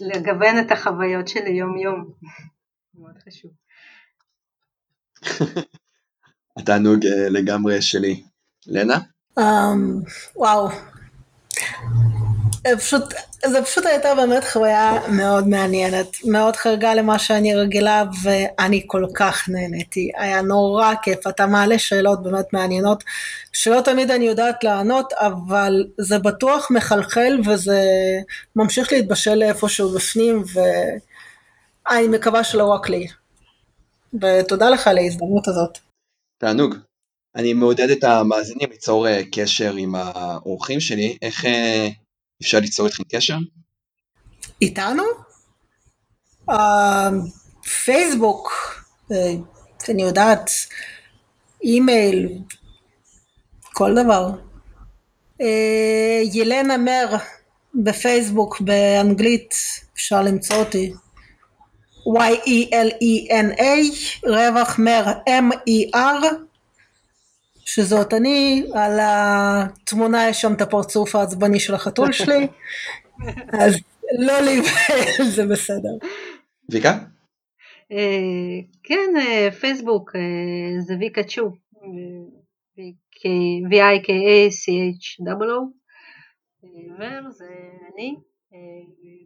לגוון 0.00 0.58
את 0.60 0.70
החוויות 0.70 1.28
שלי 1.28 1.50
יום 1.50 1.76
יום, 1.76 2.12
מאוד 2.94 3.18
חשוב. 3.28 3.50
התענוג 6.58 7.06
אה, 7.06 7.28
לגמרי 7.28 7.82
שלי. 7.82 8.22
לנה? 8.66 8.98
Um, 9.38 9.42
וואו. 10.36 10.68
פשוט, 12.78 13.14
זה 13.46 13.62
פשוט 13.62 13.86
הייתה 13.86 14.14
באמת 14.14 14.44
חוויה 14.44 14.98
מאוד 15.08 15.48
מעניינת, 15.48 16.06
מאוד 16.24 16.56
חרגה 16.56 16.94
למה 16.94 17.18
שאני 17.18 17.54
רגילה 17.54 18.04
ואני 18.22 18.84
כל 18.86 19.06
כך 19.14 19.48
נהניתי, 19.48 20.10
היה 20.16 20.42
נורא 20.42 20.94
כיף, 21.02 21.26
אתה 21.26 21.46
מעלה 21.46 21.78
שאלות 21.78 22.22
באמת 22.22 22.52
מעניינות, 22.52 23.04
שלא 23.52 23.80
תמיד 23.80 24.10
אני 24.10 24.24
יודעת 24.24 24.64
לענות, 24.64 25.12
אבל 25.12 25.84
זה 26.00 26.18
בטוח 26.18 26.70
מחלחל 26.70 27.40
וזה 27.46 27.82
ממשיך 28.56 28.92
להתבשל 28.92 29.34
לאיפשהו 29.34 29.88
בפנים 29.88 30.42
ואני 30.52 32.08
מקווה 32.08 32.44
שלא 32.44 32.64
רק 32.64 32.88
לי. 32.88 33.06
ותודה 34.20 34.70
לך 34.70 34.88
על 34.88 34.98
ההזדמנות 34.98 35.48
הזאת. 35.48 35.78
תענוג. 36.38 36.74
אני 37.36 37.52
מעודד 37.52 37.90
את 37.90 38.04
המאזינים 38.04 38.70
ליצור 38.70 39.08
אה, 39.08 39.20
קשר 39.32 39.74
עם 39.76 39.94
האורחים 39.94 40.80
שלי, 40.80 41.16
איך 41.22 41.44
אה, 41.44 41.88
אפשר 42.42 42.60
ליצור 42.60 42.86
איתכם 42.86 43.02
קשר? 43.12 43.36
איתנו? 44.62 45.02
Uh, 46.50 46.54
פייסבוק, 47.84 48.52
uh, 49.10 49.14
אני 49.88 50.02
יודעת, 50.02 50.50
אימייל, 51.62 52.28
כל 53.72 53.94
דבר. 53.94 54.30
Uh, 55.42 55.44
ילנה 56.32 56.76
מר 56.76 57.16
בפייסבוק 57.74 58.60
באנגלית, 58.60 59.54
אפשר 59.94 60.22
למצוא 60.22 60.56
אותי. 60.56 60.92
Y-E-L-E-N-A, 62.06 63.62
רווח 64.26 64.78
מר 64.78 65.04
M-E-R, 65.28 66.24
שזאת 67.74 68.14
אני, 68.14 68.66
על 68.74 68.98
התמונה 69.02 70.28
יש 70.28 70.40
שם 70.40 70.52
את 70.52 70.60
הפרצוף 70.60 71.16
העצבני 71.16 71.60
של 71.60 71.74
החתול 71.74 72.12
שלי, 72.12 72.48
אז 73.62 73.76
לא 74.18 74.40
להיבהל, 74.40 75.24
זה 75.34 75.46
בסדר. 75.46 75.96
ויקה? 76.70 76.98
אה, 77.92 78.60
כן, 78.82 79.16
אה, 79.18 79.50
פייסבוק 79.60 80.16
אה, 80.16 80.20
זה 80.80 80.94
ויקה 81.00 81.22
צ'ו, 81.22 81.52
V-I-K-A-C-H-O-O, 83.70 85.58
וזה 87.28 87.44
אני, 87.94 88.16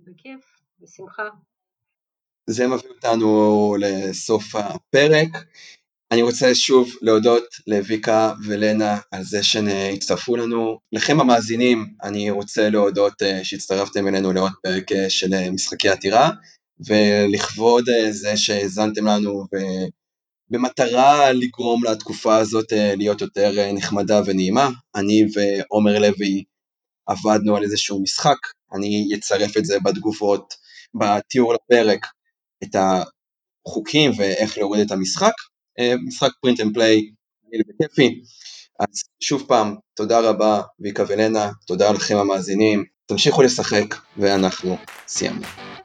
בכיף, 0.06 0.40
בשמחה. 0.80 1.28
זה 2.46 2.66
מביא 2.66 2.90
אותנו 2.90 3.76
לסוף 3.80 4.54
הפרק. 4.54 5.28
אני 6.10 6.22
רוצה 6.22 6.54
שוב 6.54 6.90
להודות 7.02 7.44
לויקה 7.66 8.32
ולנה 8.46 8.98
על 9.10 9.24
זה 9.24 9.42
שהצטרפו 9.42 10.36
לנו. 10.36 10.78
לכם 10.92 11.20
המאזינים, 11.20 11.86
אני 12.02 12.30
רוצה 12.30 12.70
להודות 12.70 13.22
אה, 13.22 13.44
שהצטרפתם 13.44 14.08
אלינו 14.08 14.32
לעוד 14.32 14.52
פרק 14.62 14.92
אה, 14.92 15.10
של 15.10 15.34
אה, 15.34 15.50
משחקי 15.50 15.88
עתירה, 15.88 16.30
ולכבוד 16.86 17.84
זה 18.10 18.36
שהאזנתם 18.36 19.06
לנו 19.06 19.46
במטרה 20.50 21.32
לגרום 21.32 21.84
לתקופה 21.84 22.36
הזאת 22.36 22.72
להיות 22.72 23.20
יותר 23.20 23.72
נחמדה 23.72 24.20
ונעימה. 24.26 24.68
אני 24.94 25.26
ועומר 25.34 25.98
לוי 25.98 26.44
עבדנו 27.06 27.56
על 27.56 27.62
איזשהו 27.62 28.02
משחק, 28.02 28.38
אני 28.72 29.08
אצרף 29.14 29.56
את 29.56 29.64
זה 29.64 29.78
בתגובות, 29.84 30.54
בתיאור 30.94 31.54
לפרק, 31.54 32.06
את 32.64 32.76
החוקים 33.66 34.12
ואיך 34.16 34.58
להוריד 34.58 34.86
את 34.86 34.90
המשחק. 34.90 35.32
אה, 35.78 35.94
משחק 36.06 36.30
print 36.40 36.60
and 36.60 36.74
play 36.74 37.10
וכיפי. 37.68 38.20
אז 38.80 39.02
שוב 39.20 39.44
פעם, 39.48 39.74
תודה 39.94 40.20
רבה 40.20 40.62
ויקה 40.80 41.04
ולנה, 41.08 41.50
תודה 41.66 41.92
לכם 41.92 42.16
המאזינים, 42.16 42.84
תמשיכו 43.06 43.42
לשחק 43.42 43.94
ואנחנו 44.16 44.76
סיימנו. 45.08 45.75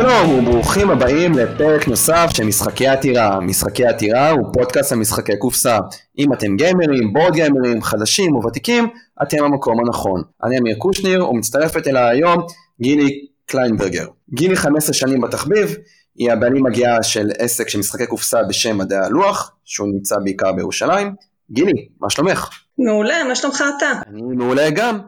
שלום 0.00 0.38
וברוכים 0.38 0.90
הבאים 0.90 1.32
לפרק 1.32 1.88
נוסף 1.88 2.30
של 2.34 2.44
משחקי 2.44 2.88
עתירה. 2.88 3.40
משחקי 3.40 3.86
עתירה 3.86 4.30
הוא 4.30 4.46
פודקאסט 4.52 4.92
על 4.92 4.98
משחקי 4.98 5.36
קופסה. 5.38 5.78
אם 6.18 6.32
אתם 6.32 6.56
גיימרים, 6.56 7.12
בורד 7.12 7.32
גיימרים, 7.32 7.82
חדשים 7.82 8.34
או 8.34 8.46
ותיקים, 8.46 8.88
אתם 9.22 9.44
המקום 9.44 9.80
הנכון. 9.80 10.22
אני 10.44 10.58
אמיר 10.58 10.76
קושניר 10.78 11.28
ומצטרפת 11.28 11.88
אליי 11.88 12.16
היום 12.16 12.46
גילי 12.80 13.26
קליינברגר. 13.46 14.06
גילי 14.34 14.56
15 14.56 14.94
שנים 14.94 15.20
בתחביב, 15.20 15.76
היא 16.16 16.32
הבעלים 16.32 16.62
מגיעה 16.64 17.02
של 17.02 17.30
עסק 17.38 17.68
של 17.68 17.78
משחקי 17.78 18.06
קופסה 18.06 18.42
בשם 18.48 18.78
מדעי 18.78 18.98
הלוח, 18.98 19.52
שהוא 19.64 19.88
נמצא 19.88 20.16
בעיקר 20.24 20.52
בירושלים. 20.52 21.14
גילי, 21.50 21.88
מה 22.00 22.10
שלומך? 22.10 22.48
מעולה, 22.78 23.24
מה 23.28 23.34
שלומך 23.34 23.64
אתה? 23.76 23.90
אני 24.06 24.22
מעולה 24.22 24.70
גם. 24.70 24.98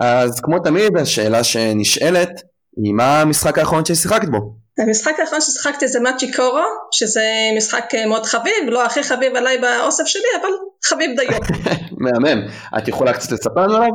אז 0.00 0.40
כמו 0.40 0.58
תמיד, 0.58 0.96
השאלה 0.96 1.44
שנשאלת, 1.44 2.49
מה 2.94 3.20
המשחק 3.20 3.58
האחרון 3.58 3.84
ששיחקת 3.84 4.28
בו? 4.28 4.54
המשחק 4.78 5.12
האחרון 5.20 5.40
ששיחקתי 5.40 5.88
זה 5.88 6.00
מאצ'י 6.00 6.32
קורו, 6.32 6.64
שזה 6.92 7.24
משחק 7.56 7.94
אה, 7.94 8.06
מאוד 8.06 8.26
חביב, 8.26 8.68
לא 8.68 8.86
הכי 8.86 9.02
חביב 9.02 9.36
עליי 9.36 9.58
באוסף 9.58 10.04
שלי, 10.06 10.22
אבל 10.40 10.50
חביב 10.84 11.10
דיו. 11.20 11.38
מהמם. 12.02 12.42
את 12.78 12.88
יכולה 12.88 13.12
קצת 13.12 13.32
לספר 13.32 13.60
עליו? 13.60 13.90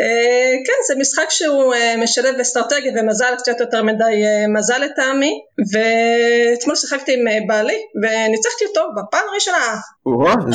אה, 0.00 0.52
כן, 0.66 0.80
זה 0.88 0.94
משחק 1.00 1.26
שהוא 1.30 1.74
אה, 1.74 1.94
משלב 1.96 2.40
אסטרטגיה 2.40 2.92
ומזל, 2.96 3.34
קצת 3.38 3.60
יותר 3.60 3.82
מדי 3.82 4.22
מזל 4.58 4.78
לטעמי, 4.78 5.32
ואתמול 5.72 6.76
שיחקתי 6.76 7.12
עם 7.12 7.46
בעלי, 7.46 7.78
וניצחתי 8.02 8.64
אותו 8.64 8.80
בפעם 8.96 9.24
הראשונה. 9.30 9.76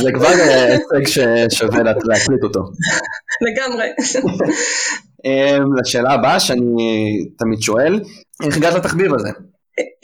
זה 0.03 0.11
כבר 0.11 0.27
הישג 0.27 1.23
ששווה 1.49 1.83
להקליט 1.83 2.43
אותו. 2.43 2.59
לגמרי. 3.47 3.87
לשאלה 5.79 6.11
הבאה 6.11 6.39
שאני 6.39 6.75
תמיד 7.37 7.61
שואל, 7.61 7.99
איך 8.45 8.57
הגעת 8.57 8.73
לתחביב 8.73 9.13
הזה? 9.13 9.29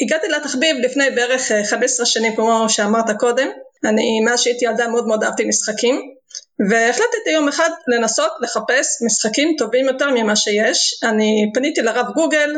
הגעתי 0.02 0.28
לתחביב 0.28 0.76
לפני 0.84 1.04
בערך 1.16 1.52
15 1.70 2.06
אה, 2.06 2.10
שנים 2.10 2.36
כמו 2.36 2.66
שאמרת 2.70 3.20
קודם, 3.20 3.48
אני 3.86 4.22
מאז 4.26 4.40
שהייתי 4.40 4.66
ילדה 4.66 4.88
מאוד 4.88 5.08
מאוד 5.08 5.24
אהבתי 5.24 5.46
משחקים 5.46 6.13
והחלטתי 6.70 7.30
יום 7.34 7.48
אחד 7.48 7.70
לנסות 7.88 8.32
לחפש 8.42 9.02
משחקים 9.06 9.56
טובים 9.58 9.86
יותר 9.86 10.10
ממה 10.10 10.36
שיש. 10.36 11.00
אני 11.04 11.52
פניתי 11.54 11.82
לרב 11.82 12.06
גוגל, 12.16 12.54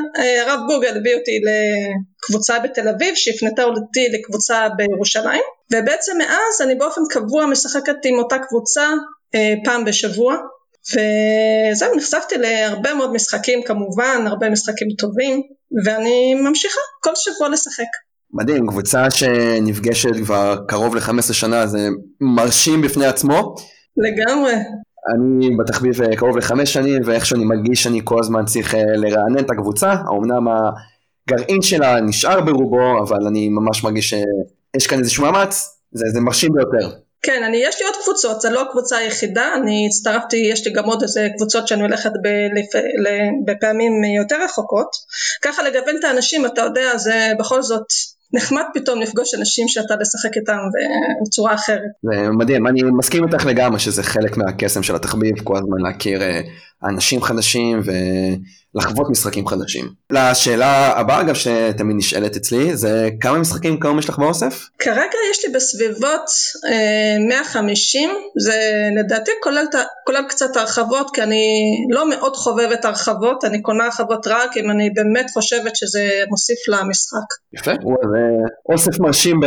הרב 0.45 0.59
גוגל 0.67 0.97
הביא 0.97 1.15
אותי 1.15 1.39
לקבוצה 1.45 2.59
בתל 2.59 2.87
אביב 2.87 3.15
שהפנתה 3.15 3.63
אותי 3.63 4.09
לקבוצה 4.09 4.67
בירושלים, 4.77 5.41
ובעצם 5.73 6.17
מאז 6.17 6.61
אני 6.61 6.75
באופן 6.75 7.01
קבוע 7.09 7.45
משחקת 7.45 7.95
עם 8.05 8.19
אותה 8.19 8.37
קבוצה 8.49 8.89
פעם 9.65 9.85
בשבוע. 9.85 10.37
וזהו, 10.91 11.95
נחשפתי 11.95 12.37
להרבה 12.37 12.93
מאוד 12.93 13.13
משחקים 13.13 13.63
כמובן, 13.63 14.23
הרבה 14.27 14.49
משחקים 14.49 14.87
טובים, 14.97 15.41
ואני 15.85 16.33
ממשיכה 16.33 16.79
כל 17.03 17.11
שבוע 17.15 17.49
לשחק. 17.49 18.04
מדהים, 18.33 18.67
קבוצה 18.67 19.11
שנפגשת 19.11 20.15
כבר 20.23 20.57
קרוב 20.67 20.95
ל-15 20.95 21.33
שנה, 21.33 21.67
זה 21.67 21.89
מרשים 22.21 22.81
בפני 22.81 23.05
עצמו. 23.05 23.55
לגמרי. 23.97 24.53
אני 25.13 25.55
בתחביב 25.57 26.01
אה, 26.01 26.15
קרוב 26.15 26.37
לחמש 26.37 26.73
שנים, 26.73 27.01
ואיכשהו 27.05 27.35
אני 27.35 27.45
מרגיש 27.45 27.83
שאני 27.83 28.01
כל 28.03 28.19
הזמן 28.19 28.45
צריך 28.45 28.75
אה, 28.75 28.83
לרענן 28.85 29.39
את 29.39 29.49
הקבוצה, 29.49 29.93
אמנם 30.09 30.47
הגרעין 30.47 31.61
שלה 31.61 32.01
נשאר 32.01 32.41
ברובו, 32.41 33.03
אבל 33.03 33.27
אני 33.27 33.49
ממש 33.49 33.83
מרגיש 33.83 34.09
שיש 34.09 34.87
כאן 34.87 34.99
איזשהו 34.99 35.23
מאמץ, 35.23 35.79
זה, 35.91 36.05
זה 36.13 36.21
מרשים 36.21 36.51
ביותר. 36.53 36.95
כן, 37.21 37.43
אני, 37.43 37.57
יש 37.57 37.81
לי 37.81 37.85
עוד 37.87 37.95
קבוצות, 38.03 38.41
זו 38.41 38.49
לא 38.49 38.61
הקבוצה 38.61 38.97
היחידה, 38.97 39.53
אני 39.61 39.87
הצטרפתי, 39.87 40.37
יש 40.37 40.67
לי 40.67 40.73
גם 40.73 40.85
עוד 40.85 41.01
איזה 41.01 41.27
קבוצות 41.37 41.67
שאני 41.67 41.81
הולכת 41.81 42.11
ב, 42.23 42.27
לפ, 42.27 42.83
בפעמים 43.45 44.03
יותר 44.17 44.43
רחוקות. 44.43 44.87
ככה 45.41 45.63
לגוון 45.63 45.95
את 45.99 46.03
האנשים, 46.03 46.45
אתה 46.45 46.61
יודע, 46.61 46.97
זה 46.97 47.31
בכל 47.39 47.61
זאת 47.61 47.85
נחמד 48.35 48.63
פתאום 48.73 49.01
לפגוש 49.01 49.35
אנשים 49.35 49.67
שאתה 49.67 49.95
לשחק 50.01 50.37
איתם 50.37 50.57
בצורה 51.25 51.53
אחרת. 51.53 51.91
זה 52.03 52.29
מדהים, 52.29 52.67
אני 52.67 52.81
מסכים 52.97 53.23
איתך 53.23 53.45
לגמרי 53.45 53.79
שזה 53.79 54.03
חלק 54.03 54.37
מהקסם 54.37 54.83
של 54.83 54.95
התחביב, 54.95 55.33
כל 55.43 55.57
הזמן 55.57 55.77
להכיר 55.79 56.21
אה, 56.21 56.41
אנשים 56.83 57.21
חדשים 57.21 57.81
ולחוות 57.85 59.09
משחקים 59.09 59.47
חדשים. 59.47 59.85
לשאלה 60.11 60.99
הבאה 60.99 61.21
אגב 61.21 61.35
שתמיד 61.35 61.95
נשאלת 61.97 62.35
אצלי, 62.35 62.77
זה 62.77 63.09
כמה 63.21 63.39
משחקים 63.39 63.79
כיום 63.79 63.99
יש 63.99 64.09
לך 64.09 64.19
באוסף? 64.19 64.67
כרגע 64.79 65.17
יש 65.31 65.45
לי 65.45 65.53
בסביבות 65.53 66.25
אה, 66.71 67.27
150, 67.29 68.09
זה 68.39 68.59
לדעתי 68.99 69.31
כולל, 69.43 69.65
כולל 70.05 70.23
קצת 70.29 70.57
הרחבות, 70.57 71.11
כי 71.13 71.23
אני 71.23 71.45
לא 71.91 72.09
מאוד 72.09 72.35
חובבת 72.35 72.85
הרחבות, 72.85 73.45
אני 73.45 73.61
קונה 73.61 73.85
הרחבות 73.85 74.27
רק 74.27 74.57
אם 74.57 74.71
אני 74.71 74.89
באמת 74.89 75.31
חושבת 75.33 75.75
שזה 75.75 76.23
מוסיף 76.29 76.57
למשחק. 76.67 77.27
יפה, 77.53 77.71
זה 77.71 78.19
אוסף 78.71 78.99
מרשים 78.99 79.39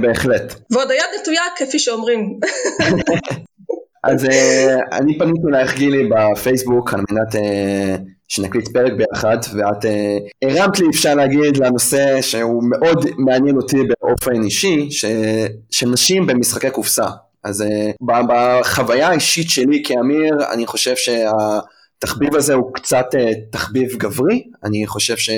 בהחלט. 0.00 0.54
ועוד 0.70 0.90
היד 0.90 1.20
נטויה 1.20 1.42
כפי 1.56 1.78
שאומרים. 1.78 2.20
אז 4.06 4.24
uh, 4.24 4.28
אני 4.92 5.18
פניתי 5.18 5.40
אלייך 5.48 5.76
גילי 5.76 6.08
בפייסבוק 6.08 6.94
על 6.94 7.00
מנת 7.10 7.34
uh, 7.34 7.38
שנקליט 8.28 8.68
פרק 8.68 8.92
ביחד 8.92 9.36
ואת 9.54 9.84
uh, 9.84 9.88
הרמת 10.42 10.78
לי 10.78 10.86
אפשר 10.90 11.14
להגיד 11.14 11.56
לנושא 11.56 12.22
שהוא 12.22 12.62
מאוד 12.70 13.06
מעניין 13.18 13.56
אותי 13.56 13.76
באופן 13.82 14.42
אישי 14.42 14.90
ש, 14.90 15.04
שנשים 15.70 16.26
במשחקי 16.26 16.70
קופסה 16.70 17.06
אז 17.44 17.64
בחוויה 18.26 19.08
האישית 19.08 19.50
שלי 19.50 19.82
כאמיר 19.84 20.34
אני 20.52 20.66
חושב 20.66 20.94
שהתחביב 20.96 22.36
הזה 22.36 22.54
הוא 22.54 22.74
קצת 22.74 23.06
תחביב 23.50 23.96
גברי 23.96 24.42
אני 24.64 24.86
חושב 24.86 25.16
ש... 25.16 25.30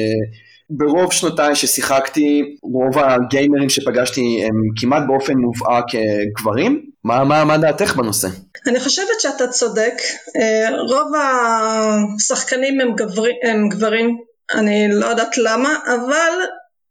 ברוב 0.71 1.13
שנותיי 1.13 1.55
ששיחקתי, 1.55 2.57
רוב 2.63 2.99
הגיימרים 2.99 3.69
שפגשתי 3.69 4.45
הם 4.45 4.55
כמעט 4.77 5.03
באופן 5.07 5.35
מובהק 5.37 5.85
גברים. 6.39 6.83
מה, 7.09 7.25
מה, 7.25 7.45
מה 7.45 7.59
דעתך 7.59 7.97
בנושא? 7.97 8.29
אני 8.67 8.81
חושבת 8.81 9.21
שאתה 9.21 9.49
צודק, 9.49 9.95
אה, 10.37 10.81
רוב 10.81 11.13
השחקנים 12.17 12.81
הם, 12.81 12.95
גבר, 12.97 13.25
הם 13.43 13.69
גברים, 13.69 14.19
אני 14.55 14.89
לא 14.93 15.07
יודעת 15.07 15.39
למה, 15.39 15.77
אבל 15.87 16.33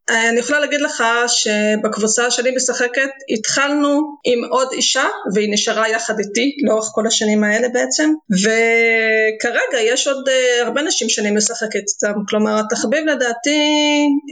אני 0.10 0.40
יכולה 0.40 0.60
להגיד 0.60 0.82
לך 0.82 1.04
שבקבוצה 1.28 2.32
שאני 2.32 2.52
משחקת 2.56 3.10
התחלנו 3.34 4.18
עם 4.26 4.44
עוד 4.50 4.68
אישה 4.72 5.06
והיא 5.34 5.54
נשארה 5.54 5.90
יחד 5.90 6.20
איתי 6.20 6.58
לאורך 6.68 6.86
כל 6.92 7.08
השנים 7.08 7.44
האלה 7.44 7.68
בעצם 7.70 8.10
וכרגע 8.32 9.82
יש 9.82 10.08
עוד 10.08 10.28
uh, 10.28 10.66
הרבה 10.66 10.82
נשים 10.82 11.10
שאני 11.10 11.32
משחקת 11.32 11.74
איתם 11.74 12.20
כלומר 12.30 12.60
התחביב 12.60 13.06
לדעתי 13.06 13.60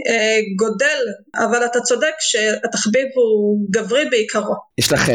uh, 0.07 0.11
גודל 0.59 0.99
אבל 1.36 1.65
אתה 1.65 1.80
צודק 1.80 2.13
שהתחביב 2.19 3.05
הוא 3.15 3.67
גברי 3.71 4.05
בעיקרו. 4.09 4.55
יש 4.78 4.91
לך 4.91 5.09
uh, 5.09 5.11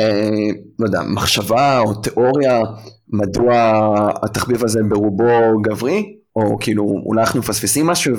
לא 0.78 0.86
יודע 0.86 1.00
מחשבה 1.14 1.78
או 1.78 1.94
תיאוריה 1.94 2.60
מדוע 3.08 3.80
התחביב 4.22 4.64
הזה 4.64 4.80
ברובו 4.88 5.60
גברי? 5.62 6.20
או 6.36 6.58
כאילו 6.60 6.84
אולי 7.06 7.20
אנחנו 7.20 7.40
מפספסים 7.40 7.86
משהו 7.86 8.14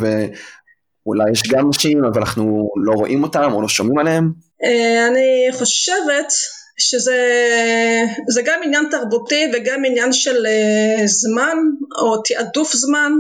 אולי 1.05 1.31
יש 1.31 1.43
גם 1.51 1.69
נשים 1.69 2.03
אבל 2.05 2.21
אנחנו 2.21 2.69
לא 2.75 2.91
רואים 2.91 3.23
אותם 3.23 3.53
או 3.53 3.61
לא 3.61 3.67
שומעים 3.67 3.97
עליהם? 3.97 4.31
אה, 4.63 5.07
אני 5.07 5.57
חושבת 5.57 6.33
שזה 6.77 8.41
גם 8.45 8.59
עניין 8.63 8.83
תרבותי 8.91 9.51
וגם 9.53 9.85
עניין 9.85 10.13
של 10.13 10.45
אה, 10.45 11.07
זמן 11.07 11.57
או 12.01 12.21
תעדוף 12.21 12.73
זמן. 12.73 13.11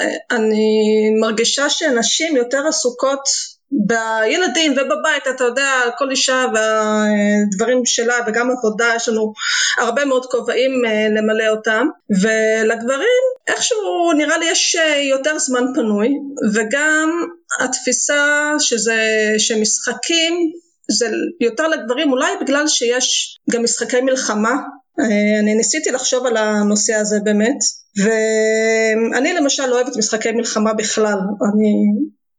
אה, 0.00 0.36
אני 0.36 0.74
מרגישה 1.20 1.70
שנשים 1.70 2.36
יותר 2.36 2.62
עסוקות 2.68 3.53
בילדים 3.86 4.72
ובבית, 4.72 5.28
אתה 5.34 5.44
יודע, 5.44 5.70
כל 5.98 6.10
אישה 6.10 6.46
והדברים 6.54 7.82
שלה 7.84 8.14
וגם 8.26 8.50
עבודה, 8.50 8.92
יש 8.96 9.08
לנו 9.08 9.32
הרבה 9.78 10.04
מאוד 10.04 10.26
כובעים 10.26 10.70
אה, 10.86 11.06
למלא 11.16 11.48
אותם, 11.48 11.86
ולגברים 12.22 13.22
איכשהו 13.46 14.12
נראה 14.16 14.38
לי 14.38 14.46
יש 14.50 14.76
אה, 14.76 14.98
יותר 14.98 15.38
זמן 15.38 15.64
פנוי, 15.74 16.08
וגם 16.54 17.10
התפיסה 17.60 18.52
שזה, 18.58 19.02
שמשחקים 19.38 20.34
זה 20.90 21.06
יותר 21.40 21.68
לגברים, 21.68 22.12
אולי 22.12 22.32
בגלל 22.40 22.68
שיש 22.68 23.38
גם 23.50 23.62
משחקי 23.62 24.00
מלחמה, 24.00 24.52
אה, 25.00 25.40
אני 25.40 25.54
ניסיתי 25.54 25.90
לחשוב 25.90 26.26
על 26.26 26.36
הנושא 26.36 26.94
הזה 26.94 27.16
באמת, 27.24 27.58
ואני 28.04 29.32
למשל 29.32 29.66
לא 29.66 29.74
אוהבת 29.74 29.96
משחקי 29.96 30.32
מלחמה 30.32 30.74
בכלל, 30.74 31.18
אני 31.52 31.72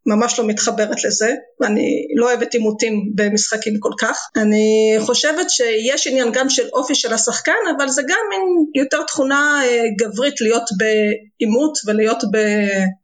ממש 0.05 0.39
לא 0.39 0.47
מתחברת 0.47 1.03
לזה, 1.03 1.35
ואני 1.61 2.07
לא 2.15 2.25
אוהבת 2.25 2.53
עימותים 2.53 3.11
במשחקים 3.15 3.79
כל 3.79 3.91
כך. 3.99 4.17
אני 4.37 4.95
חושבת 4.99 5.49
שיש 5.49 6.07
עניין 6.07 6.31
גם 6.31 6.49
של 6.49 6.67
אופי 6.73 6.95
של 6.95 7.13
השחקן, 7.13 7.51
אבל 7.77 7.89
זה 7.89 8.01
גם 8.01 8.19
מין 8.29 8.65
יותר 8.75 9.03
תכונה 9.03 9.61
אה, 9.63 9.83
גברית 9.99 10.41
להיות 10.41 10.69
בעימות 10.77 11.77
ולהיות 11.85 12.23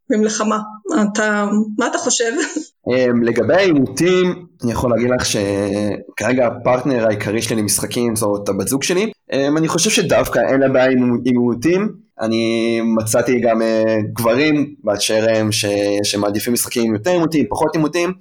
במלחמה. 0.10 0.60
אתה, 1.12 1.46
מה 1.78 1.88
אתה 1.88 1.98
חושב? 1.98 2.32
אמ, 2.88 3.24
לגבי 3.24 3.54
העימותים, 3.54 4.46
אני 4.64 4.72
יכול 4.72 4.92
להגיד 4.92 5.10
לך 5.10 5.26
שכרגע 5.26 6.48
הפרטנר 6.48 7.08
העיקרי 7.08 7.42
שלי 7.42 7.56
למשחקים 7.56 8.16
זאת 8.16 8.50
הבת 8.50 8.68
זוג 8.68 8.84
שלי. 8.84 9.12
אמ, 9.32 9.58
אני 9.58 9.68
חושב 9.68 9.90
שדווקא 9.90 10.40
אין 10.40 10.60
לה 10.60 10.70
בעיה 10.70 10.92
עם 10.92 11.18
עימותים. 11.26 11.96
אני 12.22 12.82
מצאתי 12.82 13.40
גם 13.40 13.62
uh, 13.62 13.66
גברים 14.14 14.76
באשר 14.84 15.26
הם 15.36 15.52
ש, 15.52 15.66
שמעדיפים 16.04 16.54
משחקים 16.54 16.94
יותר 16.94 17.12
עימותיים, 17.12 17.46
פחות 17.50 17.76
עימותיים. 17.76 18.14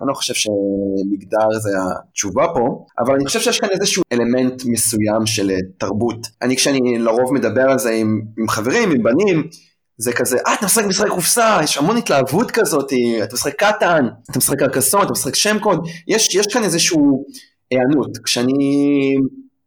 אני 0.00 0.08
לא 0.08 0.14
חושב 0.14 0.34
שמגדר 0.34 1.58
זה 1.60 1.70
התשובה 1.78 2.46
פה, 2.54 2.84
אבל 2.98 3.14
אני 3.14 3.26
חושב 3.26 3.40
שיש 3.40 3.60
כאן 3.60 3.68
איזשהו 3.70 4.02
אלמנט 4.12 4.62
מסוים 4.66 5.26
של 5.26 5.50
אה, 5.50 5.56
תרבות. 5.78 6.26
אני 6.42 6.56
כשאני 6.56 6.98
לרוב 6.98 7.34
מדבר 7.34 7.70
על 7.70 7.78
זה 7.78 7.90
עם, 7.90 8.20
עם 8.38 8.48
חברים, 8.48 8.90
עם 8.90 9.02
בנים, 9.02 9.48
זה 9.96 10.12
כזה, 10.12 10.38
אה, 10.46 10.54
אתה 10.54 10.66
משחק 10.66 10.84
משחק 10.84 11.08
קופסה, 11.08 11.58
יש 11.64 11.76
המון 11.78 11.96
התלהבות 11.96 12.50
כזאת, 12.50 12.92
אתה 13.22 13.34
משחק 13.34 13.54
קטן, 13.54 14.06
אתה 14.30 14.38
משחק 14.38 14.58
קרקסון, 14.58 15.02
אתה 15.02 15.12
משחק 15.12 15.34
שם 15.34 15.58
קוד, 15.58 15.78
יש, 16.08 16.34
יש 16.34 16.46
כאן 16.46 16.62
איזשהו 16.62 17.24
היענות. 17.70 18.18
כשאני 18.24 19.14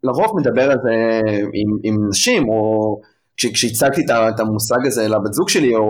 לרוב 0.03 0.39
מדבר 0.39 0.71
על 0.71 0.77
זה 0.83 1.21
עם, 1.53 1.77
עם 1.83 2.09
נשים, 2.09 2.49
או 2.49 2.99
כשהצגתי 3.37 4.01
את 4.35 4.39
המושג 4.39 4.85
הזה 4.85 5.07
לבת 5.07 5.33
זוג 5.33 5.49
שלי, 5.49 5.75
או 5.75 5.81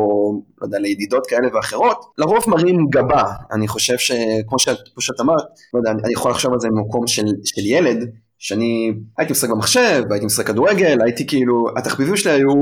לא 0.61 0.65
יודע, 0.65 0.79
לידידות 0.79 1.27
כאלה 1.27 1.47
ואחרות, 1.55 2.05
לרוב 2.17 2.43
מרים 2.47 2.87
גבה. 2.89 3.23
אני 3.51 3.67
חושב 3.67 3.97
שכמו 3.97 4.59
שאת, 4.59 4.77
שאת 4.99 5.19
אמרת, 5.21 5.43
לא 5.73 5.79
יודע, 5.79 5.91
אני 5.91 6.13
יכול 6.13 6.31
לחשוב 6.31 6.53
על 6.53 6.59
זה 6.59 6.67
במקום 6.67 7.07
של, 7.07 7.25
של 7.45 7.65
ילד, 7.65 7.97
שאני 8.39 8.91
הייתי 9.17 9.31
משחק 9.31 9.49
במחשב, 9.49 10.03
הייתי 10.11 10.25
משחק 10.25 10.47
כדורגל, 10.47 10.97
הייתי 11.03 11.27
כאילו, 11.27 11.65
התחביבים 11.77 12.17
שלי 12.17 12.31
היו 12.31 12.53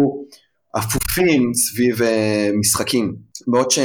אפופים 0.77 1.53
סביב 1.53 2.01
uh, 2.01 2.05
משחקים. 2.59 3.15
בעוד 3.47 3.71
ש... 3.71 3.79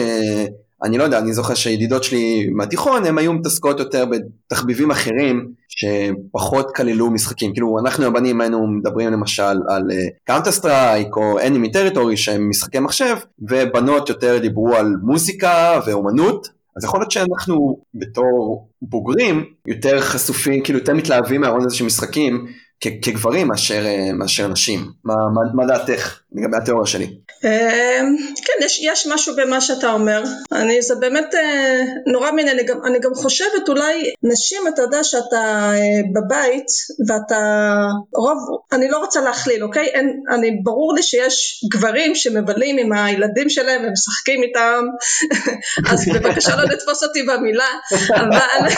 אני 0.85 0.99
לא 0.99 1.05
יודע, 1.05 1.19
אני 1.19 1.33
זוכר 1.33 1.55
שידידות 1.55 2.05
שלי 2.05 2.49
מהתיכון, 2.53 3.05
הן 3.05 3.19
היו 3.19 3.33
מתעסקות 3.33 3.79
יותר 3.79 4.05
בתחביבים 4.05 4.91
אחרים 4.91 5.49
שפחות 5.69 6.75
כללו 6.77 7.11
משחקים. 7.11 7.53
כאילו, 7.53 7.79
אנחנו 7.79 8.07
הבנים 8.07 8.41
היינו 8.41 8.67
מדברים 8.67 9.13
למשל 9.13 9.43
על 9.43 9.83
Counter 10.25 10.51
אה, 10.51 10.53
Strike 10.53 11.17
או 11.17 11.39
Enemy 11.41 11.73
Territory 11.73 12.17
שהם 12.17 12.51
משחקי 12.51 12.79
מחשב, 12.79 13.17
ובנות 13.39 14.09
יותר 14.09 14.39
דיברו 14.39 14.75
על 14.75 14.97
מוזיקה 15.03 15.81
ואומנות. 15.87 16.49
אז 16.77 16.85
יכול 16.85 17.01
להיות 17.01 17.11
שאנחנו 17.11 17.79
בתור 17.95 18.69
בוגרים 18.83 19.45
יותר 19.67 20.01
חשופים, 20.01 20.63
כאילו 20.63 20.79
יותר 20.79 20.95
מתלהבים 20.95 21.41
מהרעיון 21.41 21.67
הזה 21.67 21.77
של 21.77 21.85
משחקים, 21.85 22.47
כגברים 22.81 23.49
מאשר, 23.49 23.85
מאשר 24.15 24.49
נשים. 24.49 24.91
מה, 25.05 25.15
מה, 25.35 25.41
מה 25.55 25.67
דעתך 25.67 26.19
לגבי 26.33 26.57
התיאוריה 26.57 26.87
שלי? 26.87 27.07
אמ, 27.45 28.17
כן, 28.45 28.65
יש, 28.65 28.81
יש 28.83 29.07
משהו 29.07 29.37
במה 29.37 29.61
שאתה 29.61 29.93
אומר. 29.93 30.23
אני, 30.53 30.83
זה 30.83 30.95
באמת 30.95 31.35
אה, 31.35 31.83
נורא 32.07 32.33
מעניין. 32.33 32.59
אני 32.59 32.73
אני 32.87 32.99
גם 32.99 33.15
חושבת 33.15 33.69
אולי, 33.69 34.13
נשים, 34.23 34.63
אתה 34.69 34.83
יודע 34.83 35.05
שאתה 35.05 35.71
אה, 35.75 36.01
בבית 36.15 36.67
ואתה 37.09 37.41
רוב, 38.15 38.39
אני 38.73 38.89
לא 38.89 38.99
רוצה 38.99 39.21
להכליל, 39.21 39.63
אוקיי? 39.63 39.87
אין, 39.87 40.23
אני, 40.31 40.51
ברור 40.63 40.95
לי 40.95 41.03
שיש 41.03 41.65
גברים 41.73 42.15
שמבלים 42.15 42.79
עם 42.79 42.93
הילדים 42.93 43.51
שלהם 43.51 43.85
ומשחקים 43.85 44.43
איתם, 44.43 44.85
אז 45.93 46.09
בבקשה 46.15 46.57
לא 46.57 46.63
לתפוס 46.63 47.03
אותי 47.03 47.23
במילה, 47.23 47.69
אבל, 48.17 48.69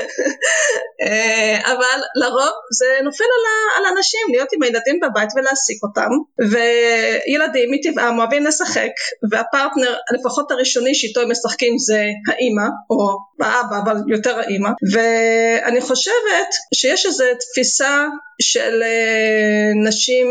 אה, 1.02 1.72
אבל 1.72 2.00
לרוב 2.22 2.52
זה 2.78 2.86
נופל 3.04 3.25
על, 3.34 3.44
ה, 3.50 3.78
על 3.78 3.96
הנשים, 3.96 4.20
להיות 4.30 4.48
עם 4.52 4.62
הילדים 4.62 5.00
בבית 5.02 5.30
ולהעסיק 5.36 5.82
אותם, 5.82 6.10
וילדים 6.38 7.70
מטבעם 7.70 8.18
אוהבים 8.18 8.44
לשחק, 8.44 8.90
והפרטנר, 9.30 9.94
לפחות 10.18 10.50
הראשוני 10.50 10.94
שאיתו 10.94 11.20
הם 11.20 11.30
משחקים 11.30 11.78
זה 11.78 12.04
האימא, 12.28 12.68
או 12.90 13.18
האבא, 13.40 13.78
אבל 13.84 13.96
יותר 14.08 14.38
האימא, 14.38 14.70
ואני 14.92 15.80
חושבת 15.80 16.50
שיש 16.74 17.06
איזו 17.06 17.24
תפיסה 17.40 18.06
של 18.40 18.82
אה, 18.82 19.88
נשים 19.88 20.26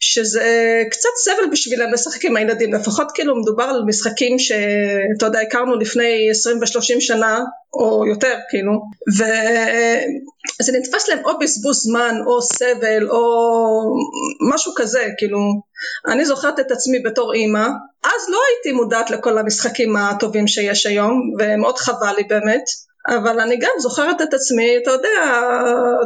שזה 0.00 0.82
קצת 0.90 1.08
סבל 1.24 1.50
בשבילם 1.52 1.92
לשחק 1.92 2.24
עם 2.24 2.36
הילדים, 2.36 2.72
לפחות 2.72 3.12
כאילו 3.14 3.36
מדובר 3.36 3.64
על 3.64 3.82
משחקים 3.86 4.38
שאתה 4.38 5.26
יודע 5.26 5.40
הכרנו 5.40 5.76
לפני 5.76 6.30
20 6.30 6.58
ו-30 6.58 7.00
שנה 7.00 7.40
או 7.74 8.06
יותר 8.06 8.34
כאילו, 8.50 8.72
וזה 9.18 10.72
נתפס 10.72 11.08
להם 11.08 11.18
או 11.24 11.38
בזבוז 11.38 11.82
זמן 11.82 12.14
או 12.26 12.42
סבל 12.42 13.08
או 13.10 13.24
משהו 14.54 14.72
כזה 14.76 15.08
כאילו, 15.18 15.38
אני 16.06 16.24
זוכרת 16.24 16.60
את 16.60 16.70
עצמי 16.70 16.98
בתור 17.00 17.34
אימא, 17.34 17.66
אז 18.04 18.28
לא 18.28 18.38
הייתי 18.48 18.72
מודעת 18.72 19.10
לכל 19.10 19.38
המשחקים 19.38 19.96
הטובים 19.96 20.46
שיש 20.48 20.86
היום 20.86 21.34
ומאוד 21.38 21.78
חבל 21.78 22.14
לי 22.16 22.24
באמת 22.24 22.64
אבל 23.08 23.40
אני 23.40 23.56
גם 23.56 23.70
זוכרת 23.78 24.22
את 24.22 24.34
עצמי, 24.34 24.76
אתה 24.82 24.90
יודע, 24.90 25.40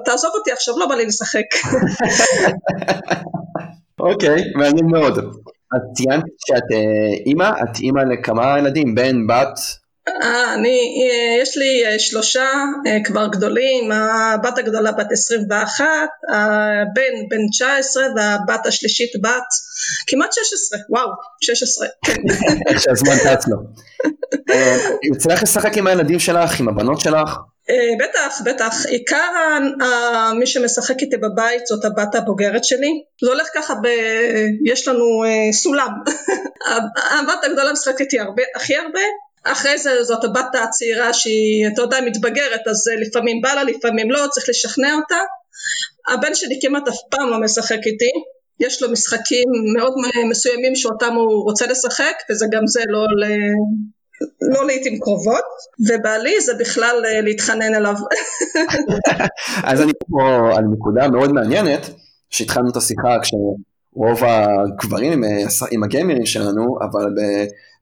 תעזוב 0.04 0.30
אותי 0.34 0.52
עכשיו, 0.52 0.78
לא 0.78 0.86
בא 0.86 0.94
לי 0.94 1.06
לשחק. 1.06 1.44
אוקיי, 4.00 4.42
מעניין 4.54 4.86
מאוד. 4.86 5.18
אז 5.74 5.80
ציינת 5.94 6.24
שאת 6.46 6.72
אה, 6.72 7.24
אימא, 7.26 7.50
את 7.62 7.78
אימא 7.80 8.00
לכמה 8.00 8.58
ילדים? 8.58 8.94
בן, 8.94 9.26
בת? 9.26 9.58
אה, 10.08 10.54
אני, 10.54 10.78
אה, 11.02 11.42
יש 11.42 11.56
לי 11.56 11.98
שלושה 11.98 12.48
כבר 13.04 13.26
גדולים, 13.26 13.92
הבת 13.92 14.58
הגדולה 14.58 14.92
בת 14.92 15.12
21, 15.12 15.84
הבן 16.32 17.28
בן 17.30 17.48
19 17.52 18.04
והבת 18.16 18.66
השלישית 18.66 19.10
בת 19.22 19.48
כמעט 20.06 20.32
16, 20.32 20.78
וואו, 20.90 21.08
16, 21.40 21.88
כן. 22.04 22.12
איך 22.68 22.80
שהזמן 22.82 23.14
טץ 23.24 23.48
לו. 23.48 23.56
יוצא 25.12 25.28
לך 25.32 25.42
לשחק 25.42 25.76
עם 25.76 25.86
הילדים 25.86 26.18
שלך, 26.18 26.60
עם 26.60 26.68
הבנות 26.68 27.00
שלך? 27.00 27.36
בטח, 28.00 28.40
בטח. 28.44 28.86
עיקר 28.86 29.32
מי 30.38 30.46
שמשחק 30.46 31.00
איתי 31.00 31.16
בבית 31.16 31.66
זאת 31.66 31.84
הבת 31.84 32.14
הבוגרת 32.14 32.64
שלי. 32.64 33.02
זה 33.24 33.30
הולך 33.30 33.46
ככה 33.54 33.74
ב... 33.74 33.86
יש 34.64 34.88
לנו 34.88 35.04
סולם. 35.52 35.88
הבת 37.20 37.44
הגדולה 37.44 37.72
משחקת 37.72 38.00
איתי 38.00 38.18
הכי 38.56 38.76
הרבה, 38.76 39.00
אחרי 39.44 39.78
זה 39.78 40.04
זאת 40.04 40.24
הבת 40.24 40.54
הצעירה 40.62 41.14
שהיא, 41.14 41.68
אתה 41.74 41.82
יודע, 41.82 42.00
מתבגרת, 42.06 42.68
אז 42.70 42.84
לפעמים 43.06 43.40
בא 43.42 43.54
לה, 43.54 43.64
לפעמים 43.64 44.10
לא, 44.10 44.26
צריך 44.30 44.48
לשכנע 44.48 44.94
אותה. 44.94 45.18
הבן 46.08 46.34
שלי 46.34 46.58
כמעט 46.62 46.88
אף 46.88 46.98
פעם 47.10 47.30
לא 47.30 47.40
משחק 47.40 47.80
איתי, 47.86 48.10
יש 48.60 48.82
לו 48.82 48.90
משחקים 48.90 49.44
מאוד 49.76 49.92
מסוימים 50.30 50.76
שאותם 50.76 51.14
הוא 51.14 51.44
רוצה 51.44 51.66
לשחק, 51.66 52.14
וזה 52.30 52.46
גם 52.52 52.66
זה 52.66 52.82
לא. 52.88 53.06
לא 54.40 54.66
לעיתים 54.66 54.98
קרובות, 55.00 55.44
ובעלי 55.88 56.40
זה 56.40 56.52
בכלל 56.60 57.02
אה, 57.06 57.20
להתחנן 57.20 57.74
אליו. 57.74 57.94
אז 59.70 59.82
אני 59.82 59.92
פה 60.10 60.50
על 60.56 60.64
נקודה 60.72 61.08
מאוד 61.08 61.32
מעניינת, 61.32 61.90
שהתחלנו 62.30 62.70
את 62.70 62.76
השיחה 62.76 63.16
כשרוב 63.22 64.24
הגברים 64.24 65.12
עם, 65.12 65.24
אה, 65.24 65.66
עם 65.70 65.82
הגיימרים 65.82 66.26
שלנו, 66.26 66.78
אבל 66.90 67.14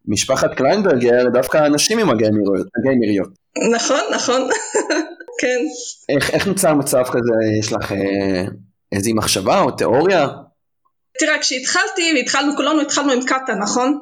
משפחת 0.09 0.55
קליינברגר 0.55 1.29
דווקא 1.33 1.67
אנשים 1.67 1.99
עם 1.99 2.11
הגיימריות. 2.11 3.29
נכון, 3.75 4.01
נכון, 4.15 4.49
כן. 5.41 5.59
איך, 6.09 6.31
איך 6.31 6.47
נוצר 6.47 6.75
מצב 6.75 7.03
כזה, 7.05 7.59
יש 7.61 7.73
לך 7.73 7.93
אה, 7.93 8.45
איזו 8.93 9.11
מחשבה 9.15 9.61
או 9.61 9.71
תיאוריה? 9.71 10.29
תראה, 11.19 11.39
כשהתחלתי, 11.41 12.13
והתחלנו, 12.17 12.57
כולנו 12.57 12.81
התחלנו 12.81 13.13
עם 13.13 13.25
קאטה, 13.27 13.53
נכון? 13.55 13.99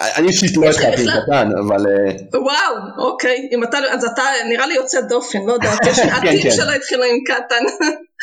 אני 0.00 0.28
אישית 0.28 0.56
לא 0.56 0.70
התחלתי 0.70 1.02
עם 1.02 1.08
קטן, 1.22 1.48
אבל... 1.66 1.86
אה, 1.86 2.40
וואו, 2.40 2.74
אוקיי, 2.98 3.48
אם 3.52 3.64
אתה, 3.64 3.78
אז 3.78 4.04
אתה 4.04 4.22
נראה 4.48 4.66
לי 4.66 4.74
יוצא 4.74 5.00
דופן, 5.00 5.38
לא 5.46 5.52
יודעת, 5.52 5.78
יש 5.86 5.98
לי 5.98 6.10
עתיד 6.16 6.42
כן. 6.42 6.50
שלא 6.50 6.72
התחילו 6.72 7.04
עם 7.04 7.18
קטן. 7.26 7.64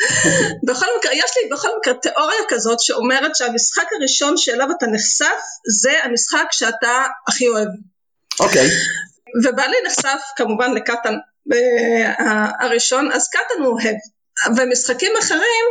בכל 0.68 0.86
מקרה, 0.98 1.12
יש 1.14 1.30
לי 1.36 1.50
בכל 1.50 1.68
מקרה 1.80 1.94
תיאוריה 1.94 2.38
כזאת 2.48 2.80
שאומרת 2.80 3.36
שהמשחק 3.36 3.86
הראשון 3.98 4.36
שאליו 4.36 4.66
אתה 4.78 4.86
נחשף 4.86 5.40
זה 5.80 5.92
המשחק 6.04 6.46
שאתה 6.50 7.04
הכי 7.28 7.48
אוהב. 7.48 7.68
אוקיי. 8.40 8.68
ובעלי 9.44 9.76
נחשף 9.86 10.20
כמובן 10.36 10.74
לקטן 10.74 11.14
אה, 11.52 12.50
הראשון, 12.60 13.12
אז 13.12 13.28
קטן 13.28 13.62
הוא 13.62 13.72
אוהב. 13.72 13.96
ומשחקים 14.56 15.12
אחרים 15.20 15.64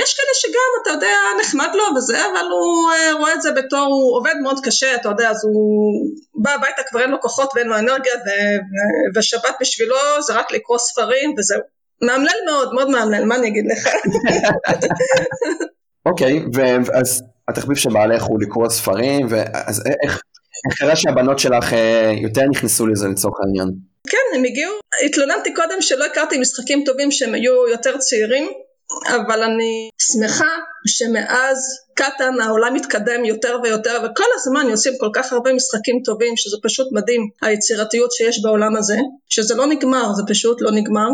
יש 0.00 0.14
כאלה 0.14 0.34
שגם, 0.34 0.70
אתה 0.82 0.90
יודע, 0.90 1.16
נחמד 1.40 1.68
לו 1.74 1.84
וזה, 1.96 2.18
אבל 2.18 2.46
הוא 2.50 2.90
אה, 2.92 3.12
רואה 3.12 3.32
את 3.34 3.42
זה 3.42 3.52
בתור, 3.52 3.86
הוא 3.86 4.18
עובד 4.18 4.34
מאוד 4.42 4.60
קשה, 4.64 4.94
אתה 4.94 5.08
יודע, 5.08 5.30
אז 5.30 5.44
הוא 5.44 5.92
בא 6.34 6.50
הביתה, 6.50 6.82
כבר 6.90 7.00
אין 7.00 7.10
לו 7.10 7.20
כוחות 7.20 7.50
ואין 7.54 7.66
לו 7.66 7.78
אנרגיה, 7.78 8.12
ו- 8.14 9.18
ושבת 9.18 9.54
בשבילו 9.60 9.96
זה 10.26 10.32
רק 10.32 10.52
לקרוא 10.52 10.78
ספרים 10.78 11.34
וזהו. 11.38 11.60
מאמלל 12.02 12.38
מאוד, 12.46 12.74
מאוד 12.74 12.90
מאמלל, 12.90 13.24
מה 13.24 13.36
אני 13.36 13.48
אגיד 13.48 13.64
לך? 13.70 13.88
אוקיי, 16.08 16.40
ואז 16.54 17.22
התחביב 17.48 17.76
של 17.76 17.90
בעלך 17.90 18.22
הוא 18.22 18.40
לקרוא 18.40 18.68
ספרים, 18.68 19.26
ואז 19.30 19.82
איך, 20.02 20.20
איך 20.68 20.78
קרה 20.78 20.96
שהבנות 20.96 21.38
שלך 21.38 21.72
אה, 21.72 22.12
יותר 22.22 22.42
נכנסו 22.50 22.86
לזה 22.86 23.08
לצורך 23.08 23.34
העניין? 23.46 23.68
כן, 24.08 24.38
הם 24.38 24.44
הגיעו, 24.44 24.72
התלוננתי 25.06 25.54
קודם 25.54 25.80
שלא 25.80 26.04
הכרתי 26.06 26.38
משחקים 26.38 26.82
טובים 26.86 27.10
שהם 27.10 27.34
היו 27.34 27.68
יותר 27.68 27.98
צעירים, 27.98 28.50
אבל 29.06 29.42
אני 29.42 29.90
שמחה 29.98 30.50
שמאז 30.86 31.58
קטן 31.94 32.40
העולם 32.40 32.74
מתקדם 32.74 33.24
יותר 33.24 33.58
ויותר 33.62 33.98
וכל 34.04 34.24
הזמן 34.34 34.66
יוצאים 34.70 34.94
כל 35.00 35.10
כך 35.14 35.32
הרבה 35.32 35.52
משחקים 35.52 36.00
טובים 36.04 36.36
שזה 36.36 36.56
פשוט 36.62 36.88
מדהים 36.92 37.28
היצירתיות 37.42 38.12
שיש 38.12 38.42
בעולם 38.42 38.76
הזה 38.76 38.96
שזה 39.28 39.54
לא 39.54 39.66
נגמר 39.66 40.12
זה 40.14 40.22
פשוט 40.28 40.60
לא 40.60 40.70
נגמר 40.70 41.08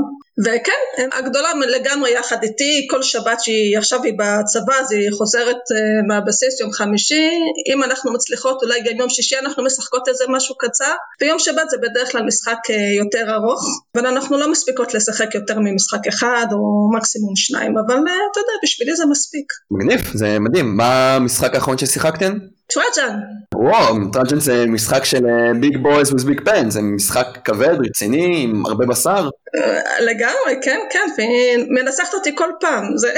וכן 0.44 1.08
הגדולה 1.12 1.48
לגמרי 1.68 2.10
יחד 2.10 2.42
איתי. 2.42 2.86
כל 2.90 3.02
שבת 3.02 3.40
שהיא 3.40 3.78
עכשיו 3.78 4.02
היא 4.04 4.12
בצבא 4.12 4.74
אז 4.80 4.92
היא 4.92 5.10
חוזרת 5.12 5.56
uh, 5.56 6.06
מהבסיס 6.08 6.60
יום 6.60 6.72
חמישי. 6.72 7.30
אם 7.72 7.82
אנחנו 7.82 8.12
מצליחות 8.12 8.62
אולי 8.62 8.80
גם 8.80 8.96
יום 8.96 9.08
שישי 9.08 9.38
אנחנו 9.38 9.64
משחקות 9.64 10.08
איזה 10.08 10.24
משהו 10.28 10.54
קצר. 10.58 10.94
ויום 11.20 11.38
שבת 11.38 11.70
זה 11.70 11.76
בדרך 11.82 12.12
כלל 12.12 12.22
משחק 12.22 12.58
אה, 12.66 12.72
יותר 12.98 13.34
ארוך. 13.34 13.64
אבל 13.96 14.06
אנחנו 14.06 14.38
לא 14.38 14.50
מספיקות 14.50 14.94
לשחק 14.94 15.34
יותר 15.34 15.58
ממשחק 15.58 16.06
אחד 16.08 16.46
או 16.52 16.90
מקסימום 16.96 17.36
שניים. 17.36 17.78
אבל 17.78 17.94
אה, 17.94 18.30
אתה 18.32 18.40
יודע 18.40 18.52
בשבילי 18.62 18.96
זה 18.96 19.04
מספיק. 19.10 19.52
מגניב 19.70 20.00
זה 20.14 20.38
מדהים. 20.38 20.76
מה 20.76 21.14
המשחק 21.16 21.54
האחרון 21.54 21.78
ששיחקתם? 21.78 22.32
Trajan. 22.70 23.16
וואו, 23.54 24.10
Trajan 24.12 24.40
זה 24.40 24.66
משחק 24.66 25.04
של 25.04 25.26
big 25.60 25.76
boys 25.76 26.10
with 26.10 26.24
big 26.24 26.40
fun, 26.44 26.70
זה 26.70 26.82
משחק 26.82 27.26
כבד, 27.44 27.76
רציני, 27.86 28.42
עם 28.44 28.66
הרבה 28.66 28.86
בשר. 28.86 29.28
אה, 29.28 30.02
לגמרי, 30.02 30.60
כן, 30.62 30.78
כן, 30.90 31.08
והיא 31.18 31.64
מנצחת 31.68 32.14
אותי 32.14 32.36
כל 32.36 32.48
פעם, 32.60 32.96
זה... 32.96 33.12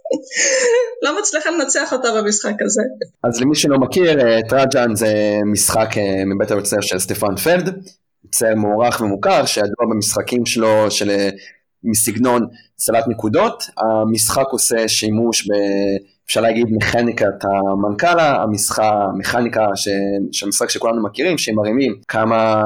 לא 1.02 1.20
מצליחה 1.20 1.50
לנצח 1.50 1.92
אותה 1.92 2.08
במשחק 2.12 2.62
הזה. 2.64 2.82
אז 3.24 3.40
למי 3.40 3.54
שלא 3.54 3.78
מכיר, 3.78 4.18
Trajan 4.48 4.94
זה 4.94 5.38
משחק 5.52 5.88
אה, 5.92 6.34
מבית 6.34 6.50
היוצר 6.50 6.80
של 6.80 6.98
Stefan 6.98 7.36
Feld, 7.36 7.82
יוצר 8.24 8.54
מוערך 8.56 9.00
ומוכר, 9.00 9.46
שידוע 9.46 9.86
במשחקים 9.90 10.46
שלו 10.46 10.90
של 10.90 11.10
מסגנון 11.84 12.46
סלט 12.78 13.04
נקודות, 13.08 13.62
המשחק 13.76 14.46
עושה 14.50 14.88
שימוש 14.88 15.48
ב... 15.48 15.52
אפשר 16.28 16.40
להגיד 16.40 16.66
מכניקת 16.70 17.44
המנקלה, 17.44 18.42
המשחק, 18.42 18.90
מכניקה 19.18 19.66
ש, 19.74 19.88
של 20.32 20.46
המשחק 20.46 20.70
שכולנו 20.70 21.02
מכירים, 21.02 21.38
שהם 21.38 21.54
מרימים 21.54 22.00
כמה 22.08 22.62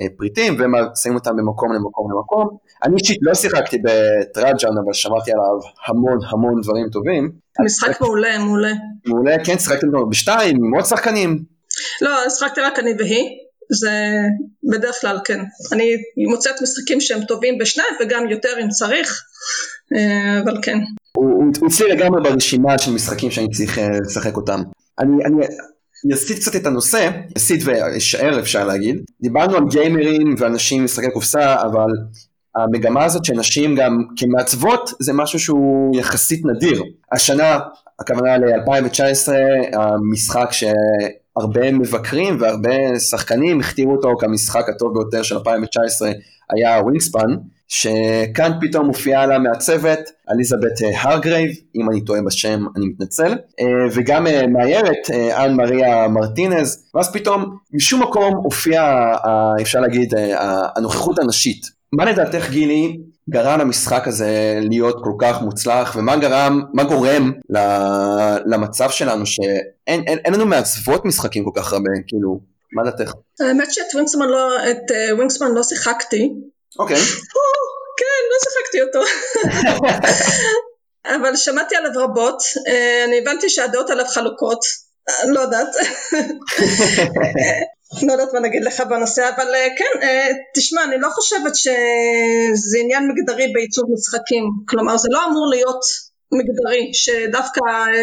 אה, 0.00 0.06
פריטים 0.16 0.54
ושמים 0.54 1.14
אותם 1.14 1.36
במקום 1.36 1.72
למקום 1.72 2.12
למקום. 2.12 2.56
אני 2.84 2.94
אישית 3.00 3.18
לא 3.22 3.34
שיחקתי 3.34 3.78
בטראג'אן, 3.78 4.70
אבל 4.84 4.92
שמעתי 4.92 5.30
עליו 5.32 5.70
המון 5.86 6.18
המון 6.30 6.60
דברים 6.62 6.86
טובים. 6.92 7.32
משחק 7.64 8.00
מעולה, 8.00 8.38
מעולה. 8.38 8.72
מעולה, 9.06 9.44
כן, 9.44 9.58
שיחקתם 9.58 9.86
בשתיים, 10.10 10.56
עם 10.56 10.74
עוד 10.74 10.84
שחקנים. 10.84 11.44
לא, 12.02 12.10
שיחקתי 12.30 12.60
רק 12.60 12.78
אני 12.78 12.94
והיא. 12.98 13.28
זה 13.70 13.90
בדרך 14.72 15.00
כלל 15.00 15.18
כן. 15.24 15.40
אני 15.72 15.84
מוצאת 16.30 16.62
משחקים 16.62 17.00
שהם 17.00 17.24
טובים 17.24 17.58
בשניים 17.58 17.94
וגם 18.00 18.30
יותר 18.30 18.54
אם 18.62 18.68
צריך, 18.68 19.22
אה, 19.96 20.40
אבל 20.44 20.58
כן. 20.62 20.78
הוא 21.16 21.66
אצלי 21.66 21.88
לגמרי 21.88 22.22
ברשימה 22.22 22.78
של 22.78 22.92
משחקים 22.92 23.30
שאני 23.30 23.48
צריך 23.48 23.78
אה, 23.78 23.88
לשחק 24.00 24.36
אותם. 24.36 24.62
אני, 24.98 25.24
אני 25.24 26.14
אסיט 26.14 26.38
קצת 26.38 26.56
את 26.56 26.66
הנושא, 26.66 27.10
אסיט 27.36 27.62
ואשאר 27.64 28.40
אפשר 28.40 28.66
להגיד. 28.66 28.96
דיברנו 29.22 29.56
על 29.56 29.64
גיימרים 29.70 30.34
ואנשים 30.38 30.84
משחקי 30.84 31.10
קופסה, 31.10 31.62
אבל 31.62 31.90
המגמה 32.56 33.04
הזאת 33.04 33.24
שנשים 33.24 33.74
גם 33.74 34.02
כמעצבות 34.16 34.90
זה 35.00 35.12
משהו 35.12 35.38
שהוא 35.38 35.96
יחסית 35.96 36.42
נדיר. 36.46 36.82
השנה, 37.12 37.58
הכוונה 38.00 38.38
ל-2019, 38.38 39.32
המשחק 39.72 40.48
שהרבה 40.52 41.72
מבקרים 41.72 42.36
והרבה 42.40 42.98
שחקנים 43.10 43.60
הכתיבו 43.60 43.92
אותו 43.92 44.12
כמשחק 44.20 44.68
הטוב 44.68 44.94
ביותר 44.94 45.22
של 45.22 45.36
2019 45.36 46.10
היה 46.50 46.80
ווינגספן, 46.82 47.36
שכאן 47.68 48.52
פתאום 48.60 48.86
מופיעה 48.86 49.26
לה 49.26 49.38
מהצוות 49.38 49.98
אליזבת 50.30 50.96
הרגרייב, 51.00 51.50
אם 51.76 51.90
אני 51.90 52.04
טועה 52.04 52.20
בשם 52.22 52.64
אני 52.76 52.86
מתנצל, 52.86 53.34
וגם 53.92 54.26
מאיירת 54.52 55.10
אן 55.32 55.54
מריה 55.54 56.08
מרטינז, 56.08 56.90
ואז 56.94 57.12
פתאום 57.12 57.56
משום 57.72 58.02
מקום 58.02 58.34
הופיעה, 58.34 59.16
אפשר 59.62 59.80
להגיד, 59.80 60.14
הנוכחות 60.76 61.18
הנשית. 61.18 61.76
מה 61.92 62.04
לדעתך 62.04 62.50
גילי 62.50 62.96
גרם 63.30 63.60
למשחק 63.60 64.08
הזה 64.08 64.58
להיות 64.62 64.96
כל 65.04 65.12
כך 65.18 65.42
מוצלח, 65.42 65.96
ומה 65.98 66.16
גרם, 66.16 66.60
מה 66.74 66.84
גורם 66.84 67.32
למצב 68.46 68.90
שלנו 68.90 69.26
שאין 69.26 70.02
אין, 70.06 70.18
אין 70.24 70.34
לנו 70.34 70.46
מעצבות 70.46 71.04
משחקים 71.04 71.44
כל 71.44 71.50
כך 71.54 71.72
הרבה, 71.72 71.90
כאילו, 72.06 72.40
מה 72.72 72.82
דעתך? 72.84 73.12
האמת 73.40 73.72
שאת 73.72 73.94
ווינגסמן 73.94 74.26
לא, 74.28 74.70
את 74.70 74.90
ווינגסמן 75.16 75.54
לא 75.54 75.62
שיחקתי. 75.62 76.32
אוקיי. 76.78 76.96
כן, 77.98 78.22
לא 78.30 78.36
שיחקתי 78.44 78.82
אותו. 78.82 79.00
אבל 81.16 81.36
שמעתי 81.36 81.76
עליו 81.76 81.90
רבות, 81.94 82.42
אני 83.04 83.18
הבנתי 83.18 83.50
שהדעות 83.50 83.90
עליו 83.90 84.06
חלוקות, 84.06 84.60
לא 85.28 85.40
יודעת. 85.40 85.68
לא 88.06 88.12
יודעת 88.12 88.32
מה 88.32 88.40
נגיד 88.40 88.64
לך 88.64 88.80
בנושא, 88.80 89.28
אבל 89.36 89.54
כן, 89.78 90.08
תשמע, 90.54 90.84
אני 90.84 90.98
לא 90.98 91.08
חושבת 91.08 91.56
שזה 91.56 92.78
עניין 92.82 93.08
מגדרי 93.08 93.52
בעיצוב 93.52 93.84
משחקים, 93.94 94.44
כלומר 94.68 94.96
זה 94.96 95.08
לא 95.10 95.26
אמור 95.26 95.50
להיות 95.50 95.80
מגדרי, 96.32 96.90
שדווקא 96.92 97.60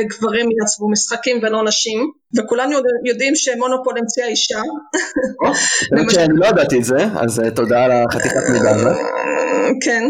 גברים 0.09 0.47
יעצבו 0.59 0.91
משחקים 0.91 1.39
ולא 1.43 1.63
נשים, 1.63 1.99
וכולנו 2.37 2.77
יודעים 3.05 3.35
שמונופול 3.35 3.93
המציאה 3.97 4.27
אישה. 4.27 4.61
באמת 5.91 6.11
שאני 6.11 6.33
לא 6.35 6.45
ידעתי 6.45 6.77
את 6.77 6.83
זה, 6.83 6.97
אז 7.21 7.41
תודה 7.55 7.83
על 7.83 7.91
החתיכת 7.91 8.49
מידע 8.53 8.69
הזה. 8.69 8.89
כן, 9.81 10.03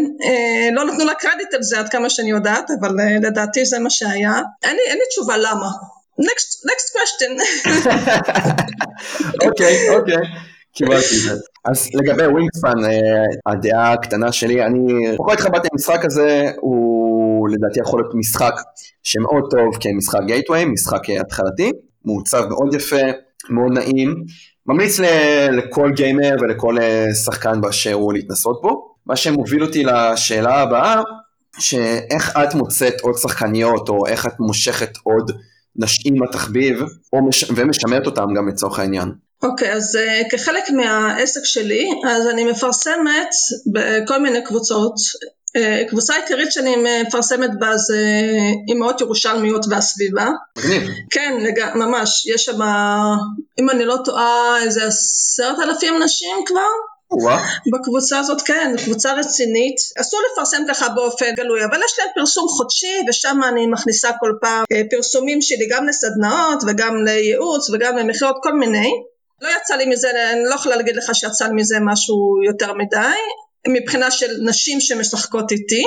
לא 0.74 0.86
נתנו 0.86 1.06
לה 1.06 1.14
קרדיט 1.14 1.54
על 1.54 1.64
זה 1.64 1.80
עד 1.80 1.90
כמה 1.90 2.10
שאני 2.10 2.30
יודעת, 2.30 2.66
אבל 2.80 2.96
לדעתי 3.22 3.66
זה 3.66 3.80
מה 3.80 3.90
שהיה. 3.90 4.34
אין 4.64 4.76
לי 4.76 5.06
תשובה 5.10 5.38
למה. 5.38 5.68
next, 6.22 6.50
next 6.70 6.88
question. 6.96 7.32
אוקיי, 9.48 9.90
אוקיי, 9.90 10.16
קיבלתי 10.74 11.16
את 11.16 11.22
זה. 11.22 11.32
אז 11.66 11.90
לגבי 11.94 12.26
ווינגספן, 12.26 12.78
הדעה 13.46 13.94
הקטנה 13.94 14.32
שלי, 14.32 14.66
אני 14.66 15.18
פחות 15.18 15.34
התחברתי 15.34 15.68
למשחק 15.72 16.06
הזה, 16.06 16.52
הוא 16.62 17.23
לדעתי 17.48 17.80
יכול 17.80 18.00
להיות 18.00 18.16
משחק 18.16 18.54
שמאוד 19.04 19.44
טוב 19.52 19.78
כמשחק 19.80 20.20
גייטווי, 20.26 20.66
משחק 20.66 21.10
התחלתי, 21.10 21.72
מעוצב 22.06 22.46
מאוד 22.50 22.74
יפה, 22.74 23.02
מאוד 23.50 23.72
נעים, 23.74 24.24
ממליץ 24.68 25.00
לכל 25.52 25.92
גיימר 25.96 26.36
ולכל 26.42 26.78
שחקן 27.26 27.62
באשר 27.62 27.94
הוא 27.94 28.14
להתנסות 28.14 28.62
בו. 28.62 28.94
מה 29.06 29.16
שמוביל 29.16 29.64
אותי 29.64 29.84
לשאלה 29.84 30.56
הבאה, 30.56 31.02
שאיך 31.60 32.38
את 32.44 32.54
מוצאת 32.54 33.02
עוד 33.02 33.16
שחקניות, 33.18 33.90
או 33.90 34.08
איך 34.08 34.26
את 34.26 34.40
מושכת 34.40 34.98
עוד 35.04 35.32
נשים 35.76 36.24
לתחביב, 36.24 36.84
מש... 37.28 37.46
ומשמרת 37.56 38.06
אותם 38.06 38.26
גם 38.36 38.48
לצורך 38.48 38.80
העניין. 38.80 39.12
אוקיי, 39.44 39.74
okay, 39.74 39.76
אז 39.76 39.96
uh, 39.96 40.32
כחלק 40.32 40.64
מהעסק 40.70 41.42
שלי, 41.44 41.90
אז 42.10 42.28
אני 42.34 42.52
מפרסמת 42.52 43.30
בכל 43.74 44.22
מיני 44.22 44.44
קבוצות. 44.46 44.94
Uh, 45.58 45.90
קבוצה 45.90 46.16
עיקרית 46.16 46.52
שאני 46.52 46.76
מפרסמת 46.76 47.60
בה 47.60 47.78
זה 47.78 47.98
אימהות 48.68 49.02
ירושלמיות 49.02 49.66
והסביבה. 49.70 50.30
מגניב. 50.58 50.82
כן, 51.10 51.38
לג... 51.40 51.64
ממש, 51.76 52.28
יש 52.36 52.46
שם, 52.46 52.62
אם 53.60 53.70
אני 53.70 53.86
לא 53.86 53.98
טועה, 54.06 54.58
איזה 54.64 54.86
עשרת 54.86 55.60
אלפים 55.60 56.04
נשים 56.04 56.38
כבר. 56.46 56.70
בקבוצה 57.74 58.20
הזאת 58.20 58.42
כן, 58.42 58.76
קבוצה 58.86 59.14
רצינית, 59.14 59.76
אסור 60.02 60.20
לפרסם 60.32 60.64
ככה 60.70 60.90
באופן 60.90 61.34
גלוי, 61.36 61.66
אבל 61.66 61.80
יש 61.86 62.00
להם 62.00 62.10
פרסום 62.16 62.48
חודשי 62.48 62.98
ושם 63.10 63.40
אני 63.50 63.68
מכניסה 63.68 64.10
כל 64.20 64.34
פעם 64.42 64.66
פרסומים 64.92 65.42
שלי 65.42 65.68
גם 65.72 65.88
לסדנאות 65.88 66.64
וגם 66.68 67.06
לייעוץ 67.06 67.70
וגם 67.70 67.98
למכירות 67.98 68.36
כל 68.44 68.54
מיני. 68.54 68.92
לא 69.42 69.50
יצא 69.62 69.76
לי 69.76 69.86
מזה, 69.86 70.08
אני 70.32 70.44
לא 70.44 70.56
יכולה 70.56 70.76
להגיד 70.76 70.96
לך 70.96 71.16
שיצא 71.16 71.48
לי 71.48 71.54
מזה 71.54 71.78
משהו 71.82 72.44
יותר 72.46 72.74
מדי, 72.74 73.20
מבחינה 73.68 74.12
של 74.12 74.32
נשים 74.46 74.82
שמשחקות 74.82 75.52
איתי, 75.52 75.84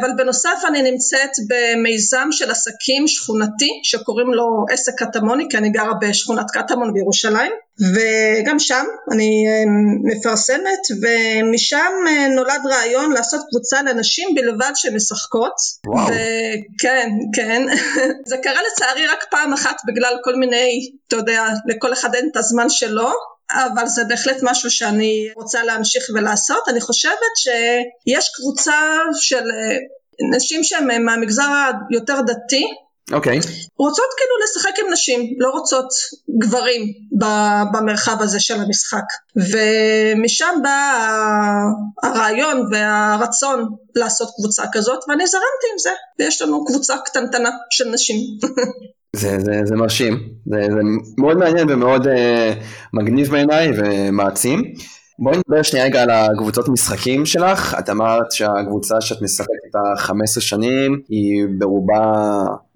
אבל 0.00 0.08
בנוסף 0.16 0.62
אני 0.68 0.90
נמצאת 0.90 1.30
במיזם 1.48 2.28
של 2.30 2.50
עסקים 2.50 3.08
שכונתי 3.08 3.80
שקוראים 3.84 4.34
לו 4.34 4.44
עסק 4.70 4.92
קטמוני 4.96 5.46
כי 5.50 5.56
אני 5.56 5.70
גרה 5.70 5.92
בשכונת 6.00 6.46
קטמון 6.52 6.92
בירושלים 6.92 7.52
וגם 7.80 8.58
שם 8.58 8.84
אני 9.12 9.44
מפרסמת 10.04 10.82
ומשם 11.02 11.92
נולד 12.34 12.60
רעיון 12.70 13.12
לעשות 13.12 13.40
קבוצה 13.50 13.82
לנשים 13.82 14.28
בלבד 14.34 14.72
שמשחקות. 14.74 15.54
וואו. 15.86 16.06
כן 16.78 17.10
כן. 17.34 17.62
זה 18.30 18.36
קרה 18.42 18.60
לצערי 18.72 19.06
רק 19.06 19.24
פעם 19.30 19.52
אחת 19.52 19.76
בגלל 19.86 20.16
כל 20.24 20.36
מיני 20.36 20.90
אתה 21.08 21.16
יודע 21.16 21.46
לכל 21.66 21.92
אחד 21.92 22.14
אין 22.14 22.28
את 22.32 22.36
הזמן 22.36 22.68
שלו 22.68 23.10
אבל 23.54 23.86
זה 23.86 24.02
בהחלט 24.08 24.36
משהו 24.42 24.70
שאני 24.70 25.28
רוצה 25.36 25.64
להמשיך 25.64 26.04
ולעשות. 26.14 26.68
אני 26.68 26.80
חושבת 26.80 27.32
שיש 27.36 28.30
קבוצה 28.34 28.98
של 29.20 29.44
נשים 30.34 30.64
שהן 30.64 31.04
מהמגזר 31.04 31.70
היותר 31.90 32.20
דתי, 32.26 32.64
אוקיי. 33.12 33.38
Okay. 33.38 33.42
רוצות 33.78 34.08
כאילו 34.16 34.34
לשחק 34.44 34.78
עם 34.78 34.92
נשים, 34.92 35.34
לא 35.38 35.50
רוצות 35.50 35.88
גברים 36.38 36.82
במרחב 37.72 38.16
הזה 38.20 38.40
של 38.40 38.60
המשחק. 38.60 39.04
ומשם 39.36 40.54
בא 40.62 41.02
הרעיון 42.02 42.66
והרצון 42.72 43.68
לעשות 43.94 44.30
קבוצה 44.36 44.62
כזאת, 44.72 44.98
ואני 45.08 45.26
זרמתי 45.26 45.66
עם 45.72 45.78
זה, 45.78 45.90
ויש 46.18 46.42
לנו 46.42 46.64
קבוצה 46.64 46.94
קטנטנה 47.04 47.50
של 47.70 47.88
נשים. 47.88 48.16
זה, 49.16 49.38
זה, 49.40 49.52
זה 49.64 49.76
מרשים, 49.76 50.28
זה, 50.46 50.60
זה 50.62 50.80
מאוד 51.18 51.36
מעניין 51.36 51.70
ומאוד 51.70 52.06
uh, 52.06 52.10
מגניב 52.92 53.30
בעיניי 53.30 53.68
ומעצים. 53.76 54.62
בואי 55.18 55.36
נדבר 55.36 55.62
שנייה 55.62 55.84
רגע 55.84 56.02
על 56.02 56.10
הקבוצות 56.10 56.68
משחקים 56.68 57.26
שלך, 57.26 57.76
את 57.78 57.90
אמרת 57.90 58.32
שהקבוצה 58.32 59.00
שאת 59.00 59.22
משחקת 59.22 59.48
איתה 59.66 60.02
15 60.02 60.42
שנים 60.42 61.00
היא 61.08 61.44
ברובה 61.58 62.12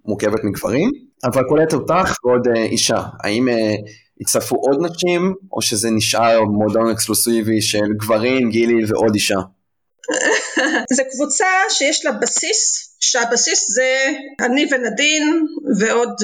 מורכבת 0.05 0.45
מגברים, 0.45 0.91
אבל 1.25 1.43
כוללת 1.49 1.73
אותך 1.73 2.15
ועוד 2.25 2.47
uh, 2.49 2.59
אישה, 2.59 3.03
האם 3.25 3.49
uh, 3.49 3.53
הצטרפו 4.21 4.57
עוד 4.57 4.79
נשים 4.81 5.35
או 5.53 5.63
שזה 5.63 5.91
נשאר 5.91 6.45
מועדון 6.45 6.91
אקסקלוסיבי 6.91 7.63
של 7.63 7.87
גברים, 8.01 8.51
גילי 8.51 8.85
ועוד 8.89 9.15
אישה? 9.15 9.39
זה 10.97 11.03
קבוצה 11.13 11.47
שיש 11.71 12.07
לה 12.07 12.13
בסיס, 12.13 12.86
שהבסיס 13.01 13.75
זה 13.75 14.13
אני 14.41 14.67
ונדין 14.71 15.47
ועוד, 15.81 16.15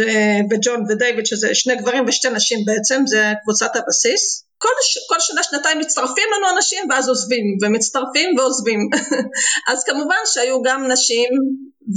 וג'ון 0.51 0.85
ודייוויד 0.89 1.27
שזה 1.27 1.55
שני 1.55 1.77
גברים 1.77 2.05
ושתי 2.09 2.29
נשים 2.31 2.59
בעצם, 2.67 3.03
זה 3.07 3.33
קבוצת 3.43 3.77
הבסיס. 3.77 4.45
כל, 4.59 4.69
כל 5.09 5.21
שנה 5.21 5.43
שנתיים 5.43 5.79
מצטרפים 5.79 6.29
לנו 6.37 6.57
אנשים 6.57 6.85
ואז 6.91 7.09
עוזבים, 7.09 7.45
ומצטרפים 7.63 8.39
ועוזבים. 8.39 8.81
אז 9.71 9.85
כמובן 9.85 10.23
שהיו 10.25 10.63
גם 10.63 10.89
נשים 10.89 11.31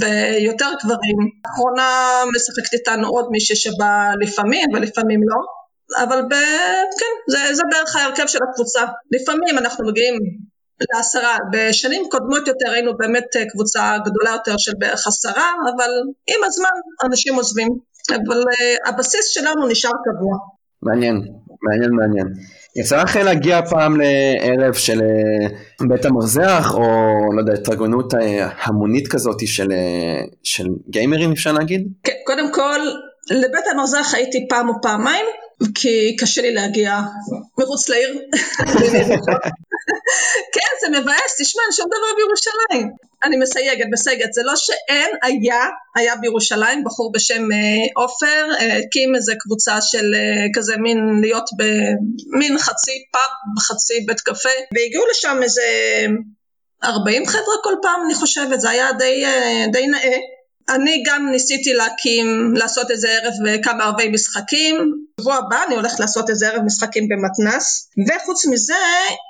ויותר 0.00 0.70
גברים. 0.84 1.16
לאחרונה 1.46 2.22
משחקת 2.36 2.72
איתנו 2.72 3.08
עוד 3.08 3.26
מישהי 3.30 3.56
שבא 3.56 4.10
לפעמים 4.20 4.66
ולפעמים 4.74 5.20
לא. 5.28 5.40
אבל 6.04 6.22
ב... 6.22 6.34
כן, 6.98 7.14
זה, 7.32 7.54
זה 7.54 7.62
בערך 7.70 7.96
ההרכב 7.96 8.26
של 8.26 8.38
הקבוצה. 8.50 8.84
לפעמים 9.12 9.58
אנחנו 9.58 9.88
מגיעים 9.88 10.14
לעשרה. 10.94 11.36
בשנים 11.52 12.02
קודמות 12.10 12.48
יותר 12.48 12.70
היינו 12.70 12.96
באמת 12.96 13.26
קבוצה 13.52 13.96
גדולה 14.04 14.30
יותר 14.30 14.54
של 14.58 14.72
בערך 14.78 15.06
עשרה, 15.06 15.50
אבל 15.76 15.90
עם 16.26 16.44
הזמן 16.44 16.70
אנשים 17.04 17.34
עוזבים. 17.34 17.68
אבל 18.10 18.40
uh, 18.40 18.88
הבסיס 18.88 19.26
שלנו 19.26 19.66
נשאר 19.66 19.90
קבוע. 19.90 20.36
מעניין, 20.82 21.22
מעניין 21.62 21.90
מעניין. 21.90 22.26
יצא 22.76 23.02
לך 23.02 23.16
להגיע 23.16 23.60
פעם 23.70 23.96
לערב 24.00 24.74
של 24.74 25.00
בית 25.88 26.04
המרזח, 26.04 26.74
או 26.74 26.82
לא 27.34 27.40
יודע, 27.40 27.52
התרגנות 27.52 28.14
המונית 28.62 29.08
כזאת 29.08 29.46
של, 29.46 29.68
של 30.42 30.66
גיימרים 30.90 31.32
אפשר 31.32 31.52
להגיד? 31.52 31.88
כן, 32.04 32.12
קודם 32.26 32.52
כל, 32.52 32.80
לבית 33.30 33.64
המרזח 33.72 34.14
הייתי 34.14 34.46
פעם 34.48 34.68
או 34.68 34.74
פעמיים, 34.82 35.26
כי 35.74 36.16
קשה 36.18 36.42
לי 36.42 36.54
להגיע 36.54 37.00
מחוץ 37.58 37.88
לעיר. 37.88 38.18
כן, 40.54 40.72
זה 40.80 41.00
מבאס, 41.00 41.32
תשמע, 41.40 41.62
אין 41.62 41.72
שום 41.72 41.86
דבר 41.86 42.10
בירושלים. 42.16 42.90
אני 43.24 43.36
מסייגת, 43.36 43.86
מסייגת, 43.92 44.32
זה 44.32 44.42
לא 44.44 44.52
שאין, 44.56 45.10
היה, 45.22 45.64
היה 45.96 46.16
בירושלים 46.16 46.84
בחור 46.84 47.12
בשם 47.12 47.52
אה, 47.52 48.02
עופר, 48.02 48.46
אה, 48.60 48.78
הקים 48.78 49.14
איזה 49.14 49.32
קבוצה 49.38 49.80
של 49.80 50.14
אה, 50.14 50.46
כזה 50.54 50.76
מין 50.76 50.98
להיות 51.20 51.50
במין 51.58 52.58
חצי 52.58 52.92
פאב, 53.12 53.64
חצי 53.64 54.00
בית 54.06 54.20
קפה, 54.20 54.56
והגיעו 54.74 55.04
לשם 55.10 55.42
איזה 55.42 55.62
40 56.84 57.26
חבר'ה 57.26 57.54
כל 57.64 57.74
פעם, 57.82 58.00
אני 58.04 58.14
חושבת, 58.14 58.60
זה 58.60 58.70
היה 58.70 58.92
די, 58.92 59.24
די 59.72 59.86
נאה. 59.86 60.18
אני 60.74 61.02
גם 61.06 61.28
ניסיתי 61.30 61.72
להקים, 61.72 62.54
לעשות 62.54 62.90
איזה 62.90 63.08
ערב 63.08 63.32
וכמה 63.44 63.84
ערבי 63.84 64.08
משחקים, 64.08 64.92
בשבוע 65.20 65.34
הבא 65.34 65.56
אני 65.66 65.76
הולכת 65.76 66.00
לעשות 66.00 66.30
איזה 66.30 66.48
ערב 66.48 66.62
משחקים 66.64 67.08
במתנ"ס, 67.08 67.90
וחוץ 68.08 68.46
מזה, 68.46 68.74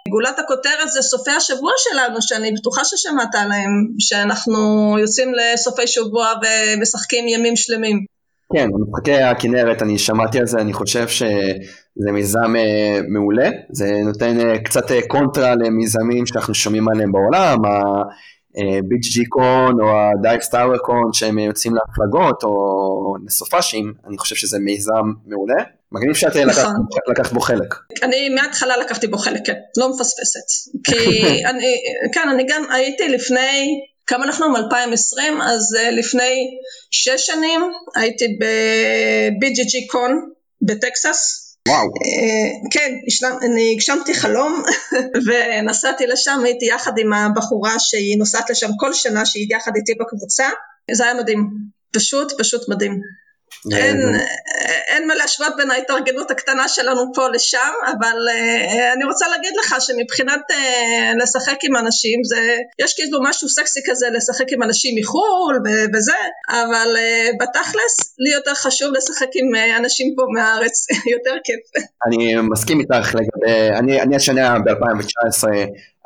גולת 0.08 0.38
הכותרת 0.38 0.88
זה 0.92 1.02
סופי 1.02 1.30
השבוע 1.30 1.72
שלנו, 1.76 2.22
שאני 2.22 2.52
בטוחה 2.52 2.84
ששמעת 2.84 3.34
עליהם, 3.34 3.70
שאנחנו 3.98 4.58
יוצאים 5.00 5.32
לסופי 5.34 5.86
שבוע 5.86 6.28
ומשחקים 6.42 7.28
ימים 7.28 7.56
שלמים. 7.56 8.16
כן, 8.52 8.68
משחקי 8.88 9.22
הכנרת, 9.22 9.82
אני 9.82 9.98
שמעתי 9.98 10.38
על 10.38 10.46
זה, 10.46 10.58
אני 10.58 10.72
חושב 10.72 11.08
שזה 11.08 12.12
מיזם 12.12 12.56
אה, 12.56 13.00
מעולה, 13.08 13.48
זה 13.70 13.92
נותן 14.04 14.40
אה, 14.40 14.58
קצת 14.58 14.90
אה, 14.90 15.00
קונטרה 15.08 15.54
למיזמים 15.54 16.26
שאנחנו 16.26 16.54
שומעים 16.54 16.88
עליהם 16.88 17.12
בעולם, 17.12 17.56
ביץ' 18.88 19.06
ג'י 19.12 19.24
קון 19.24 19.80
או 19.80 19.86
הדייב 19.88 20.40
סטאר 20.40 20.78
קון 20.78 21.12
שהם 21.12 21.38
יוצאים 21.38 21.74
להפלגות 21.74 22.42
או 22.44 23.16
לסופאשים, 23.26 23.94
אני 24.08 24.18
חושב 24.18 24.36
שזה 24.36 24.58
מיזם 24.58 25.12
מעולה. 25.26 25.64
מגניב 25.92 26.14
שאת 26.14 26.34
לקחת, 26.34 26.58
נכון. 26.58 26.86
לקחת 27.10 27.32
בו 27.32 27.40
חלק. 27.40 27.74
אני 28.02 28.28
מההתחלה 28.28 28.76
לקחתי 28.76 29.06
בו 29.06 29.18
חלק, 29.18 29.40
כן, 29.46 29.54
לא 29.76 29.88
מפספסת. 29.88 30.70
כי 30.84 31.20
אני, 31.50 31.74
כן, 32.14 32.28
אני 32.28 32.46
גם 32.48 32.62
הייתי 32.72 33.08
לפני, 33.08 33.80
כמה 34.06 34.24
אנחנו 34.24 34.48
מ-2020, 34.48 35.42
אז 35.42 35.76
uh, 35.76 35.90
לפני 35.90 36.58
שש 36.90 37.26
שנים 37.26 37.60
הייתי 37.96 38.24
ב-BGG 38.40 39.90
קון 39.90 40.30
בטקסס, 40.62 41.45
וואו. 41.66 41.86
אה, 41.86 42.68
כן, 42.70 42.94
אני 43.42 43.72
הגשמתי 43.72 44.14
חלום 44.14 44.62
ונסעתי 45.26 46.06
לשם, 46.06 46.40
הייתי 46.44 46.66
יחד 46.66 46.92
עם 46.98 47.12
הבחורה 47.12 47.78
שהיא 47.78 48.18
נוסעת 48.18 48.50
לשם 48.50 48.70
כל 48.78 48.92
שנה, 48.92 49.26
שהיא 49.26 49.46
יחד 49.50 49.76
איתי 49.76 49.94
בקבוצה, 50.00 50.48
זה 50.90 51.04
היה 51.04 51.14
מדהים, 51.14 51.50
פשוט 51.92 52.32
פשוט 52.40 52.68
מדהים. 52.68 53.00
אין, 53.72 54.00
אין 54.88 55.06
מה 55.06 55.14
להשוות 55.14 55.52
בין 55.56 55.70
ההתארגנות 55.70 56.30
הקטנה 56.30 56.68
שלנו 56.68 57.02
פה 57.14 57.28
לשם, 57.28 57.72
אבל 57.84 58.16
uh, 58.28 58.96
אני 58.96 59.04
רוצה 59.04 59.28
להגיד 59.28 59.52
לך 59.60 59.74
שמבחינת 59.80 60.40
uh, 60.50 61.22
לשחק 61.22 61.58
עם 61.62 61.76
אנשים, 61.76 62.20
זה, 62.24 62.56
יש 62.78 62.94
כאילו 62.94 63.18
משהו 63.22 63.48
סקסי 63.48 63.80
כזה 63.86 64.06
לשחק 64.12 64.44
עם 64.52 64.62
אנשים 64.62 64.94
מחו"ל 65.00 65.58
וזה, 65.94 66.12
אבל 66.50 66.96
uh, 66.96 67.36
בתכלס, 67.40 68.14
לי 68.18 68.32
יותר 68.32 68.54
חשוב 68.54 68.92
לשחק 68.96 69.28
עם 69.34 69.54
uh, 69.54 69.78
אנשים 69.78 70.14
פה 70.16 70.22
מהארץ, 70.34 70.86
יותר 71.14 71.36
כיף. 71.44 71.84
אני 72.06 72.34
מסכים 72.52 72.80
איתך 72.80 73.14
לגבי, 73.14 73.78
אני, 73.78 74.00
אני 74.00 74.16
השנה 74.16 74.58
ב-2019 74.58 75.48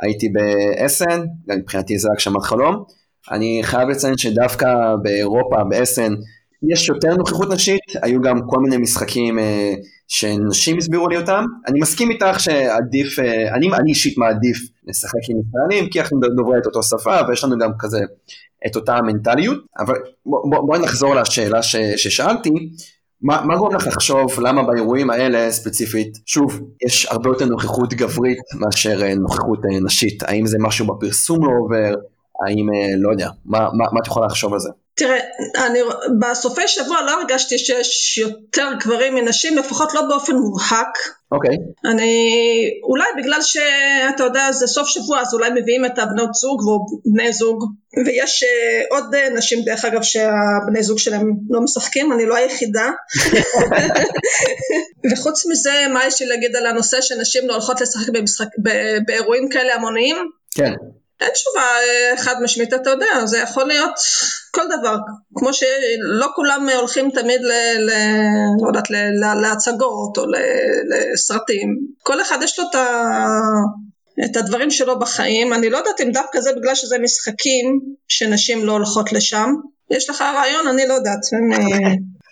הייתי 0.02 0.28
באסן, 0.28 1.24
מבחינתי 1.48 1.98
זה 1.98 2.08
הגשמת 2.12 2.42
חלום. 2.42 2.84
אני 3.30 3.60
חייב 3.62 3.88
לציין 3.88 4.18
שדווקא 4.18 4.68
באירופה, 5.02 5.56
באסן, 5.70 6.14
יש 6.68 6.88
יותר 6.88 7.16
נוכחות 7.16 7.48
נשית, 7.50 7.80
היו 8.02 8.20
גם 8.20 8.40
כל 8.46 8.60
מיני 8.60 8.76
משחקים 8.76 9.38
אה, 9.38 9.74
שנשים 10.08 10.78
הסבירו 10.78 11.08
לי 11.08 11.16
אותם. 11.16 11.44
אני 11.66 11.80
מסכים 11.80 12.10
איתך 12.10 12.40
שעדיף, 12.40 13.18
אה, 13.18 13.54
אני, 13.54 13.68
אני 13.74 13.90
אישית 13.90 14.18
מעדיף 14.18 14.58
לשחק 14.86 15.20
עם 15.30 15.36
ישראלים, 15.40 15.90
כי 15.90 16.00
אנחנו 16.00 16.20
דוברי 16.36 16.58
את 16.58 16.66
אותו 16.66 16.82
שפה 16.82 17.16
ויש 17.28 17.44
לנו 17.44 17.58
גם 17.58 17.70
כזה 17.78 18.00
את 18.66 18.76
אותה 18.76 18.96
המנטליות, 18.96 19.58
אבל 19.78 19.94
בואי 20.26 20.42
בוא, 20.50 20.66
בוא 20.66 20.78
נחזור 20.78 21.14
לשאלה 21.14 21.62
ש, 21.62 21.76
ששאלתי. 21.76 22.50
מה, 23.22 23.42
מה 23.44 23.56
גורם 23.56 23.74
לך 23.74 23.86
לחשוב 23.86 24.40
למה 24.40 24.62
באירועים 24.62 25.10
האלה 25.10 25.50
ספציפית, 25.50 26.18
שוב, 26.26 26.60
יש 26.86 27.06
הרבה 27.06 27.30
יותר 27.30 27.44
נוכחות 27.44 27.94
גברית 27.94 28.38
מאשר 28.54 29.02
אה, 29.02 29.14
נוכחות 29.14 29.58
אה, 29.64 29.80
נשית, 29.80 30.22
האם 30.22 30.46
זה 30.46 30.56
משהו 30.60 30.86
בפרסום 30.86 31.44
לא 31.44 31.50
עובר, 31.64 31.94
האם, 32.46 32.66
אה, 32.74 32.96
לא 32.98 33.10
יודע, 33.10 33.28
מה, 33.44 33.58
מה, 33.58 33.84
מה 33.92 34.00
את 34.02 34.06
יכולה 34.06 34.26
לחשוב 34.26 34.52
על 34.52 34.58
זה? 34.58 34.70
תראה, 35.00 35.18
אני, 35.66 35.78
בסופי 36.20 36.68
שבוע 36.68 37.02
לא 37.02 37.10
הרגשתי 37.10 37.58
שיש 37.58 38.18
יותר 38.18 38.68
גברים 38.80 39.14
מנשים, 39.14 39.58
לפחות 39.58 39.94
לא 39.94 40.02
באופן 40.02 40.36
מובהק. 40.36 40.98
אוקיי. 41.32 41.50
Okay. 41.50 41.90
אני, 41.90 42.34
אולי 42.82 43.04
בגלל 43.18 43.38
שאתה 43.42 44.24
יודע, 44.24 44.52
זה 44.52 44.66
סוף 44.66 44.88
שבוע, 44.88 45.20
אז 45.20 45.34
אולי 45.34 45.50
מביאים 45.50 45.84
את 45.84 45.98
הבנות 45.98 46.34
זוג 46.34 46.60
ובני 46.66 47.32
זוג, 47.32 47.64
ויש 48.06 48.42
uh, 48.42 48.94
עוד 48.94 49.14
uh, 49.14 49.38
נשים 49.38 49.62
דרך 49.64 49.84
אגב 49.84 50.02
שהבני 50.02 50.82
זוג 50.82 50.98
שלהם 50.98 51.30
לא 51.50 51.60
משחקים, 51.60 52.12
אני 52.12 52.26
לא 52.26 52.36
היחידה. 52.36 52.90
וחוץ 55.12 55.46
מזה, 55.46 55.72
מה 55.92 56.06
יש 56.06 56.22
לי 56.22 56.28
להגיד 56.28 56.56
על 56.56 56.66
הנושא 56.66 57.00
שנשים 57.00 57.48
לא 57.48 57.52
הולכות 57.52 57.80
לשחק 57.80 58.08
במשחק, 58.12 58.48
באירועים 59.06 59.48
כאלה 59.48 59.74
המוניים? 59.74 60.16
כן. 60.54 60.72
אין 61.20 61.30
תשובה 61.30 61.62
אה, 61.62 62.16
חד 62.16 62.34
משמעית, 62.42 62.74
אתה 62.74 62.90
יודע, 62.90 63.26
זה 63.26 63.38
יכול 63.38 63.64
להיות 63.64 63.94
כל 64.50 64.62
דבר, 64.78 64.96
כמו 65.34 65.52
שלא 65.52 66.26
כולם 66.34 66.68
הולכים 66.78 67.10
תמיד 67.10 67.40
ל... 67.40 67.52
ל 67.78 67.90
לא 68.62 68.68
יודעת, 68.68 68.90
ל, 68.90 68.94
ל, 68.94 69.40
להצגות 69.40 70.18
או 70.18 70.26
ל, 70.26 70.34
לסרטים, 71.12 71.76
כל 72.02 72.20
אחד 72.20 72.38
יש 72.42 72.58
לו 72.58 72.64
את, 72.70 72.74
ה, 72.74 73.16
את 74.24 74.36
הדברים 74.36 74.70
שלו 74.70 74.98
בחיים, 74.98 75.52
אני 75.52 75.70
לא 75.70 75.78
יודעת 75.78 76.00
אם 76.00 76.12
דווקא 76.12 76.40
זה 76.40 76.50
בגלל 76.56 76.74
שזה 76.74 76.98
משחקים 76.98 77.80
שנשים 78.08 78.64
לא 78.64 78.72
הולכות 78.72 79.12
לשם, 79.12 79.54
יש 79.90 80.10
לך 80.10 80.22
רעיון? 80.22 80.68
אני 80.68 80.86
לא 80.86 80.94
יודעת. 80.94 81.20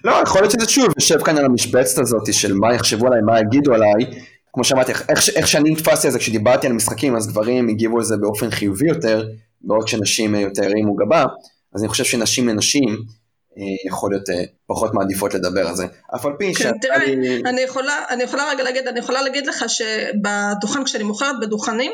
לא, 0.04 0.12
יכול 0.22 0.40
להיות 0.40 0.50
שזה 0.50 0.68
שוב, 0.68 0.86
יושב 0.96 1.22
כאן 1.22 1.38
על 1.38 1.44
המשבצת 1.44 1.98
הזאת 1.98 2.34
של 2.34 2.54
מה 2.54 2.74
יחשבו 2.74 3.06
עליי, 3.06 3.20
מה 3.22 3.40
יגידו 3.40 3.74
עליי, 3.74 4.20
כמו 4.52 4.64
שאמרתי, 4.64 4.92
איך, 4.92 5.28
איך 5.36 5.48
שאני 5.48 5.70
נתפסתי 5.70 6.06
על 6.06 6.12
זה 6.12 6.18
כשדיברתי 6.18 6.66
על 6.66 6.72
משחקים, 6.72 7.16
אז 7.16 7.26
גברים 7.26 7.68
הגיבו 7.68 7.96
על 7.96 8.04
זה 8.04 8.16
באופן 8.16 8.50
חיובי 8.50 8.88
יותר, 8.88 9.28
בעוד 9.60 9.88
שנשים 9.88 10.34
יותר 10.34 10.62
הרימו 10.64 10.94
גבה, 10.94 11.24
אז 11.74 11.82
אני 11.82 11.88
חושב 11.88 12.04
שנשים 12.04 12.48
לנשים 12.48 12.88
אה, 13.58 13.88
יכול 13.88 14.10
להיות 14.10 14.30
אה, 14.30 14.44
פחות 14.66 14.94
מעדיפות 14.94 15.34
לדבר 15.34 15.68
על 15.68 15.74
זה. 15.74 15.86
אף 16.16 16.26
על 16.26 16.32
פי 16.38 16.54
כן, 16.54 16.62
שאתה... 16.62 16.78
תראה, 16.82 16.98
לי... 16.98 17.42
אני, 17.46 17.60
יכולה, 17.60 18.04
אני 18.10 18.22
יכולה 18.22 18.50
רגע 18.50 18.64
להגיד, 18.64 18.88
אני 18.88 18.98
יכולה 18.98 19.22
להגיד 19.22 19.46
לך 19.46 19.64
שבדוכן, 19.68 20.84
כשאני 20.84 21.04
מוכרת 21.04 21.36
בדוכנים, 21.40 21.92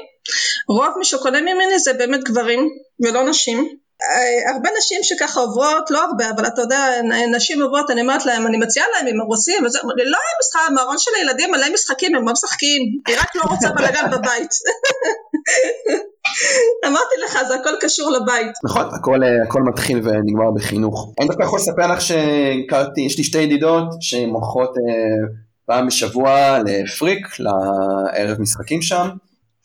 רוב 0.69 0.95
מי 0.99 1.05
שקונה 1.05 1.41
ממני 1.41 1.79
זה 1.79 1.93
באמת 1.93 2.25
גברים 2.25 2.69
ולא 3.01 3.29
נשים. 3.29 3.84
אה, 4.03 4.53
הרבה 4.55 4.69
נשים 4.79 5.01
שככה 5.03 5.41
עוברות, 5.41 5.91
לא 5.91 6.05
הרבה, 6.05 6.31
אבל 6.31 6.47
אתה 6.47 6.61
יודע, 6.61 6.87
נשים 7.37 7.63
עוברות, 7.63 7.91
אני 7.91 8.01
אומרת 8.01 8.27
להם, 8.27 8.47
אני 8.47 8.57
מציעה 8.57 8.87
להם 8.95 9.07
אם 9.07 9.21
הם 9.21 9.27
רוצים, 9.27 9.65
וזה, 9.65 9.79
לא 9.85 10.19
היה 10.23 10.35
משחק, 10.41 10.61
המערון 10.71 10.97
של 10.99 11.11
הילדים 11.19 11.51
מלא 11.51 11.67
משחקים, 11.75 12.15
הם 12.15 12.27
לא 12.27 12.33
משחקים, 12.33 12.83
היא 13.09 13.17
רק 13.19 13.37
לא 13.37 13.43
רוצה 13.51 13.71
בלאגן 13.71 14.11
בבית. 14.11 14.51
אמרתי 16.87 17.15
לך, 17.25 17.39
זה 17.49 17.55
הכל 17.55 17.71
קשור 17.81 18.11
לבית. 18.11 18.53
נכון, 18.65 18.83
הכל, 18.93 19.23
אה, 19.23 19.43
הכל 19.43 19.63
מתחיל 19.63 19.99
ונגמר 19.99 20.51
בחינוך. 20.55 21.15
אני 21.21 21.29
דווקא 21.29 21.43
יכול 21.43 21.59
לספר 21.59 21.93
לך 21.93 22.01
שהכרתי, 22.01 23.01
יש 23.01 23.19
לי 23.19 23.25
שתי 23.25 23.39
ידידות 23.39 23.89
שהן 24.01 24.29
הולכות 24.29 24.77
אה, 24.77 25.37
פעם 25.67 25.87
בשבוע 25.87 26.59
לפריק, 26.67 27.27
לערב 27.39 28.41
משחקים 28.41 28.83
שם. 28.83 29.09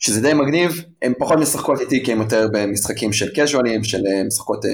שזה 0.00 0.20
די 0.20 0.34
מגניב, 0.34 0.84
הן 1.02 1.12
פחות 1.18 1.38
משחקות 1.38 1.80
איתי 1.80 2.04
כי 2.04 2.12
הן 2.12 2.18
יותר 2.18 2.48
במשחקים 2.52 3.12
של 3.12 3.28
קז'ואלים, 3.34 3.84
של 3.84 4.06
אה, 4.06 4.24
משחקות 4.24 4.64
אה, 4.64 4.70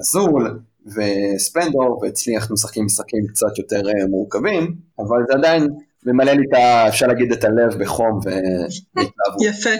אזול 0.00 0.60
וספלנדור, 0.86 2.00
ואצלי 2.02 2.36
אנחנו 2.36 2.54
משחקים 2.54 2.84
משחקים 2.84 3.20
קצת 3.26 3.58
יותר 3.58 3.88
אה, 3.88 4.06
מורכבים, 4.10 4.74
אבל 4.98 5.18
זה 5.28 5.38
עדיין 5.38 5.68
ממלא 6.06 6.32
לי 6.32 6.42
את 6.48 6.58
ה... 6.58 6.88
אפשר 6.88 7.06
להגיד 7.06 7.32
את 7.32 7.44
הלב 7.44 7.82
בחום 7.82 8.20
והתלהבות. 8.24 9.42
יפה. 9.42 9.70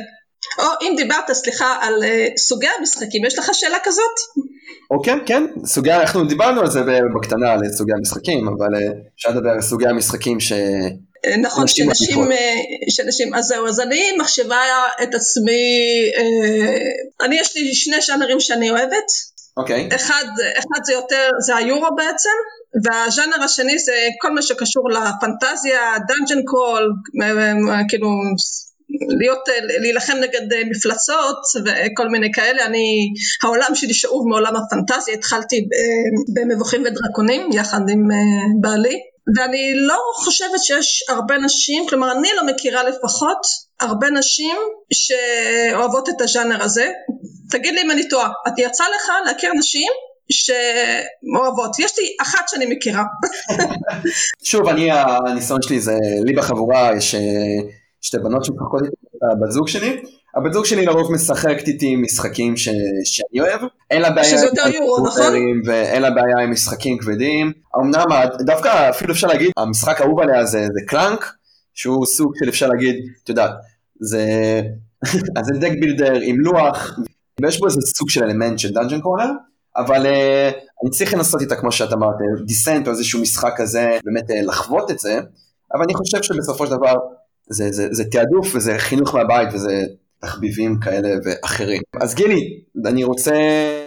או 0.59 0.65
אם 0.83 0.95
דיברת, 0.97 1.33
סליחה, 1.33 1.77
על 1.81 1.95
uh, 2.03 2.39
סוגי 2.39 2.67
המשחקים, 2.79 3.25
יש 3.25 3.39
לך 3.39 3.51
שאלה 3.53 3.77
כזאת? 3.85 4.45
או 4.91 5.03
כן, 5.03 5.19
כן, 5.27 5.47
סוגי, 5.65 5.93
אנחנו 5.93 6.25
דיברנו 6.25 6.61
על 6.61 6.71
זה 6.71 6.83
בקטנה, 7.17 7.53
על 7.53 7.61
סוגי 7.73 7.93
המשחקים, 7.93 8.49
אבל 8.49 8.69
אפשר 9.15 9.31
לדבר 9.31 9.51
על 9.51 9.61
סוגי 9.61 9.87
המשחקים 9.87 10.41
ש... 10.41 10.53
אה, 11.27 11.37
נכון, 11.37 11.67
שנשים, 11.67 12.33
אה, 12.33 12.57
שנשים, 12.91 13.35
אז 13.35 13.45
זהו, 13.45 13.67
אז 13.67 13.81
אני 13.81 14.13
מחשיבה 14.19 14.61
את 15.03 15.15
עצמי, 15.15 15.63
אה, 16.17 16.79
אני 17.27 17.41
יש 17.41 17.57
לי 17.57 17.75
שני 17.75 17.97
ז'אנרים 18.07 18.41
שאני 18.41 18.71
אוהבת, 18.71 19.07
אוקיי. 19.57 19.89
Okay. 19.91 19.95
אחד, 19.95 20.25
אחד 20.59 20.85
זה 20.85 20.93
יותר, 20.93 21.29
זה 21.47 21.57
היורו 21.57 21.89
בעצם, 21.97 22.37
והז'אנר 22.85 23.43
השני 23.45 23.79
זה 23.79 23.93
כל 24.21 24.31
מה 24.31 24.43
שקשור 24.43 24.91
לפנטזיה, 24.91 25.81
dungeon 26.09 26.43
crawl, 26.45 26.93
כאילו 27.89 28.09
להיות, 29.19 29.49
להילחם 29.83 30.17
נגד 30.17 30.47
מפלצות 30.71 31.37
וכל 31.65 32.09
מיני 32.09 32.33
כאלה, 32.33 32.67
אני, 32.67 33.13
העולם 33.43 33.75
שלי 33.75 33.95
שאוב 33.95 34.29
מעולם 34.29 34.53
הפנטזיה, 34.57 35.15
התחלתי 35.15 35.69
במבוכים 36.35 36.83
ודרקונים 36.83 37.53
יחד 37.53 37.81
עם 37.89 38.09
בעלי, 38.61 38.99
ואני 39.37 39.73
לא 39.75 39.99
חושבת 40.15 40.63
שיש 40.63 41.05
הרבה 41.09 41.39
נשים, 41.39 41.87
כלומר 41.89 42.13
אני 42.13 42.29
לא 42.37 42.47
מכירה 42.47 42.83
לפחות 42.83 43.39
הרבה 43.81 44.11
נשים 44.11 44.57
שאוהבות 44.93 46.09
את 46.09 46.21
הז'אנר 46.21 46.63
הזה. 46.63 46.91
תגיד 47.51 47.75
לי 47.75 47.83
אם 47.83 47.91
אני 47.91 48.09
טועה, 48.09 48.31
את 48.49 48.59
יצא 48.59 48.85
לך 48.97 49.11
להכיר 49.27 49.53
נשים 49.59 49.93
שאוהבות. 50.33 51.79
יש 51.79 51.99
לי 51.99 52.05
אחת 52.23 52.49
שאני 52.49 52.67
מכירה. 52.67 53.05
שוב, 54.51 54.69
אני, 54.69 54.89
הניסיון 54.93 55.63
שלי 55.63 55.81
זה, 55.81 55.97
לי 56.25 56.33
בחבורה 56.33 56.91
יש 56.97 57.15
אה, 57.15 57.21
שתי 58.01 58.19
בנות 58.19 58.45
שמשחקות 58.45 58.83
איתי, 58.85 58.97
הבת 59.33 59.51
זוג 59.51 59.69
שלי. 59.69 60.03
הבת 60.37 60.53
זוג 60.53 60.65
שלי 60.65 60.87
לרוב 60.87 61.13
משחקת 61.13 61.69
איתי 61.69 61.97
משחקים 61.97 62.57
ש... 62.57 62.69
שאני 63.05 63.41
אוהב. 63.41 63.61
אין 63.91 64.03
לה 64.03 64.11
בעיה 64.11 64.25
שזה 64.25 64.47
יותר 64.47 64.69
יורו, 64.69 65.07
נכון? 65.07 65.35
ואין 65.67 66.03
לה 66.03 66.11
בעיה 66.11 66.45
עם 66.45 66.51
משחקים 66.51 66.99
כבדים. 66.99 67.53
אמנם 67.77 68.05
דווקא 68.47 68.91
אפילו 68.91 69.13
אפשר 69.13 69.27
להגיד, 69.27 69.51
המשחק 69.57 70.01
האהוב 70.01 70.21
עליה 70.21 70.45
זה, 70.45 70.59
זה 70.59 70.81
Clank, 70.87 71.33
שהוא 71.75 72.07
סוג 72.07 72.33
של 72.39 72.49
אפשר 72.49 72.69
להגיד, 72.69 72.97
את 73.25 73.29
יודעת, 73.29 73.51
זה, 74.01 74.25
זה 75.43 75.59
deck 75.61 75.73
builder 75.81 76.19
עם 76.23 76.41
לוח, 76.41 76.99
ויש 77.43 77.61
בו 77.61 77.67
איזה 77.67 77.81
סוג 77.81 78.11
של 78.11 78.25
אלמנט 78.25 78.59
של 78.59 78.73
dungeon 78.73 79.01
crawler. 79.01 79.31
אבל 79.77 80.07
אה, 80.07 80.55
אני 80.83 80.91
צריך 80.91 81.15
לנסות 81.15 81.41
איתה, 81.41 81.57
כמו 81.57 81.73
שאת 81.73 81.93
אמרת, 81.93 82.15
Descent 82.47 82.87
או 82.87 82.93
איזשהו 82.93 83.21
משחק 83.21 83.53
כזה, 83.57 83.99
באמת 84.05 84.31
אה, 84.31 84.35
לחוות 84.47 84.91
את 84.91 84.99
זה, 84.99 85.21
אבל 85.75 85.83
אני 85.83 85.95
חושב 85.95 86.23
שבסופו 86.23 86.67
של 86.67 86.77
דבר 86.77 86.95
זה, 87.51 87.73
זה, 87.73 87.89
זה 87.91 88.05
תעדוף 88.05 88.55
וזה 88.55 88.79
חינוך 88.79 89.15
מהבית 89.15 89.49
וזה 89.53 89.85
תחביבים 90.21 90.81
כאלה 90.81 91.09
ואחרים. 91.25 91.83
אז 92.01 92.15
גילי, 92.15 92.61
אני 92.87 93.05
רוצה 93.05 93.35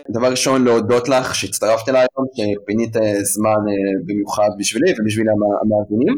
דבר 0.09 0.31
ראשון 0.31 0.63
להודות 0.63 1.09
לך 1.09 1.35
שהצטרפת 1.35 1.89
אליי 1.89 2.01
היום, 2.01 2.27
שפינית 2.61 2.97
אה, 2.97 3.23
זמן 3.23 3.57
במיוחד 4.05 4.49
בשבילי 4.59 4.93
ובשביל 4.99 5.25
המאזינים. 5.29 6.15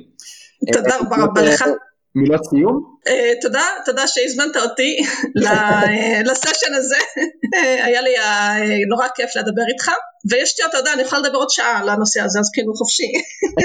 תודה 0.74 0.96
רבה 1.24 1.42
לך. 1.42 1.64
מילות 2.16 2.46
סיום? 2.46 2.95
Uh, 3.10 3.42
תודה, 3.42 3.66
תודה 3.86 4.08
שהזמנת 4.08 4.58
אותי 4.58 4.98
לסשן 6.32 6.74
הזה, 6.74 6.96
היה 7.84 8.02
לי 8.02 8.14
נורא 8.90 9.08
כיף 9.16 9.36
לדבר 9.36 9.64
איתך, 9.74 9.92
ויש 10.30 10.60
לי, 10.60 10.66
אתה 10.70 10.78
יודע, 10.78 10.94
אני 10.94 11.02
יכולה 11.02 11.22
לדבר 11.22 11.38
עוד 11.38 11.50
שעה 11.50 11.80
על 11.80 11.90
הנושא 11.90 12.22
הזה, 12.22 12.40
אז 12.40 12.50
כאילו 12.54 12.74
חופשי. 12.74 13.12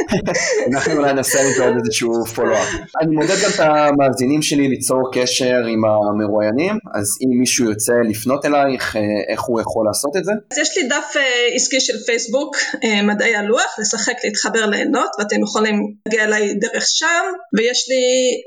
אנחנו 0.73 0.93
אולי 0.93 1.13
נעשה 1.13 1.43
לזה 1.43 1.65
עוד 1.65 1.75
איזשהו 1.85 2.27
פולו-אפ. 2.27 2.69
אני 3.03 3.15
מודד 3.17 3.37
גם 3.45 3.51
את 3.55 3.61
המאזינים 3.61 4.43
שלי 4.43 4.69
ליצור 4.69 5.03
קשר 5.13 5.57
עם 5.73 5.83
המרואיינים, 5.85 6.79
אז 6.95 7.07
אם 7.23 7.41
מישהו 7.41 7.65
יוצא 7.71 7.93
לפנות 8.11 8.45
אלייך, 8.45 8.97
אה, 8.97 9.03
איך 9.33 9.41
הוא 9.43 9.61
יכול 9.61 9.87
לעשות 9.89 10.17
את 10.17 10.25
זה? 10.25 10.33
אז 10.53 10.59
יש 10.59 10.79
לי 10.79 10.89
דף 10.89 11.15
עסקי 11.55 11.81
של 11.81 11.99
פייסבוק, 12.07 12.57
מדעי 13.03 13.37
הלוח, 13.37 13.77
לשחק, 13.79 14.15
להתחבר, 14.25 14.67
ליהנות, 14.67 15.11
ואתם 15.19 15.43
יכולים 15.43 15.77
להגיע 16.07 16.25
אליי 16.25 16.55
דרך 16.55 16.85
שם, 16.87 17.25
ויש 17.57 17.89
לי 17.89 18.03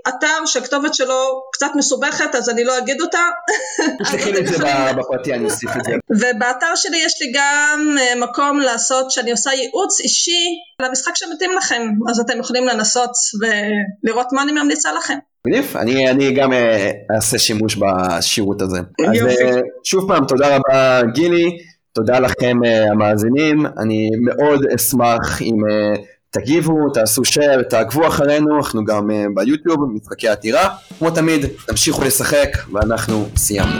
אתר 0.08 0.46
שהכתובת 0.46 0.83
שלו 0.92 1.42
קצת 1.54 1.72
מסובכת, 1.76 2.36
אז 2.36 2.50
אני 2.50 2.64
לא 2.64 2.78
אגיד 2.78 3.02
אותה. 3.02 3.20
תשלחי 4.04 4.32
לי 4.32 4.40
את 4.40 4.48
זה 4.48 4.58
בפרטי, 4.98 5.34
אני 5.34 5.46
אוסיף 5.46 5.70
את 5.78 5.84
זה. 5.84 5.92
ובאתר 6.10 6.76
שלי 6.76 6.98
יש 7.06 7.22
לי 7.22 7.32
גם 7.36 7.98
מקום 8.22 8.60
לעשות, 8.60 9.12
שאני 9.12 9.32
עושה 9.32 9.52
ייעוץ 9.54 10.00
אישי 10.00 10.46
למשחק 10.82 11.16
שמתאים 11.16 11.52
לכם, 11.58 11.82
אז 12.10 12.20
אתם 12.20 12.40
יכולים 12.40 12.68
לנסות 12.68 13.12
ולראות 13.42 14.28
מה 14.32 14.42
אני 14.42 14.52
ממליצה 14.52 14.90
לכם. 14.94 15.18
מגניב, 15.48 15.78
אני, 15.78 16.10
אני 16.10 16.32
גם 16.32 16.50
אעשה 17.16 17.40
שימוש 17.40 17.76
בשירות 17.78 18.62
הזה. 18.62 18.80
יופי. 19.14 19.44
אז 19.44 19.56
שוב 19.84 20.08
פעם, 20.08 20.26
תודה 20.26 20.56
רבה 20.56 21.02
גילי, 21.14 21.58
תודה 21.94 22.20
לכם 22.20 22.58
המאזינים, 22.92 23.66
אני 23.66 24.10
מאוד 24.22 24.66
אשמח 24.76 25.42
אם 25.42 25.58
תגיבו, 26.34 26.90
תעשו 26.94 27.22
share, 27.22 27.64
תעקבו 27.70 28.08
אחרינו, 28.08 28.58
אנחנו 28.58 28.86
גם 28.86 29.10
ביוטיוב, 29.34 29.92
משחקי 29.94 30.28
עתירה. 30.28 30.70
כמו 31.00 31.12
תמיד, 31.12 31.46
תמשיכו 31.66 32.04
לשחק, 32.04 32.50
ואנחנו 32.74 33.26
סיימנו. 33.36 33.80